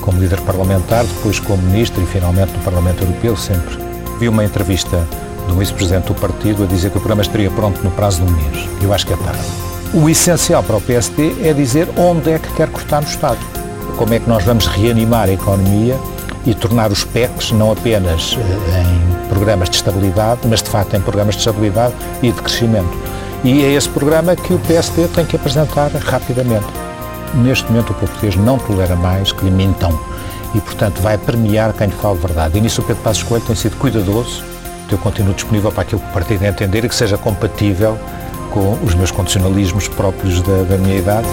como 0.01 0.19
líder 0.19 0.39
parlamentar, 0.41 1.03
depois 1.03 1.39
como 1.39 1.61
ministro 1.63 2.01
e 2.01 2.05
finalmente 2.05 2.51
no 2.53 2.63
Parlamento 2.63 3.03
Europeu 3.03 3.35
sempre. 3.35 3.77
Vi 4.19 4.27
uma 4.27 4.43
entrevista 4.43 5.05
do 5.47 5.55
vice-presidente 5.55 6.07
do 6.07 6.15
partido 6.15 6.63
a 6.63 6.65
dizer 6.67 6.91
que 6.91 6.97
o 6.97 7.01
programa 7.01 7.21
estaria 7.21 7.51
pronto 7.51 7.83
no 7.83 7.91
prazo 7.91 8.23
de 8.23 8.31
um 8.31 8.35
mês. 8.35 8.69
Eu 8.81 8.93
acho 8.93 9.05
que 9.05 9.13
é 9.13 9.17
tarde. 9.17 9.74
O 9.95 10.09
essencial 10.09 10.61
para 10.61 10.75
o 10.75 10.81
PSD 10.81 11.47
é 11.47 11.53
dizer 11.53 11.87
onde 11.95 12.29
é 12.29 12.37
que 12.37 12.51
quer 12.51 12.69
cortar 12.69 13.01
no 13.01 13.07
Estado. 13.07 13.39
Como 13.95 14.13
é 14.13 14.19
que 14.19 14.27
nós 14.27 14.43
vamos 14.43 14.67
reanimar 14.67 15.29
a 15.29 15.31
economia 15.31 15.97
e 16.45 16.53
tornar 16.53 16.91
os 16.91 17.05
PECs 17.05 17.53
não 17.53 17.71
apenas 17.71 18.37
eh, 18.37 18.81
em 18.81 19.29
programas 19.29 19.69
de 19.69 19.77
estabilidade, 19.77 20.41
mas 20.49 20.61
de 20.61 20.69
facto 20.69 20.97
em 20.97 20.99
programas 20.99 21.35
de 21.35 21.39
estabilidade 21.39 21.93
e 22.21 22.29
de 22.29 22.41
crescimento. 22.41 22.91
E 23.41 23.63
é 23.63 23.71
esse 23.71 23.87
programa 23.87 24.35
que 24.35 24.53
o 24.53 24.59
PSD 24.59 25.07
tem 25.07 25.25
que 25.25 25.37
apresentar 25.37 25.89
rapidamente. 25.91 26.67
Neste 27.33 27.65
momento 27.71 27.91
o 27.91 27.93
povo 27.93 28.07
português 28.07 28.35
não 28.35 28.59
tolera 28.59 28.97
mais 28.97 29.31
que 29.31 29.45
lhe 29.45 29.51
mintam 29.51 29.97
e, 30.53 30.59
portanto, 30.59 30.99
vai 31.01 31.17
premiar 31.17 31.71
quem 31.71 31.87
lhe 31.87 31.95
fala 31.95 32.15
verdade. 32.15 32.57
E 32.57 32.61
nisso 32.61 32.81
o 32.81 32.83
Pedro 32.83 33.01
Passos 33.01 33.23
Coelho 33.23 33.45
tem 33.45 33.55
sido 33.55 33.77
cuidadoso, 33.77 34.43
eu 34.91 34.97
continuo 34.97 35.33
disponível 35.33 35.71
para 35.71 35.83
aquilo 35.83 36.01
que 36.01 36.09
o 36.09 36.11
partido 36.11 36.43
entender 36.43 36.83
e 36.83 36.89
que 36.89 36.95
seja 36.95 37.17
compatível 37.17 37.97
com 38.55 38.71
os 38.85 38.95
meus 38.95 39.11
condicionalismos 39.11 39.89
próprios 39.89 40.41
da, 40.41 40.63
da 40.63 40.77
minha 40.77 40.97
idade. 40.97 41.27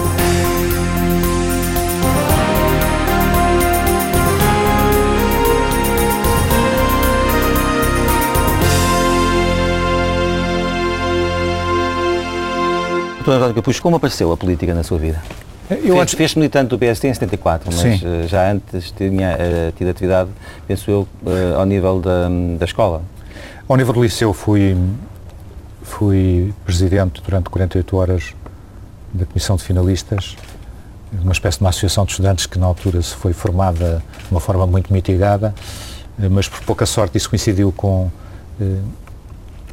Doutor 13.15 13.35
António 13.35 13.55
Capucho, 13.55 13.81
como 13.81 13.95
apareceu 13.95 14.29
a 14.33 14.35
política 14.35 14.73
na 14.73 14.83
sua 14.83 14.97
vida? 14.97 15.23
Eu 15.81 16.01
antes... 16.01 16.13
fez 16.13 16.35
militante 16.35 16.71
do 16.71 16.77
PSD 16.77 17.07
em 17.07 17.13
74, 17.13 17.69
mas 17.71 17.99
Sim. 17.99 18.01
Eh, 18.05 18.27
já 18.27 18.51
antes 18.51 18.91
tinha 18.91 19.37
uh, 19.37 19.71
tido 19.71 19.89
atividade, 19.89 20.29
penso 20.67 20.91
eu, 20.91 21.07
uh, 21.25 21.57
ao 21.57 21.65
nível 21.65 22.01
da, 22.01 22.27
da 22.59 22.65
escola. 22.65 23.01
Ao 23.65 23.77
nível 23.77 23.93
do 23.93 24.03
liceu 24.03 24.33
fui, 24.33 24.75
fui 25.93 26.53
presidente 26.65 27.21
durante 27.21 27.49
48 27.49 27.97
horas 27.97 28.33
da 29.13 29.25
Comissão 29.25 29.55
de 29.55 29.63
Finalistas, 29.63 30.35
uma 31.21 31.31
espécie 31.31 31.59
de 31.59 31.63
uma 31.63 31.69
associação 31.69 32.05
de 32.05 32.11
estudantes 32.11 32.45
que 32.47 32.57
na 32.57 32.65
altura 32.65 33.01
se 33.01 33.15
foi 33.15 33.31
formada 33.31 34.03
de 34.25 34.31
uma 34.31 34.39
forma 34.39 34.65
muito 34.65 34.91
mitigada, 34.91 35.53
mas 36.31 36.47
por 36.47 36.61
pouca 36.61 36.85
sorte 36.85 37.17
isso 37.17 37.29
coincidiu 37.29 37.71
com 37.71 38.09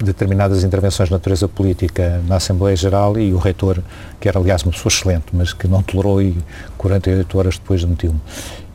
determinadas 0.04 0.64
intervenções 0.64 1.08
de 1.08 1.12
natureza 1.12 1.46
política 1.46 2.20
na 2.26 2.36
Assembleia 2.36 2.76
Geral 2.76 3.18
e 3.18 3.32
o 3.32 3.38
reitor, 3.38 3.82
que 4.18 4.28
era 4.28 4.38
aliás 4.38 4.62
uma 4.62 4.72
pessoa 4.72 4.90
excelente, 4.90 5.26
mas 5.32 5.52
que 5.52 5.68
não 5.68 5.82
tolerou 5.82 6.22
e 6.22 6.36
48 6.78 7.38
horas 7.38 7.58
depois 7.58 7.82
demitiu-me. 7.82 8.20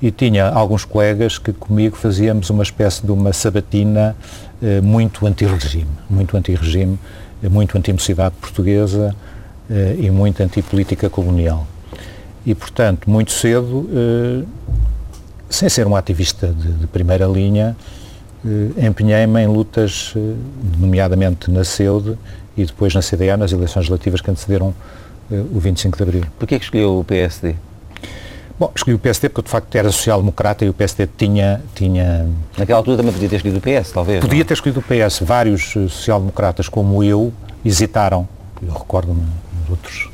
E 0.02 0.12
tinha 0.12 0.50
alguns 0.50 0.86
colegas 0.86 1.38
que 1.38 1.52
comigo 1.52 1.96
fazíamos 1.96 2.50
uma 2.50 2.64
espécie 2.64 3.04
de 3.06 3.12
uma 3.12 3.34
sabatina 3.34 4.16
eh, 4.62 4.82
muito 4.82 5.26
anti-regime, 5.26 5.90
muito 6.10 6.38
anti-regime, 6.38 6.94
eh, 6.94 7.25
muito 7.50 7.78
anti-mocidade 7.78 8.36
portuguesa 8.40 9.16
eh, 9.70 9.96
e 10.00 10.12
muito 10.12 10.42
anti-política 10.44 11.10
colonial. 11.10 11.66
E, 12.46 12.54
portanto, 12.54 13.10
muito 13.10 13.32
cedo, 13.32 13.90
eh, 13.92 14.44
sem 15.50 15.68
ser 15.70 15.88
um 15.88 15.96
ativista 15.96 16.48
de, 16.48 16.74
de 16.74 16.88
primeira 16.88 17.26
linha, 17.26 17.76
eh, 18.46 18.86
empenhei-me 18.88 19.42
em 19.42 19.48
lutas, 19.48 20.14
nomeadamente 20.78 21.50
na 21.50 21.64
CEUD 21.64 22.18
e 22.56 22.66
depois 22.66 22.94
na 22.94 23.02
CDA, 23.02 23.36
nas 23.36 23.52
eleições 23.52 23.90
legislativas 23.90 24.22
que 24.22 24.30
antecederam 24.30 24.74
o 25.52 25.60
25 25.60 25.98
de 25.98 26.04
Abril. 26.04 26.24
Porquê 26.38 26.60
que 26.60 26.66
escolheu 26.66 27.00
o 27.00 27.04
PSD? 27.04 27.56
Bom, 28.58 28.72
escolhi 28.74 28.96
o 28.96 29.00
PSD 29.00 29.30
porque 29.30 29.48
de 29.48 29.52
facto 29.52 29.76
era 29.76 29.92
social-democrata 29.92 30.64
e 30.64 30.70
o 30.70 30.74
PSD 30.74 31.08
tinha, 31.18 31.62
tinha... 31.74 32.28
Naquela 32.58 32.80
altura 32.80 32.98
também 32.98 33.12
podia 33.12 33.28
ter 33.28 33.36
escolhido 33.36 33.60
o 33.60 33.62
PS, 33.62 33.92
talvez? 33.92 34.22
Podia 34.22 34.40
não? 34.40 34.46
ter 34.46 34.54
escolhido 34.54 34.80
o 34.80 34.84
PS. 34.84 35.20
Vários 35.22 35.74
social-democratas 35.74 36.70
como 36.70 37.04
eu 37.04 37.34
hesitaram. 37.66 38.28
Eu 38.66 38.72
recordo-me 38.74 39.26
de 39.66 39.72
outros 39.72 40.10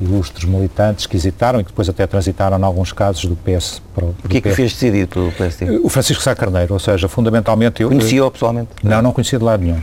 ilustres 0.00 0.44
militantes 0.44 1.06
que 1.06 1.16
hesitaram 1.16 1.60
e 1.60 1.64
que 1.64 1.70
depois 1.70 1.88
até 1.88 2.06
transitaram, 2.06 2.58
em 2.58 2.62
alguns 2.62 2.92
casos, 2.92 3.24
do 3.24 3.36
PS 3.36 3.80
para 3.94 4.04
o. 4.04 4.14
O 4.24 4.28
que 4.28 4.38
é 4.38 4.40
que 4.40 4.50
fez 4.52 4.72
decidir 4.72 5.06
pelo 5.06 5.32
PSD? 5.32 5.78
O 5.78 5.88
Francisco 5.88 6.22
Sá 6.22 6.34
Carneiro, 6.34 6.74
ou 6.74 6.80
seja, 6.80 7.08
fundamentalmente 7.08 7.82
eu. 7.82 7.88
Conhecia-o 7.88 8.30
pessoalmente? 8.30 8.70
Não, 8.82 9.00
não 9.00 9.12
conhecia 9.12 9.38
de 9.38 9.44
lado 9.44 9.62
nenhum. 9.62 9.80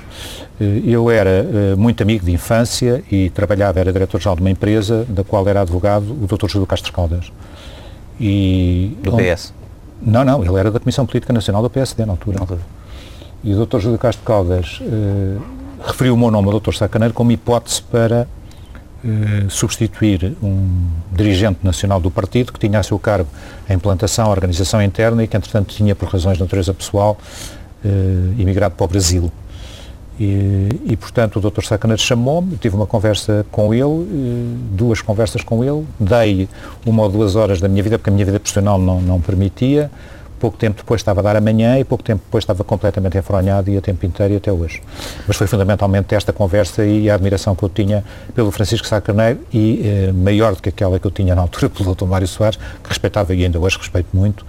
Eh, 0.60 0.82
eu 0.86 1.10
era 1.10 1.30
eh, 1.30 1.76
muito 1.76 2.04
amigo 2.04 2.26
de 2.26 2.32
infância 2.32 3.04
e 3.12 3.30
trabalhava, 3.30 3.80
era 3.80 3.92
diretor-geral 3.92 4.36
de 4.36 4.42
uma 4.42 4.52
empresa 4.52 5.06
da 5.10 5.24
qual 5.24 5.48
era 5.48 5.62
advogado 5.62 6.12
o 6.12 6.28
Dr. 6.28 6.48
Júlio 6.48 6.68
Castro 6.68 6.92
Caldas. 6.92 7.32
E, 8.20 8.98
do 9.02 9.12
PS? 9.18 9.54
Não, 10.02 10.24
não, 10.24 10.44
ele 10.44 10.58
era 10.58 10.70
da 10.70 10.80
Comissão 10.80 11.06
Política 11.06 11.32
Nacional 11.34 11.62
do 11.62 11.70
PSD 11.70 12.06
na 12.06 12.14
altura. 12.14 12.40
altura. 12.40 12.60
E 13.44 13.54
o 13.54 13.66
Dr. 13.66 13.80
Júlio 13.80 13.98
Castro 13.98 14.26
Caldas 14.26 14.80
uh, 14.82 15.42
referiu 15.86 16.14
o 16.14 16.18
meu 16.18 16.32
nome 16.32 16.50
ao 16.50 16.60
Dr. 16.60 16.74
Sá 16.74 16.88
Carneiro 16.88 17.14
como 17.14 17.32
hipótese 17.32 17.82
para 17.82 18.28
eh, 19.06 19.50
substituir 19.50 20.34
um 20.42 20.88
dirigente 21.12 21.60
nacional 21.62 22.00
do 22.00 22.10
partido 22.10 22.54
que 22.54 22.60
tinha 22.60 22.80
a 22.80 22.84
seu 22.84 22.98
cargo 22.98 23.28
a 23.68 23.74
implantação, 23.74 24.28
a 24.28 24.30
organização 24.30 24.82
interna 24.82 25.22
e 25.22 25.28
que, 25.28 25.36
entretanto, 25.36 25.76
tinha, 25.76 25.94
por 25.94 26.08
razões 26.08 26.38
de 26.38 26.44
natureza 26.44 26.74
pessoal, 26.74 27.18
eh, 27.84 27.90
emigrado 28.40 28.76
para 28.76 28.86
o 28.86 28.88
Brasil. 28.88 29.30
E, 30.20 30.70
e, 30.86 30.96
portanto, 30.96 31.38
o 31.38 31.42
Dr. 31.42 31.64
Sacaneiro 31.64 32.02
chamou-me, 32.02 32.56
tive 32.58 32.76
uma 32.76 32.86
conversa 32.86 33.46
com 33.52 33.74
ele, 33.74 33.84
eh, 33.84 34.58
duas 34.72 35.02
conversas 35.02 35.42
com 35.42 35.64
ele, 35.64 35.86
dei 36.00 36.48
uma 36.86 37.04
ou 37.04 37.10
duas 37.10 37.36
horas 37.36 37.60
da 37.60 37.68
minha 37.68 37.82
vida, 37.82 37.98
porque 37.98 38.10
a 38.10 38.14
minha 38.14 38.26
vida 38.26 38.40
profissional 38.40 38.78
não, 38.78 39.02
não 39.02 39.20
permitia, 39.20 39.90
pouco 40.44 40.58
tempo 40.58 40.78
depois 40.78 41.00
estava 41.00 41.22
a 41.22 41.24
dar 41.24 41.36
amanhã 41.38 41.80
e 41.80 41.86
pouco 41.86 42.04
tempo 42.04 42.22
depois 42.26 42.44
estava 42.44 42.66
completamente 42.66 43.18
enfronhado 43.18 43.72
e 43.72 43.78
a 43.78 43.82
tempo 43.82 44.06
inteiro 44.06 44.34
e 44.34 44.38
até 44.38 44.52
hoje. 44.52 44.84
Mas 45.26 45.38
foi 45.38 45.48
fundamentalmente 45.48 46.14
esta 46.14 46.34
conversa 46.34 46.86
e 46.86 47.10
a 47.10 47.16
admiração 47.16 47.56
que 47.56 47.64
eu 47.64 47.70
tinha 47.70 48.04
pelo 48.36 48.52
Francisco 48.52 48.86
Sá 48.86 49.00
Carneiro 49.00 49.40
e 49.54 49.82
eh, 49.84 50.12
maior 50.12 50.54
do 50.54 50.62
que 50.62 50.68
aquela 50.68 51.00
que 51.00 51.08
eu 51.08 51.12
tinha 51.12 51.34
na 51.34 51.42
altura 51.42 51.70
pelo 51.70 51.96
Dr. 51.96 52.06
Mário 52.06 52.28
Soares, 52.28 52.58
que 52.58 52.90
respeitava 52.90 53.34
e 53.34 53.46
ainda 53.46 53.58
hoje 53.58 53.78
respeito 53.78 54.10
muito, 54.14 54.46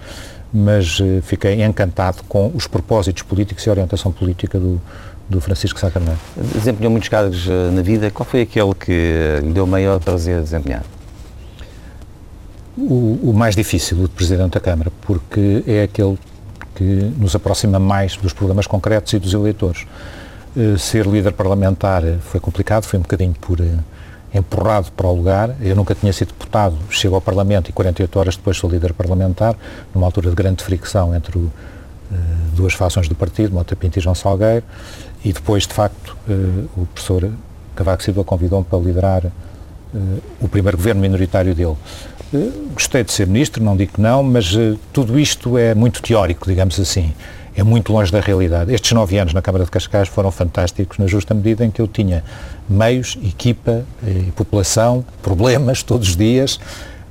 mas 0.53 0.99
eh, 1.01 1.21
fiquei 1.21 1.63
encantado 1.63 2.23
com 2.27 2.51
os 2.53 2.67
propósitos 2.67 3.23
políticos 3.23 3.65
e 3.65 3.69
a 3.69 3.71
orientação 3.71 4.11
política 4.11 4.59
do, 4.59 4.81
do 5.29 5.41
Francisco 5.41 5.79
Sá 5.79 5.89
Carneiro. 5.89 6.19
Desempenhou 6.53 6.91
muitos 6.91 7.09
cargos 7.09 7.47
eh, 7.47 7.71
na 7.71 7.81
vida. 7.81 8.11
Qual 8.11 8.25
foi 8.25 8.41
aquele 8.41 8.73
que 8.75 9.39
lhe 9.41 9.51
deu 9.51 9.65
maior 9.65 9.99
prazer 9.99 10.41
desempenhar? 10.41 10.83
o, 12.77 13.29
o, 13.29 13.33
mais 13.33 13.55
difícil, 13.55 13.97
o 13.99 14.01
de 14.03 14.09
Presidente 14.09 14.53
da 14.53 14.59
Câmara, 14.59 14.91
porque 15.01 15.63
é 15.65 15.83
aquele 15.83 16.17
que 16.75 16.83
nos 17.17 17.35
aproxima 17.35 17.79
mais 17.79 18.17
dos 18.17 18.33
problemas 18.33 18.67
concretos 18.67 19.13
e 19.13 19.19
dos 19.19 19.33
eleitores. 19.33 19.85
Uh, 20.55 20.77
ser 20.77 21.05
líder 21.05 21.33
parlamentar 21.33 22.03
foi 22.21 22.39
complicado, 22.39 22.83
foi 22.83 22.99
um 22.99 23.01
bocadinho 23.01 23.33
por 23.39 23.59
uh, 23.59 23.79
empurrado 24.33 24.91
para 24.91 25.07
o 25.07 25.15
lugar. 25.15 25.55
Eu 25.61 25.75
nunca 25.75 25.95
tinha 25.95 26.11
sido 26.11 26.29
deputado, 26.29 26.77
chego 26.89 27.15
ao 27.15 27.21
Parlamento 27.21 27.69
e 27.69 27.73
48 27.73 28.19
horas 28.19 28.35
depois 28.35 28.57
sou 28.57 28.69
líder 28.69 28.93
parlamentar, 28.93 29.55
numa 29.93 30.05
altura 30.05 30.29
de 30.29 30.35
grande 30.35 30.63
fricção 30.63 31.15
entre 31.15 31.37
o, 31.37 31.51
duas 32.55 32.73
fações 32.73 33.07
do 33.07 33.15
partido, 33.15 33.53
Mota 33.53 33.75
Pinto 33.75 33.99
e 33.99 34.01
João 34.01 34.15
Salgueiro, 34.15 34.63
e 35.23 35.33
depois, 35.33 35.67
de 35.67 35.73
facto, 35.73 36.15
uh, 36.27 36.69
o 36.77 36.85
professor 36.87 37.31
Cavaco 37.75 38.03
Silva 38.03 38.23
convidou-me 38.23 38.65
para 38.65 38.79
liderar 38.79 39.25
uh, 39.25 40.21
o 40.39 40.47
primeiro 40.47 40.77
governo 40.77 41.01
minoritário 41.01 41.53
dele. 41.53 41.75
gostei 42.73 43.03
de 43.03 43.11
ser 43.11 43.27
ministro, 43.27 43.63
não 43.63 43.75
digo 43.75 43.93
que 43.93 44.01
não, 44.01 44.23
mas 44.23 44.53
tudo 44.91 45.19
isto 45.19 45.57
é 45.57 45.75
muito 45.75 46.01
teórico, 46.01 46.47
digamos 46.47 46.79
assim 46.79 47.13
é 47.57 47.63
muito 47.63 47.93
longe 47.93 48.11
da 48.11 48.19
realidade. 48.19 48.73
Estes 48.73 48.91
nove 48.91 49.17
anos 49.17 49.33
na 49.33 49.41
Câmara 49.41 49.63
de 49.63 49.71
Cascais 49.71 50.09
foram 50.09 50.29
fantásticos 50.29 50.97
na 50.97 51.07
justa 51.07 51.33
medida 51.33 51.65
em 51.65 51.71
que 51.71 51.81
eu 51.81 51.87
tinha 51.87 52.21
meios, 52.69 53.17
equipa 53.23 53.85
população, 54.35 55.05
problemas 55.21 55.81
todos 55.81 56.09
os 56.09 56.17
dias, 56.17 56.59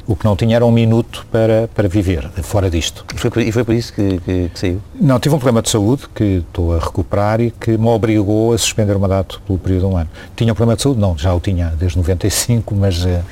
o 0.07 0.15
que 0.15 0.25
não 0.25 0.37
tinha 0.37 0.57
era 0.57 0.65
um 0.65 0.71
minuto 0.71 1.27
para, 1.31 1.69
para 1.75 1.89
viver, 1.89 2.29
fora 2.43 2.71
disto. 2.71 3.05
E 3.15 3.19
foi 3.19 3.31
por, 3.31 3.43
e 3.43 3.53
foi 3.53 3.65
por 3.65 3.75
isso 3.75 3.93
que, 3.93 4.19
que, 4.21 4.49
que, 4.51 4.59
saiu? 4.59 4.81
Não, 5.01 5.19
tive 5.19 5.35
um 5.35 5.39
problema 5.39 5.63
de 5.63 5.71
saúde 5.71 6.05
que 6.15 6.43
estou 6.47 6.77
a 6.77 6.79
recuperar 6.79 7.41
e 7.41 7.51
que 7.51 7.77
me 7.77 7.89
obrigou 7.89 8.53
a 8.53 8.59
suspender 8.59 8.95
o 8.95 9.01
mandato 9.01 9.41
pelo 9.47 9.59
período 9.59 9.81
de 9.81 9.87
um 9.95 9.97
ano. 9.97 10.11
Tinha 10.37 10.53
um 10.53 10.57
problema 10.57 10.77
de 10.77 10.83
saúde? 10.83 11.01
Não, 11.01 11.17
já 11.17 11.33
o 11.35 11.41
tinha 11.41 11.73
desde 11.79 11.97
95, 11.97 12.75
mas, 12.75 13.05
eh, 13.07 13.23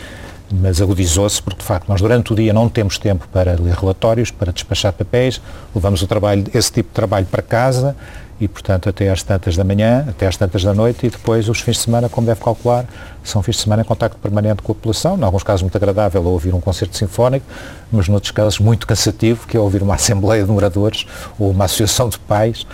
mas 0.51 0.81
agudizou-se 0.81 1.43
porque, 1.43 1.61
de 1.61 1.65
facto, 1.65 1.89
nós 1.89 2.01
durante 2.01 2.33
o 2.33 2.37
dia 2.37 2.53
não 2.53 2.69
temos 2.69 2.99
tempo 2.99 3.29
para 3.33 3.53
ler 3.61 3.75
relatórios, 3.75 4.31
para 4.31 4.53
despachar 4.53 4.93
papéis, 4.93 5.41
levamos 5.75 6.03
o 6.03 6.07
trabalho, 6.07 6.45
esse 6.55 6.73
tipo 6.73 6.89
de 6.89 6.95
trabalho 6.95 7.27
para 7.27 7.43
casa 7.43 7.97
e, 8.41 8.49
portanto, 8.49 8.89
até 8.89 9.09
às 9.09 9.23
tantas 9.23 9.57
da 9.57 9.63
manhã, 9.63 10.05
até 10.09 10.27
às 10.27 10.37
tantas 10.37 10.63
da 10.63 10.75
noite 10.75 11.07
e 11.07 11.11
depois 11.11 11.49
os 11.49 11.61
fins 11.61 11.77
de 11.77 11.83
semana, 11.83 12.09
como 12.09 12.27
deve 12.27 12.41
calcular, 12.41 12.87
são 13.23 13.43
fins 13.43 13.57
de 13.57 13.63
semana 13.63 13.83
em 13.83 13.85
contacto 13.85 14.19
permanente 14.19 14.63
com 14.63 14.73
a 14.73 14.75
população, 14.75 15.17
em 15.17 15.23
alguns 15.23 15.43
casos 15.43 15.63
muito 15.63 15.77
agradável 15.77 16.25
ouvir 16.25 16.55
um 16.55 16.61
concerto 16.61 16.97
sinfónico, 16.97 17.47
mas 17.91 18.09
noutros 18.09 18.33
casos 18.33 18.59
muito 18.59 18.87
cansativo, 18.87 19.47
que 19.47 19.57
é 19.57 19.61
ouvir 19.61 19.83
uma 19.83 19.95
assembleia 19.97 20.45
de 20.45 20.51
moradores 20.51 21.07
ou 21.39 21.51
uma 21.51 21.67
associação 21.67 22.09
de 22.09 22.19
pais 22.19 22.67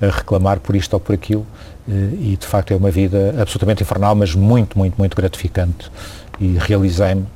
a 0.00 0.06
reclamar 0.06 0.60
por 0.60 0.76
isto 0.76 0.92
ou 0.94 1.00
por 1.00 1.14
aquilo. 1.14 1.46
Eh, 1.88 1.92
e, 1.92 2.36
de 2.38 2.46
facto, 2.46 2.72
é 2.72 2.76
uma 2.76 2.90
vida 2.90 3.34
absolutamente 3.40 3.82
infernal, 3.82 4.14
mas 4.14 4.34
muito, 4.34 4.76
muito, 4.76 4.96
muito 4.96 5.16
gratificante. 5.16 5.90
E 6.40 6.56
realizei-me 6.58 7.26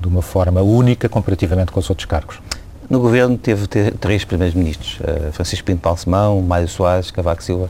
de 0.00 0.08
uma 0.08 0.22
forma 0.22 0.62
única 0.62 1.08
comparativamente 1.08 1.72
com 1.72 1.80
os 1.80 1.88
outros 1.88 2.06
cargos. 2.06 2.38
No 2.88 3.00
governo 3.00 3.36
teve 3.36 3.66
três 3.66 4.24
primeiros 4.24 4.54
ministros, 4.54 5.00
uh, 5.00 5.32
Francisco 5.32 5.66
Pinto 5.66 5.80
Balsemão, 5.82 6.40
Mário 6.40 6.68
Soares, 6.68 7.10
Cavaco 7.10 7.42
Silva. 7.42 7.68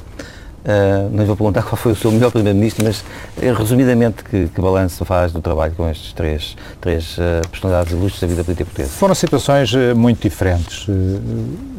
Uh, 0.66 1.08
não 1.12 1.24
vou 1.24 1.36
perguntar 1.36 1.62
qual 1.64 1.76
foi 1.76 1.92
o 1.92 1.96
seu 1.96 2.10
melhor 2.10 2.32
primeiro-ministro, 2.32 2.84
mas 2.84 3.00
uh, 3.00 3.56
resumidamente 3.56 4.24
que, 4.24 4.48
que 4.48 4.60
balanço 4.60 5.04
faz 5.04 5.30
do 5.32 5.40
trabalho 5.40 5.72
com 5.76 5.88
estes 5.88 6.12
três, 6.12 6.56
três 6.80 7.16
uh, 7.18 7.48
personalidades 7.48 7.92
ilustres 7.92 8.20
da 8.20 8.26
vida 8.26 8.42
política 8.42 8.64
portuguesa? 8.64 8.90
Foram 8.90 9.14
situações 9.14 9.72
muito 9.94 10.20
diferentes. 10.20 10.88
o, 10.88 10.92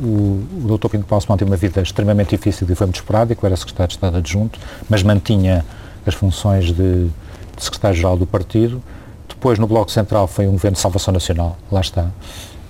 o 0.03 0.77
Dr. 0.77 0.87
Pinto 0.87 1.05
Balsemão 1.05 1.37
teve 1.37 1.51
uma 1.51 1.57
vida 1.57 1.81
extremamente 1.81 2.29
difícil 2.29 2.65
e 2.69 2.75
foi 2.75 2.87
muito 2.87 2.95
esporádico, 2.95 3.45
era 3.45 3.57
secretário 3.57 3.89
de 3.89 3.95
Estado 3.95 4.17
adjunto, 4.17 4.57
mas 4.89 5.03
mantinha 5.03 5.65
as 6.05 6.15
funções 6.15 6.67
de, 6.67 7.07
de 7.07 7.11
secretário-geral 7.59 8.15
do 8.15 8.25
partido. 8.25 8.81
Depois, 9.27 9.59
no 9.59 9.67
Bloco 9.67 9.91
Central, 9.91 10.27
foi 10.27 10.47
um 10.47 10.53
governo 10.53 10.75
de 10.75 10.81
salvação 10.81 11.13
nacional, 11.13 11.57
lá 11.69 11.81
está 11.81 12.07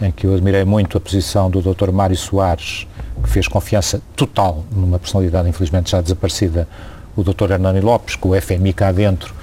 em 0.01 0.11
que 0.11 0.25
eu 0.25 0.33
admirei 0.33 0.63
muito 0.63 0.97
a 0.97 1.01
posição 1.01 1.49
do 1.49 1.61
Dr. 1.61 1.91
Mário 1.91 2.15
Soares, 2.15 2.87
que 3.23 3.29
fez 3.29 3.47
confiança 3.47 4.01
total 4.15 4.63
numa 4.71 4.99
personalidade 4.99 5.49
infelizmente 5.49 5.91
já 5.91 6.01
desaparecida, 6.01 6.67
o 7.15 7.23
Dr. 7.23 7.51
Hernani 7.51 7.81
Lopes, 7.81 8.15
com 8.15 8.29
o 8.29 8.41
FMI 8.41 8.73
cá 8.73 8.91
dentro, 8.91 9.33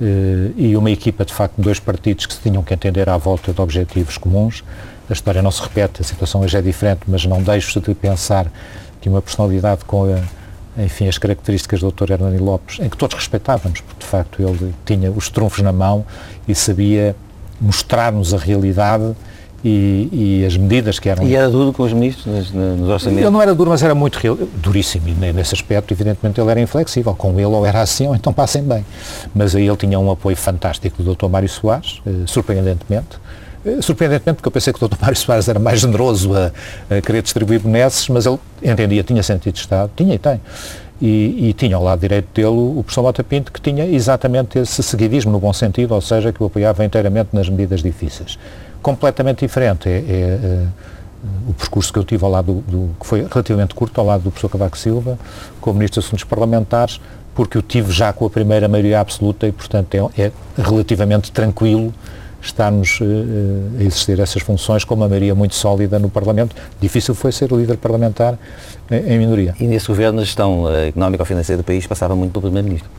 eh, 0.00 0.50
e 0.56 0.76
uma 0.76 0.90
equipa 0.90 1.24
de 1.24 1.32
facto 1.32 1.56
de 1.56 1.62
dois 1.62 1.78
partidos 1.78 2.26
que 2.26 2.34
se 2.34 2.40
tinham 2.40 2.62
que 2.62 2.74
entender 2.74 3.08
à 3.08 3.16
volta 3.16 3.52
de 3.52 3.60
objetivos 3.60 4.18
comuns. 4.18 4.64
A 5.08 5.12
história 5.12 5.40
não 5.40 5.50
se 5.50 5.62
repete, 5.62 6.00
a 6.00 6.04
situação 6.04 6.40
hoje 6.40 6.56
é 6.56 6.62
diferente, 6.62 7.02
mas 7.06 7.24
não 7.24 7.40
deixo 7.42 7.80
de 7.80 7.94
pensar 7.94 8.50
que 9.00 9.08
uma 9.08 9.22
personalidade 9.22 9.84
com 9.84 10.04
a, 10.04 10.82
enfim, 10.82 11.06
as 11.06 11.18
características 11.18 11.80
do 11.80 11.92
Dr. 11.92 12.12
Hernani 12.12 12.38
Lopes, 12.38 12.80
em 12.80 12.88
que 12.88 12.96
todos 12.96 13.14
respeitávamos, 13.14 13.80
porque 13.80 14.00
de 14.00 14.06
facto 14.06 14.42
ele 14.42 14.74
tinha 14.84 15.10
os 15.10 15.28
trunfos 15.28 15.62
na 15.62 15.72
mão 15.72 16.04
e 16.48 16.54
sabia 16.54 17.14
mostrar-nos 17.60 18.34
a 18.34 18.38
realidade 18.38 19.14
e, 19.64 20.40
e, 20.42 20.46
as 20.46 20.56
medidas 20.56 20.98
que 20.98 21.08
eram... 21.08 21.22
E 21.24 21.34
era 21.34 21.48
duro 21.48 21.72
com 21.72 21.82
os 21.82 21.92
ministros 21.92 22.50
nos 22.50 22.88
orçamentos? 22.88 23.22
Ele 23.22 23.30
não 23.30 23.42
era 23.42 23.54
duro, 23.54 23.70
mas 23.70 23.82
era 23.82 23.94
muito 23.94 24.16
real, 24.16 24.36
duríssimo, 24.56 25.08
e 25.08 25.32
nesse 25.32 25.54
aspecto, 25.54 25.92
evidentemente, 25.92 26.40
ele 26.40 26.50
era 26.50 26.60
inflexível. 26.60 27.14
Com 27.14 27.32
ele, 27.34 27.44
ou 27.44 27.66
era 27.66 27.82
assim, 27.82 28.06
ou 28.06 28.14
então 28.14 28.32
passem 28.32 28.62
bem. 28.62 28.84
Mas 29.34 29.54
aí 29.54 29.66
ele 29.66 29.76
tinha 29.76 29.98
um 29.98 30.10
apoio 30.10 30.36
fantástico 30.36 31.02
do 31.02 31.14
Dr. 31.14 31.26
Mário 31.26 31.48
Soares, 31.48 32.00
eh, 32.06 32.10
surpreendentemente. 32.26 33.18
Eh, 33.64 33.82
surpreendentemente, 33.82 34.36
porque 34.36 34.48
eu 34.48 34.52
pensei 34.52 34.72
que 34.72 34.82
o 34.82 34.88
Dr. 34.88 34.96
Mário 35.00 35.16
Soares 35.16 35.46
era 35.46 35.58
mais 35.58 35.80
generoso 35.80 36.34
a, 36.34 36.50
a 36.88 37.00
querer 37.02 37.20
distribuir 37.20 37.60
benesses, 37.60 38.08
mas 38.08 38.24
ele 38.24 38.38
entendia, 38.62 39.02
tinha 39.02 39.22
sentido 39.22 39.54
de 39.54 39.60
Estado, 39.60 39.90
tinha 39.94 40.14
e 40.14 40.18
tem. 40.18 40.40
E, 41.02 41.48
e, 41.48 41.52
tinha 41.54 41.76
ao 41.76 41.82
lado 41.82 42.00
direito 42.00 42.28
dele 42.34 42.48
o 42.48 42.82
professor 42.82 43.02
Mota 43.02 43.24
Pinto, 43.24 43.50
que 43.50 43.60
tinha 43.60 43.86
exatamente 43.86 44.58
esse 44.58 44.82
seguidismo 44.82 45.32
no 45.32 45.40
bom 45.40 45.52
sentido, 45.52 45.94
ou 45.94 46.00
seja, 46.00 46.30
que 46.30 46.42
o 46.42 46.46
apoiava 46.46 46.84
inteiramente 46.84 47.30
nas 47.32 47.48
medidas 47.48 47.82
difíceis 47.82 48.38
completamente 48.82 49.40
diferente. 49.40 49.88
É, 49.88 49.92
é, 49.92 50.02
é, 50.02 50.66
o 51.46 51.52
percurso 51.52 51.92
que 51.92 51.98
eu 51.98 52.04
tive 52.04 52.24
ao 52.24 52.30
lado 52.30 52.54
do, 52.54 52.60
do, 52.60 52.94
que 52.98 53.06
foi 53.06 53.26
relativamente 53.30 53.74
curto, 53.74 54.00
ao 54.00 54.06
lado 54.06 54.22
do 54.22 54.30
professor 54.30 54.48
Cavaco 54.48 54.78
Silva, 54.78 55.18
como 55.60 55.78
Ministro 55.78 56.00
dos 56.00 56.06
Assuntos 56.06 56.24
Parlamentares, 56.24 56.98
porque 57.34 57.58
eu 57.58 57.62
tive 57.62 57.92
já 57.92 58.12
com 58.12 58.24
a 58.24 58.30
primeira 58.30 58.68
maioria 58.68 59.00
absoluta 59.00 59.46
e, 59.46 59.52
portanto, 59.52 59.94
é, 59.94 60.22
é 60.24 60.32
relativamente 60.56 61.30
tranquilo 61.30 61.92
estarmos 62.42 63.00
uh, 63.00 63.04
a 63.78 63.82
exercer 63.82 64.18
essas 64.18 64.42
funções 64.42 64.84
com 64.84 64.94
uma 64.94 65.08
maioria 65.08 65.34
muito 65.34 65.54
sólida 65.54 65.98
no 65.98 66.08
Parlamento. 66.08 66.56
Difícil 66.80 67.14
foi 67.14 67.32
ser 67.32 67.52
o 67.52 67.58
líder 67.58 67.76
parlamentar 67.76 68.38
em, 68.90 69.12
em 69.12 69.18
minoria. 69.18 69.54
E 69.60 69.64
nesse 69.64 69.88
governo 69.88 70.20
a 70.20 70.24
gestão 70.24 70.62
uh, 70.62 70.74
económica 70.88 71.22
ou 71.22 71.26
financeira 71.26 71.62
do 71.62 71.64
país 71.64 71.86
passava 71.86 72.16
muito 72.16 72.32
pelo 72.32 72.42
Primeiro-Ministro? 72.42 72.90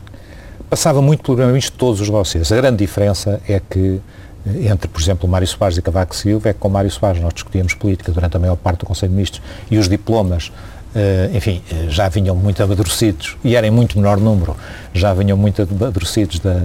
Passava 0.70 1.02
muito 1.02 1.22
pelo 1.22 1.36
Primeiro-Ministro 1.36 1.72
de 1.72 1.78
todos 1.78 2.00
os 2.00 2.08
vocês. 2.08 2.52
A 2.52 2.56
grande 2.56 2.78
diferença 2.78 3.40
é 3.48 3.60
que 3.60 4.00
entre, 4.46 4.88
por 4.88 5.00
exemplo, 5.00 5.28
Mário 5.28 5.46
Soares 5.46 5.78
e 5.78 5.82
Cavaco 5.82 6.16
Silva 6.16 6.48
é 6.48 6.52
que 6.52 6.58
com 6.58 6.68
Mário 6.68 6.90
Soares 6.90 7.22
nós 7.22 7.32
discutíamos 7.32 7.74
política 7.74 8.10
durante 8.10 8.36
a 8.36 8.40
maior 8.40 8.56
parte 8.56 8.80
do 8.80 8.86
Conselho 8.86 9.10
de 9.10 9.16
Ministros 9.16 9.42
e 9.70 9.78
os 9.78 9.88
diplomas, 9.88 10.48
uh, 10.48 11.36
enfim, 11.36 11.62
eh, 11.70 11.86
já 11.88 12.08
vinham 12.08 12.34
muito 12.34 12.62
amadurecidos 12.62 13.36
e 13.44 13.54
eram 13.54 13.68
em 13.68 13.70
muito 13.70 13.96
menor 13.96 14.18
número, 14.18 14.56
já 14.92 15.14
vinham 15.14 15.36
muito 15.36 15.62
amadurecidos 15.62 16.40
da, 16.40 16.60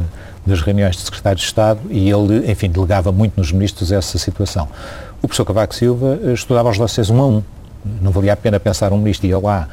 das 0.46 0.62
reuniões 0.62 0.96
de 0.96 1.04
secretários 1.04 1.42
de 1.42 1.48
Estado 1.48 1.80
e 1.90 2.10
ele, 2.10 2.52
enfim, 2.52 2.70
delegava 2.70 3.12
muito 3.12 3.38
nos 3.38 3.52
ministros 3.52 3.92
essa 3.92 4.18
situação. 4.18 4.68
O 5.22 5.28
professor 5.28 5.46
Cavaco 5.46 5.76
Silva 5.76 6.20
eh, 6.24 6.34
estudava 6.34 6.70
os 6.70 6.78
dossiês 6.78 7.12
um 7.12 7.22
a 7.22 7.28
um, 7.28 7.44
não 8.02 8.12
valia 8.12 8.34
a 8.34 8.36
pena 8.36 8.60
pensar 8.60 8.92
um 8.94 8.98
ministro 8.98 9.28
ia 9.28 9.40
lá 9.40 9.68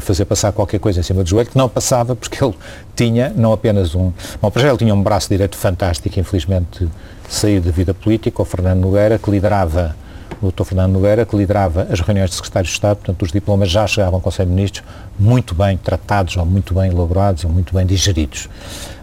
fazer 0.00 0.24
passar 0.24 0.52
qualquer 0.52 0.78
coisa 0.80 1.00
em 1.00 1.02
cima 1.02 1.22
do 1.22 1.28
joelho, 1.28 1.50
que 1.50 1.58
não 1.58 1.68
passava 1.68 2.16
porque 2.16 2.42
ele 2.42 2.54
tinha 2.96 3.32
não 3.36 3.52
apenas 3.52 3.94
um... 3.94 4.12
Bom, 4.40 4.50
para 4.50 4.62
já 4.62 4.68
ele 4.68 4.78
tinha 4.78 4.94
um 4.94 5.02
braço 5.02 5.28
direito 5.28 5.56
fantástico, 5.56 6.18
infelizmente 6.18 6.88
saiu 7.28 7.60
da 7.60 7.70
vida 7.70 7.92
política, 7.92 8.40
o 8.40 8.44
Fernando 8.44 8.80
Nogueira, 8.80 9.18
que 9.18 9.30
liderava, 9.30 9.96
o 10.42 10.50
Dr. 10.50 10.64
Fernando 10.64 10.92
Nogueira, 10.92 11.24
que 11.24 11.36
liderava 11.36 11.86
as 11.90 12.00
reuniões 12.00 12.30
de 12.30 12.36
secretários 12.36 12.70
de 12.70 12.76
Estado, 12.76 12.96
portanto 12.96 13.22
os 13.22 13.32
diplomas 13.32 13.70
já 13.70 13.86
chegavam 13.86 14.16
ao 14.16 14.20
Conselho 14.20 14.48
de 14.48 14.54
Ministros 14.54 14.84
muito 15.18 15.54
bem 15.54 15.76
tratados, 15.76 16.36
ou 16.36 16.44
muito 16.44 16.74
bem 16.74 16.90
elaborados, 16.90 17.44
ou 17.44 17.50
muito 17.50 17.74
bem 17.74 17.86
digeridos. 17.86 18.48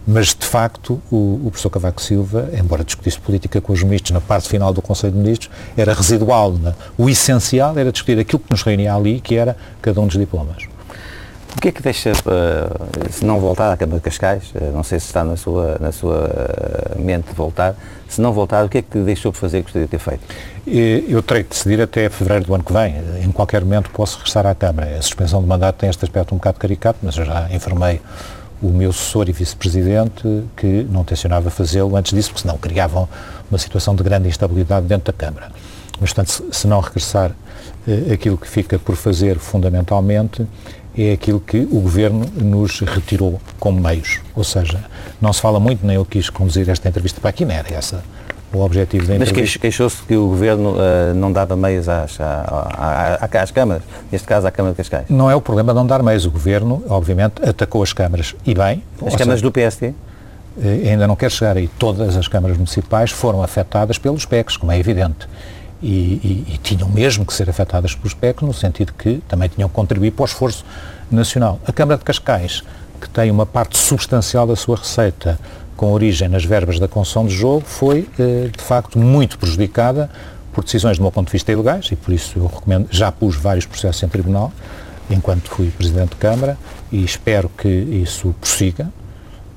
Mas, 0.05 0.27
de 0.27 0.45
facto, 0.45 1.01
o, 1.11 1.41
o 1.45 1.49
professor 1.51 1.69
Cavaco 1.69 2.01
Silva, 2.01 2.49
embora 2.57 2.83
discutisse 2.83 3.19
política 3.19 3.61
com 3.61 3.71
os 3.71 3.83
ministros 3.83 4.11
na 4.11 4.21
parte 4.21 4.49
final 4.49 4.73
do 4.73 4.81
Conselho 4.81 5.13
de 5.13 5.19
Ministros, 5.19 5.49
era 5.77 5.93
residual. 5.93 6.53
Né? 6.53 6.73
O 6.97 7.09
essencial 7.09 7.77
era 7.77 7.91
discutir 7.91 8.19
aquilo 8.19 8.39
que 8.39 8.51
nos 8.51 8.63
reunia 8.63 8.95
ali, 8.95 9.19
que 9.19 9.35
era 9.35 9.55
cada 9.81 10.01
um 10.01 10.07
dos 10.07 10.17
diplomas. 10.17 10.71
O 11.55 11.59
que 11.61 11.67
é 11.67 11.71
que 11.71 11.81
deixa, 11.81 12.11
uh, 12.11 13.11
se 13.11 13.25
não 13.25 13.39
voltar 13.39 13.71
à 13.71 13.77
Câmara 13.77 13.99
de 13.99 14.03
Cascais, 14.03 14.51
uh, 14.55 14.71
não 14.73 14.83
sei 14.83 14.99
se 14.99 15.07
está 15.07 15.23
na 15.23 15.35
sua, 15.35 15.77
na 15.79 15.91
sua 15.91 16.29
uh, 16.95 17.01
mente 17.01 17.33
voltar, 17.35 17.75
se 18.07 18.21
não 18.21 18.31
voltar, 18.31 18.65
o 18.65 18.69
que 18.69 18.77
é 18.77 18.81
que 18.81 18.97
deixou 18.99 19.31
de 19.33 19.37
fazer 19.37 19.57
que 19.57 19.63
gostaria 19.63 19.85
de 19.85 19.91
ter 19.91 19.99
feito? 19.99 20.23
Eu 20.65 21.21
terei 21.21 21.43
de 21.43 21.49
decidir 21.49 21.81
até 21.81 22.09
fevereiro 22.09 22.45
do 22.45 22.55
ano 22.55 22.63
que 22.63 22.71
vem. 22.71 22.95
Em 23.23 23.31
qualquer 23.31 23.61
momento 23.63 23.89
posso 23.91 24.17
regressar 24.17 24.45
à 24.45 24.55
Câmara. 24.55 24.97
A 24.97 25.01
suspensão 25.01 25.41
de 25.41 25.47
mandato 25.47 25.77
tem 25.77 25.89
este 25.89 26.03
aspecto 26.03 26.33
um 26.33 26.37
bocado 26.37 26.57
caricato, 26.59 26.99
mas 27.03 27.17
eu 27.17 27.25
já 27.25 27.49
informei 27.51 28.01
o 28.61 28.69
meu 28.69 28.91
assessor 28.91 29.27
e 29.29 29.31
vice-presidente 29.31 30.43
que 30.55 30.85
não 30.89 31.03
tencionava 31.03 31.49
fazê-lo 31.49 31.95
antes 31.95 32.13
disso, 32.13 32.29
porque 32.29 32.41
senão 32.41 32.57
criavam 32.57 33.07
uma 33.49 33.57
situação 33.57 33.95
de 33.95 34.03
grande 34.03 34.27
instabilidade 34.27 34.85
dentro 34.85 35.11
da 35.11 35.17
Câmara. 35.17 35.51
Mas, 35.99 36.13
portanto, 36.13 36.45
se 36.51 36.67
não 36.67 36.79
regressar, 36.79 37.31
aquilo 38.11 38.37
que 38.37 38.47
fica 38.47 38.77
por 38.77 38.95
fazer 38.95 39.37
fundamentalmente 39.39 40.45
é 40.97 41.13
aquilo 41.13 41.39
que 41.39 41.59
o 41.59 41.79
Governo 41.79 42.25
nos 42.35 42.79
retirou 42.81 43.39
como 43.59 43.81
meios. 43.81 44.19
Ou 44.35 44.43
seja, 44.43 44.83
não 45.21 45.31
se 45.31 45.41
fala 45.41 45.59
muito, 45.59 45.85
nem 45.85 45.95
eu 45.95 46.05
quis 46.05 46.29
conduzir 46.29 46.69
esta 46.69 46.89
entrevista 46.89 47.19
para 47.21 47.29
aqui, 47.29 47.45
não 47.45 47.55
era 47.55 47.73
essa 47.73 48.03
o 48.53 48.59
objetivo 48.59 49.07
da 49.07 49.15
entrevista. 49.15 49.39
Mas 49.39 49.57
queixou-se 49.57 50.01
que 50.03 50.15
o 50.15 50.27
Governo 50.27 50.73
uh, 50.73 51.13
não 51.15 51.31
dava 51.31 51.55
meios 51.55 51.87
às, 51.87 52.19
às, 52.19 53.35
às, 53.35 53.51
câmaras, 53.51 53.83
neste 54.11 54.27
caso 54.27 54.47
à 54.47 54.51
Câmara 54.51 54.73
de 54.73 54.77
Cascais? 54.77 55.05
Não 55.09 55.29
é 55.29 55.35
o 55.35 55.41
problema 55.41 55.73
não 55.73 55.85
dar 55.85 56.03
meios. 56.03 56.25
O 56.25 56.31
Governo, 56.31 56.83
obviamente, 56.89 57.43
atacou 57.47 57.81
as 57.81 57.93
câmaras. 57.93 58.35
E 58.45 58.53
bem... 58.53 58.83
As 59.05 59.15
câmaras 59.15 59.39
seja, 59.39 59.43
do 59.43 59.51
PSD? 59.51 59.93
eh, 60.59 60.89
ainda 60.89 61.07
não 61.07 61.15
quero 61.15 61.31
chegar 61.31 61.57
aí, 61.57 61.67
todas 61.67 62.17
as 62.17 62.27
câmaras 62.27 62.57
municipais 62.57 63.11
foram 63.11 63.43
afetadas 63.43 63.97
pelos 63.97 64.25
PECs, 64.25 64.57
como 64.57 64.71
é 64.71 64.79
evidente. 64.79 65.27
E, 65.81 65.87
e, 65.87 66.53
e, 66.53 66.57
tinham 66.59 66.87
mesmo 66.87 67.25
que 67.25 67.33
ser 67.33 67.49
afetadas 67.49 67.95
pelos 67.95 68.13
PECs, 68.13 68.43
no 68.45 68.53
sentido 68.53 68.93
que 68.93 69.21
também 69.27 69.49
tinham 69.49 69.67
que 69.67 69.73
contribuir 69.73 70.11
para 70.11 70.23
o 70.23 70.25
esforço 70.25 70.63
nacional. 71.09 71.59
A 71.65 71.71
Câmara 71.71 71.97
de 71.97 72.03
Cascais, 72.03 72.63
que 72.99 73.09
tem 73.09 73.31
uma 73.31 73.47
parte 73.47 73.77
substancial 73.79 74.45
da 74.45 74.55
sua 74.55 74.77
receita 74.77 75.39
com 75.81 75.93
origem 75.93 76.29
nas 76.29 76.45
verbas 76.45 76.77
da 76.77 76.87
concessão 76.87 77.25
de 77.25 77.33
jogo, 77.33 77.63
foi, 77.65 78.07
eh, 78.19 78.51
de 78.55 78.63
facto, 78.63 78.99
muito 78.99 79.39
prejudicada 79.39 80.11
por 80.53 80.63
decisões, 80.63 80.99
do 80.99 81.01
meu 81.01 81.11
ponto 81.11 81.25
de 81.25 81.31
vista, 81.31 81.51
ilegais, 81.51 81.89
e 81.91 81.95
por 81.95 82.13
isso 82.13 82.37
eu 82.37 82.45
recomendo, 82.45 82.87
já 82.91 83.11
pus 83.11 83.35
vários 83.35 83.65
processos 83.65 84.03
em 84.03 84.07
tribunal, 84.07 84.53
enquanto 85.09 85.49
fui 85.49 85.71
Presidente 85.71 86.09
de 86.09 86.17
Câmara, 86.17 86.55
e 86.91 87.03
espero 87.03 87.49
que 87.57 87.67
isso 87.67 88.35
prossiga, 88.39 88.89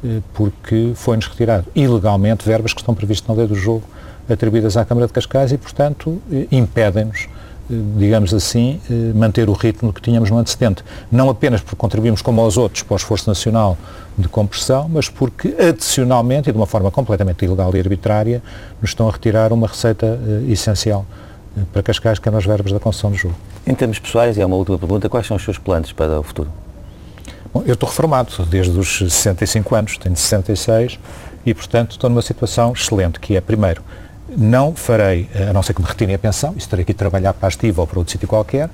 eh, 0.03 0.22
porque 0.33 0.93
foi-nos 0.95 1.27
retirado 1.27 1.66
ilegalmente 1.75 2.47
verbas 2.47 2.72
que 2.72 2.81
estão 2.81 2.95
previstas 2.95 3.29
na 3.29 3.35
lei 3.35 3.47
do 3.47 3.55
jogo 3.55 3.83
atribuídas 4.27 4.79
à 4.79 4.85
Câmara 4.87 5.07
de 5.07 5.12
Cascais 5.12 5.53
e, 5.53 5.59
portanto, 5.59 6.22
eh, 6.33 6.47
impedem-nos, 6.51 7.29
digamos 7.69 8.35
assim, 8.35 8.81
manter 9.15 9.49
o 9.49 9.53
ritmo 9.53 9.93
que 9.93 10.01
tínhamos 10.01 10.31
no 10.31 10.39
antecedente. 10.39 10.85
Não 11.11 11.31
apenas 11.31 11.61
porque 11.61 11.77
contribuímos, 11.77 12.23
como 12.23 12.41
aos 12.41 12.57
outros, 12.57 12.83
para 12.83 12.95
o 12.95 12.97
esforço 12.97 13.29
nacional 13.29 13.77
de 14.17 14.29
compressão, 14.29 14.89
mas 14.89 15.09
porque, 15.09 15.55
adicionalmente, 15.59 16.49
e 16.49 16.53
de 16.53 16.59
uma 16.59 16.67
forma 16.67 16.91
completamente 16.91 17.45
ilegal 17.45 17.75
e 17.75 17.81
arbitrária, 17.81 18.43
nos 18.81 18.91
estão 18.91 19.09
a 19.09 19.12
retirar 19.12 19.53
uma 19.53 19.67
receita 19.67 20.21
essencial 20.49 21.07
para 21.73 21.83
Cascais, 21.83 22.19
que 22.19 22.29
é 22.29 22.33
nas 22.33 22.45
verbas 22.45 22.73
da 22.73 22.81
concessão 22.81 23.11
do 23.11 23.17
jogo. 23.17 23.35
Em 23.67 23.75
termos 23.75 23.99
pessoais, 23.99 24.37
e 24.37 24.41
é 24.41 24.47
uma 24.47 24.57
última 24.57 24.79
pergunta, 24.79 25.09
quais 25.09 25.27
são 25.27 25.37
os 25.37 25.43
seus 25.43 25.57
planos 25.57 25.93
para 25.93 26.21
o 26.21 26.23
futuro? 26.23 26.51
Bom, 27.53 27.62
eu 27.65 27.75
estou 27.75 27.89
reformado 27.89 28.33
desde 28.47 28.77
os 28.77 28.99
65 28.99 29.75
anos, 29.75 29.97
tenho 29.97 30.17
66 30.17 30.99
e, 31.47 31.55
portanto, 31.55 31.93
estou 31.93 32.11
numa 32.11 32.23
situação 32.23 32.73
excelente, 32.73 33.21
que 33.21 33.37
é, 33.37 33.41
primeiro, 33.41 33.83
não 34.37 34.75
farei, 34.75 35.29
a 35.49 35.53
não 35.53 35.62
ser 35.62 35.75
que 35.75 35.83
me 35.83 35.89
retirem 35.89 36.14
a 36.14 36.18
pensão, 36.18 36.53
e 36.55 36.59
estarei 36.59 36.83
aqui 36.83 36.93
a 36.93 36.95
trabalhar 36.95 37.33
para 37.35 37.49
a 37.49 37.51
Estiva 37.51 37.81
ou 37.81 37.87
para 37.87 37.99
outro 37.99 38.12
sítio 38.12 38.29
qualquer, 38.29 38.70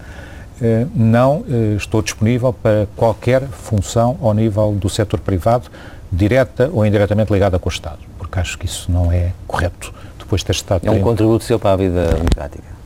eh, 0.62 0.86
não 0.94 1.44
eh, 1.48 1.76
estou 1.76 2.02
disponível 2.02 2.52
para 2.52 2.86
qualquer 2.96 3.42
função 3.42 4.18
ao 4.20 4.32
nível 4.34 4.72
do 4.72 4.88
setor 4.88 5.20
privado, 5.20 5.70
direta 6.12 6.70
ou 6.72 6.84
indiretamente 6.84 7.32
ligada 7.32 7.58
com 7.58 7.68
o 7.68 7.72
Estado, 7.72 7.98
porque 8.18 8.38
acho 8.38 8.58
que 8.58 8.66
isso 8.66 8.90
não 8.90 9.12
é 9.12 9.32
correto, 9.46 9.92
depois 10.18 10.40
de 10.40 10.46
ter 10.46 10.52
estado... 10.52 10.86
É 10.86 10.90
um 10.90 11.00
contributo 11.00 11.44
seu 11.44 11.58
para 11.58 11.72
a 11.72 11.76
vida 11.76 12.14
democrática? 12.14 12.80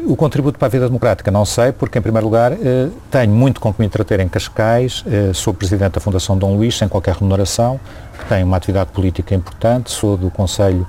O 0.00 0.14
contributo 0.16 0.58
para 0.58 0.66
a 0.66 0.68
vida 0.68 0.86
democrática 0.86 1.30
não 1.30 1.44
sei, 1.44 1.72
porque, 1.72 1.98
em 1.98 2.02
primeiro 2.02 2.26
lugar, 2.26 2.52
eh, 2.52 2.88
tenho 3.10 3.32
muito 3.32 3.60
com 3.60 3.72
que 3.72 3.80
me 3.80 3.86
entreter 3.86 4.20
em 4.20 4.28
Cascais, 4.28 5.04
eh, 5.06 5.32
sou 5.34 5.52
presidente 5.52 5.94
da 5.94 6.00
Fundação 6.00 6.38
Dom 6.38 6.56
Luís, 6.56 6.76
sem 6.76 6.88
qualquer 6.88 7.14
remuneração, 7.14 7.80
tenho 8.28 8.46
uma 8.46 8.56
atividade 8.56 8.90
política 8.90 9.34
importante, 9.34 9.90
sou 9.90 10.16
do 10.16 10.30
Conselho 10.30 10.86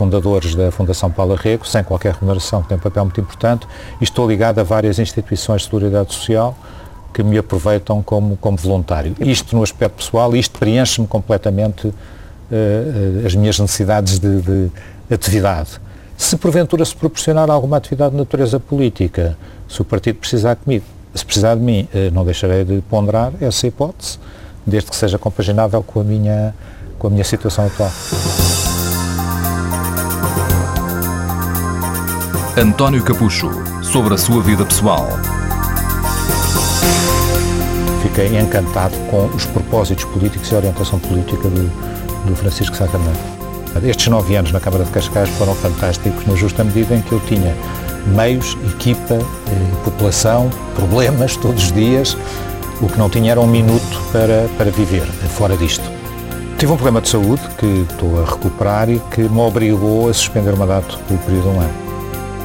Fundadores 0.00 0.54
da 0.54 0.72
Fundação 0.72 1.10
Paula 1.10 1.36
Rego, 1.36 1.66
sem 1.66 1.84
qualquer 1.84 2.14
remuneração, 2.14 2.62
que 2.62 2.68
tem 2.68 2.78
um 2.78 2.80
papel 2.80 3.04
muito 3.04 3.20
importante, 3.20 3.66
e 4.00 4.04
estou 4.04 4.26
ligado 4.26 4.58
a 4.58 4.62
várias 4.62 4.98
instituições 4.98 5.60
de 5.60 5.68
solidariedade 5.68 6.14
social 6.14 6.56
que 7.12 7.22
me 7.22 7.36
aproveitam 7.36 8.02
como, 8.02 8.34
como 8.38 8.56
voluntário. 8.56 9.14
Isto 9.20 9.54
no 9.54 9.62
aspecto 9.62 9.96
pessoal, 9.96 10.34
isto 10.34 10.58
preenche-me 10.58 11.06
completamente 11.06 11.88
uh, 11.88 13.26
as 13.26 13.34
minhas 13.34 13.58
necessidades 13.58 14.18
de, 14.18 14.40
de 14.40 14.70
atividade. 15.12 15.78
Se 16.16 16.34
porventura 16.38 16.82
se 16.82 16.96
proporcionar 16.96 17.50
alguma 17.50 17.76
atividade 17.76 18.12
de 18.12 18.16
natureza 18.16 18.58
política, 18.58 19.36
se 19.68 19.82
o 19.82 19.84
partido 19.84 20.16
precisar 20.16 20.56
comigo, 20.56 20.86
se 21.14 21.26
precisar 21.26 21.56
de 21.56 21.60
mim, 21.60 21.86
eh, 21.92 22.10
não 22.10 22.24
deixarei 22.24 22.64
de 22.64 22.80
ponderar 22.88 23.32
essa 23.40 23.66
hipótese, 23.66 24.18
desde 24.64 24.90
que 24.90 24.96
seja 24.96 25.18
compaginável 25.18 25.82
com 25.82 26.00
a 26.00 26.04
minha, 26.04 26.54
com 26.98 27.08
a 27.08 27.10
minha 27.10 27.24
situação 27.24 27.66
atual. 27.66 27.90
António 32.60 33.02
Capucho, 33.02 33.48
sobre 33.82 34.12
a 34.12 34.18
sua 34.18 34.42
vida 34.42 34.66
pessoal. 34.66 35.08
Fiquei 38.02 38.38
encantado 38.38 38.94
com 39.10 39.24
os 39.34 39.46
propósitos 39.46 40.04
políticos 40.04 40.52
e 40.52 40.54
a 40.54 40.58
orientação 40.58 40.98
política 40.98 41.48
do, 41.48 42.26
do 42.26 42.36
Francisco 42.36 42.76
Sacramento. 42.76 43.18
Estes 43.82 44.08
nove 44.08 44.36
anos 44.36 44.52
na 44.52 44.60
Câmara 44.60 44.84
de 44.84 44.90
Cascais 44.90 45.30
foram 45.38 45.54
fantásticos, 45.54 46.26
na 46.26 46.34
justa 46.34 46.62
medida 46.62 46.94
em 46.94 47.00
que 47.00 47.12
eu 47.12 47.20
tinha 47.20 47.56
meios, 48.08 48.58
equipa, 48.74 49.14
eh, 49.14 49.82
população, 49.82 50.50
problemas 50.74 51.36
todos 51.40 51.64
os 51.64 51.72
dias. 51.72 52.14
O 52.82 52.88
que 52.88 52.98
não 52.98 53.08
tinha 53.08 53.30
era 53.30 53.40
um 53.40 53.46
minuto 53.46 54.02
para, 54.12 54.46
para 54.58 54.70
viver 54.70 55.06
fora 55.30 55.56
disto. 55.56 55.90
Tive 56.58 56.72
um 56.72 56.76
problema 56.76 57.00
de 57.00 57.08
saúde 57.08 57.40
que 57.56 57.86
estou 57.90 58.22
a 58.22 58.26
recuperar 58.26 58.90
e 58.90 59.00
que 59.10 59.22
me 59.22 59.40
obrigou 59.40 60.10
a 60.10 60.12
suspender 60.12 60.52
o 60.52 60.58
mandato 60.58 60.98
pelo 61.08 61.18
período 61.20 61.42
de 61.44 61.48
um 61.48 61.60
ano. 61.62 61.89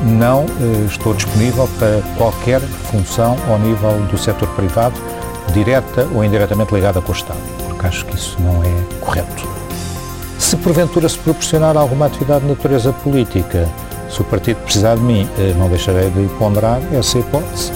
Não 0.04 0.46
eh, 0.46 0.86
estou 0.86 1.14
disponível 1.14 1.68
para 1.80 2.02
qualquer 2.18 2.60
função 2.60 3.38
ao 3.50 3.58
nível 3.60 3.91
do 4.12 4.18
setor 4.18 4.48
privado, 4.50 5.00
direta 5.54 6.08
ou 6.14 6.24
indiretamente 6.24 6.74
ligada 6.74 7.02
com 7.02 7.12
o 7.12 7.16
Estado, 7.16 7.39
porque 7.66 7.88
acho 7.88 8.06
que 8.06 8.16
isso 8.16 8.38
não 8.41 8.64
é 8.64 8.72
correto. 9.00 9.48
Se 10.38 10.58
porventura 10.58 11.08
se 11.08 11.18
proporcionar 11.18 11.78
alguma 11.78 12.06
atividade 12.06 12.41
de 12.41 12.50
natureza 12.50 12.93
política, 12.93 13.68
se 14.10 14.22
o 14.22 14.24
partido 14.24 14.58
precisar 14.58 14.96
de 14.96 15.02
mim, 15.02 15.28
eh, 15.39 15.54
não 15.58 15.70
deixarei 15.70 16.10
de 16.10 16.28
ponderar 16.38 16.80
essa 16.93 17.18
hipótese. 17.18 17.72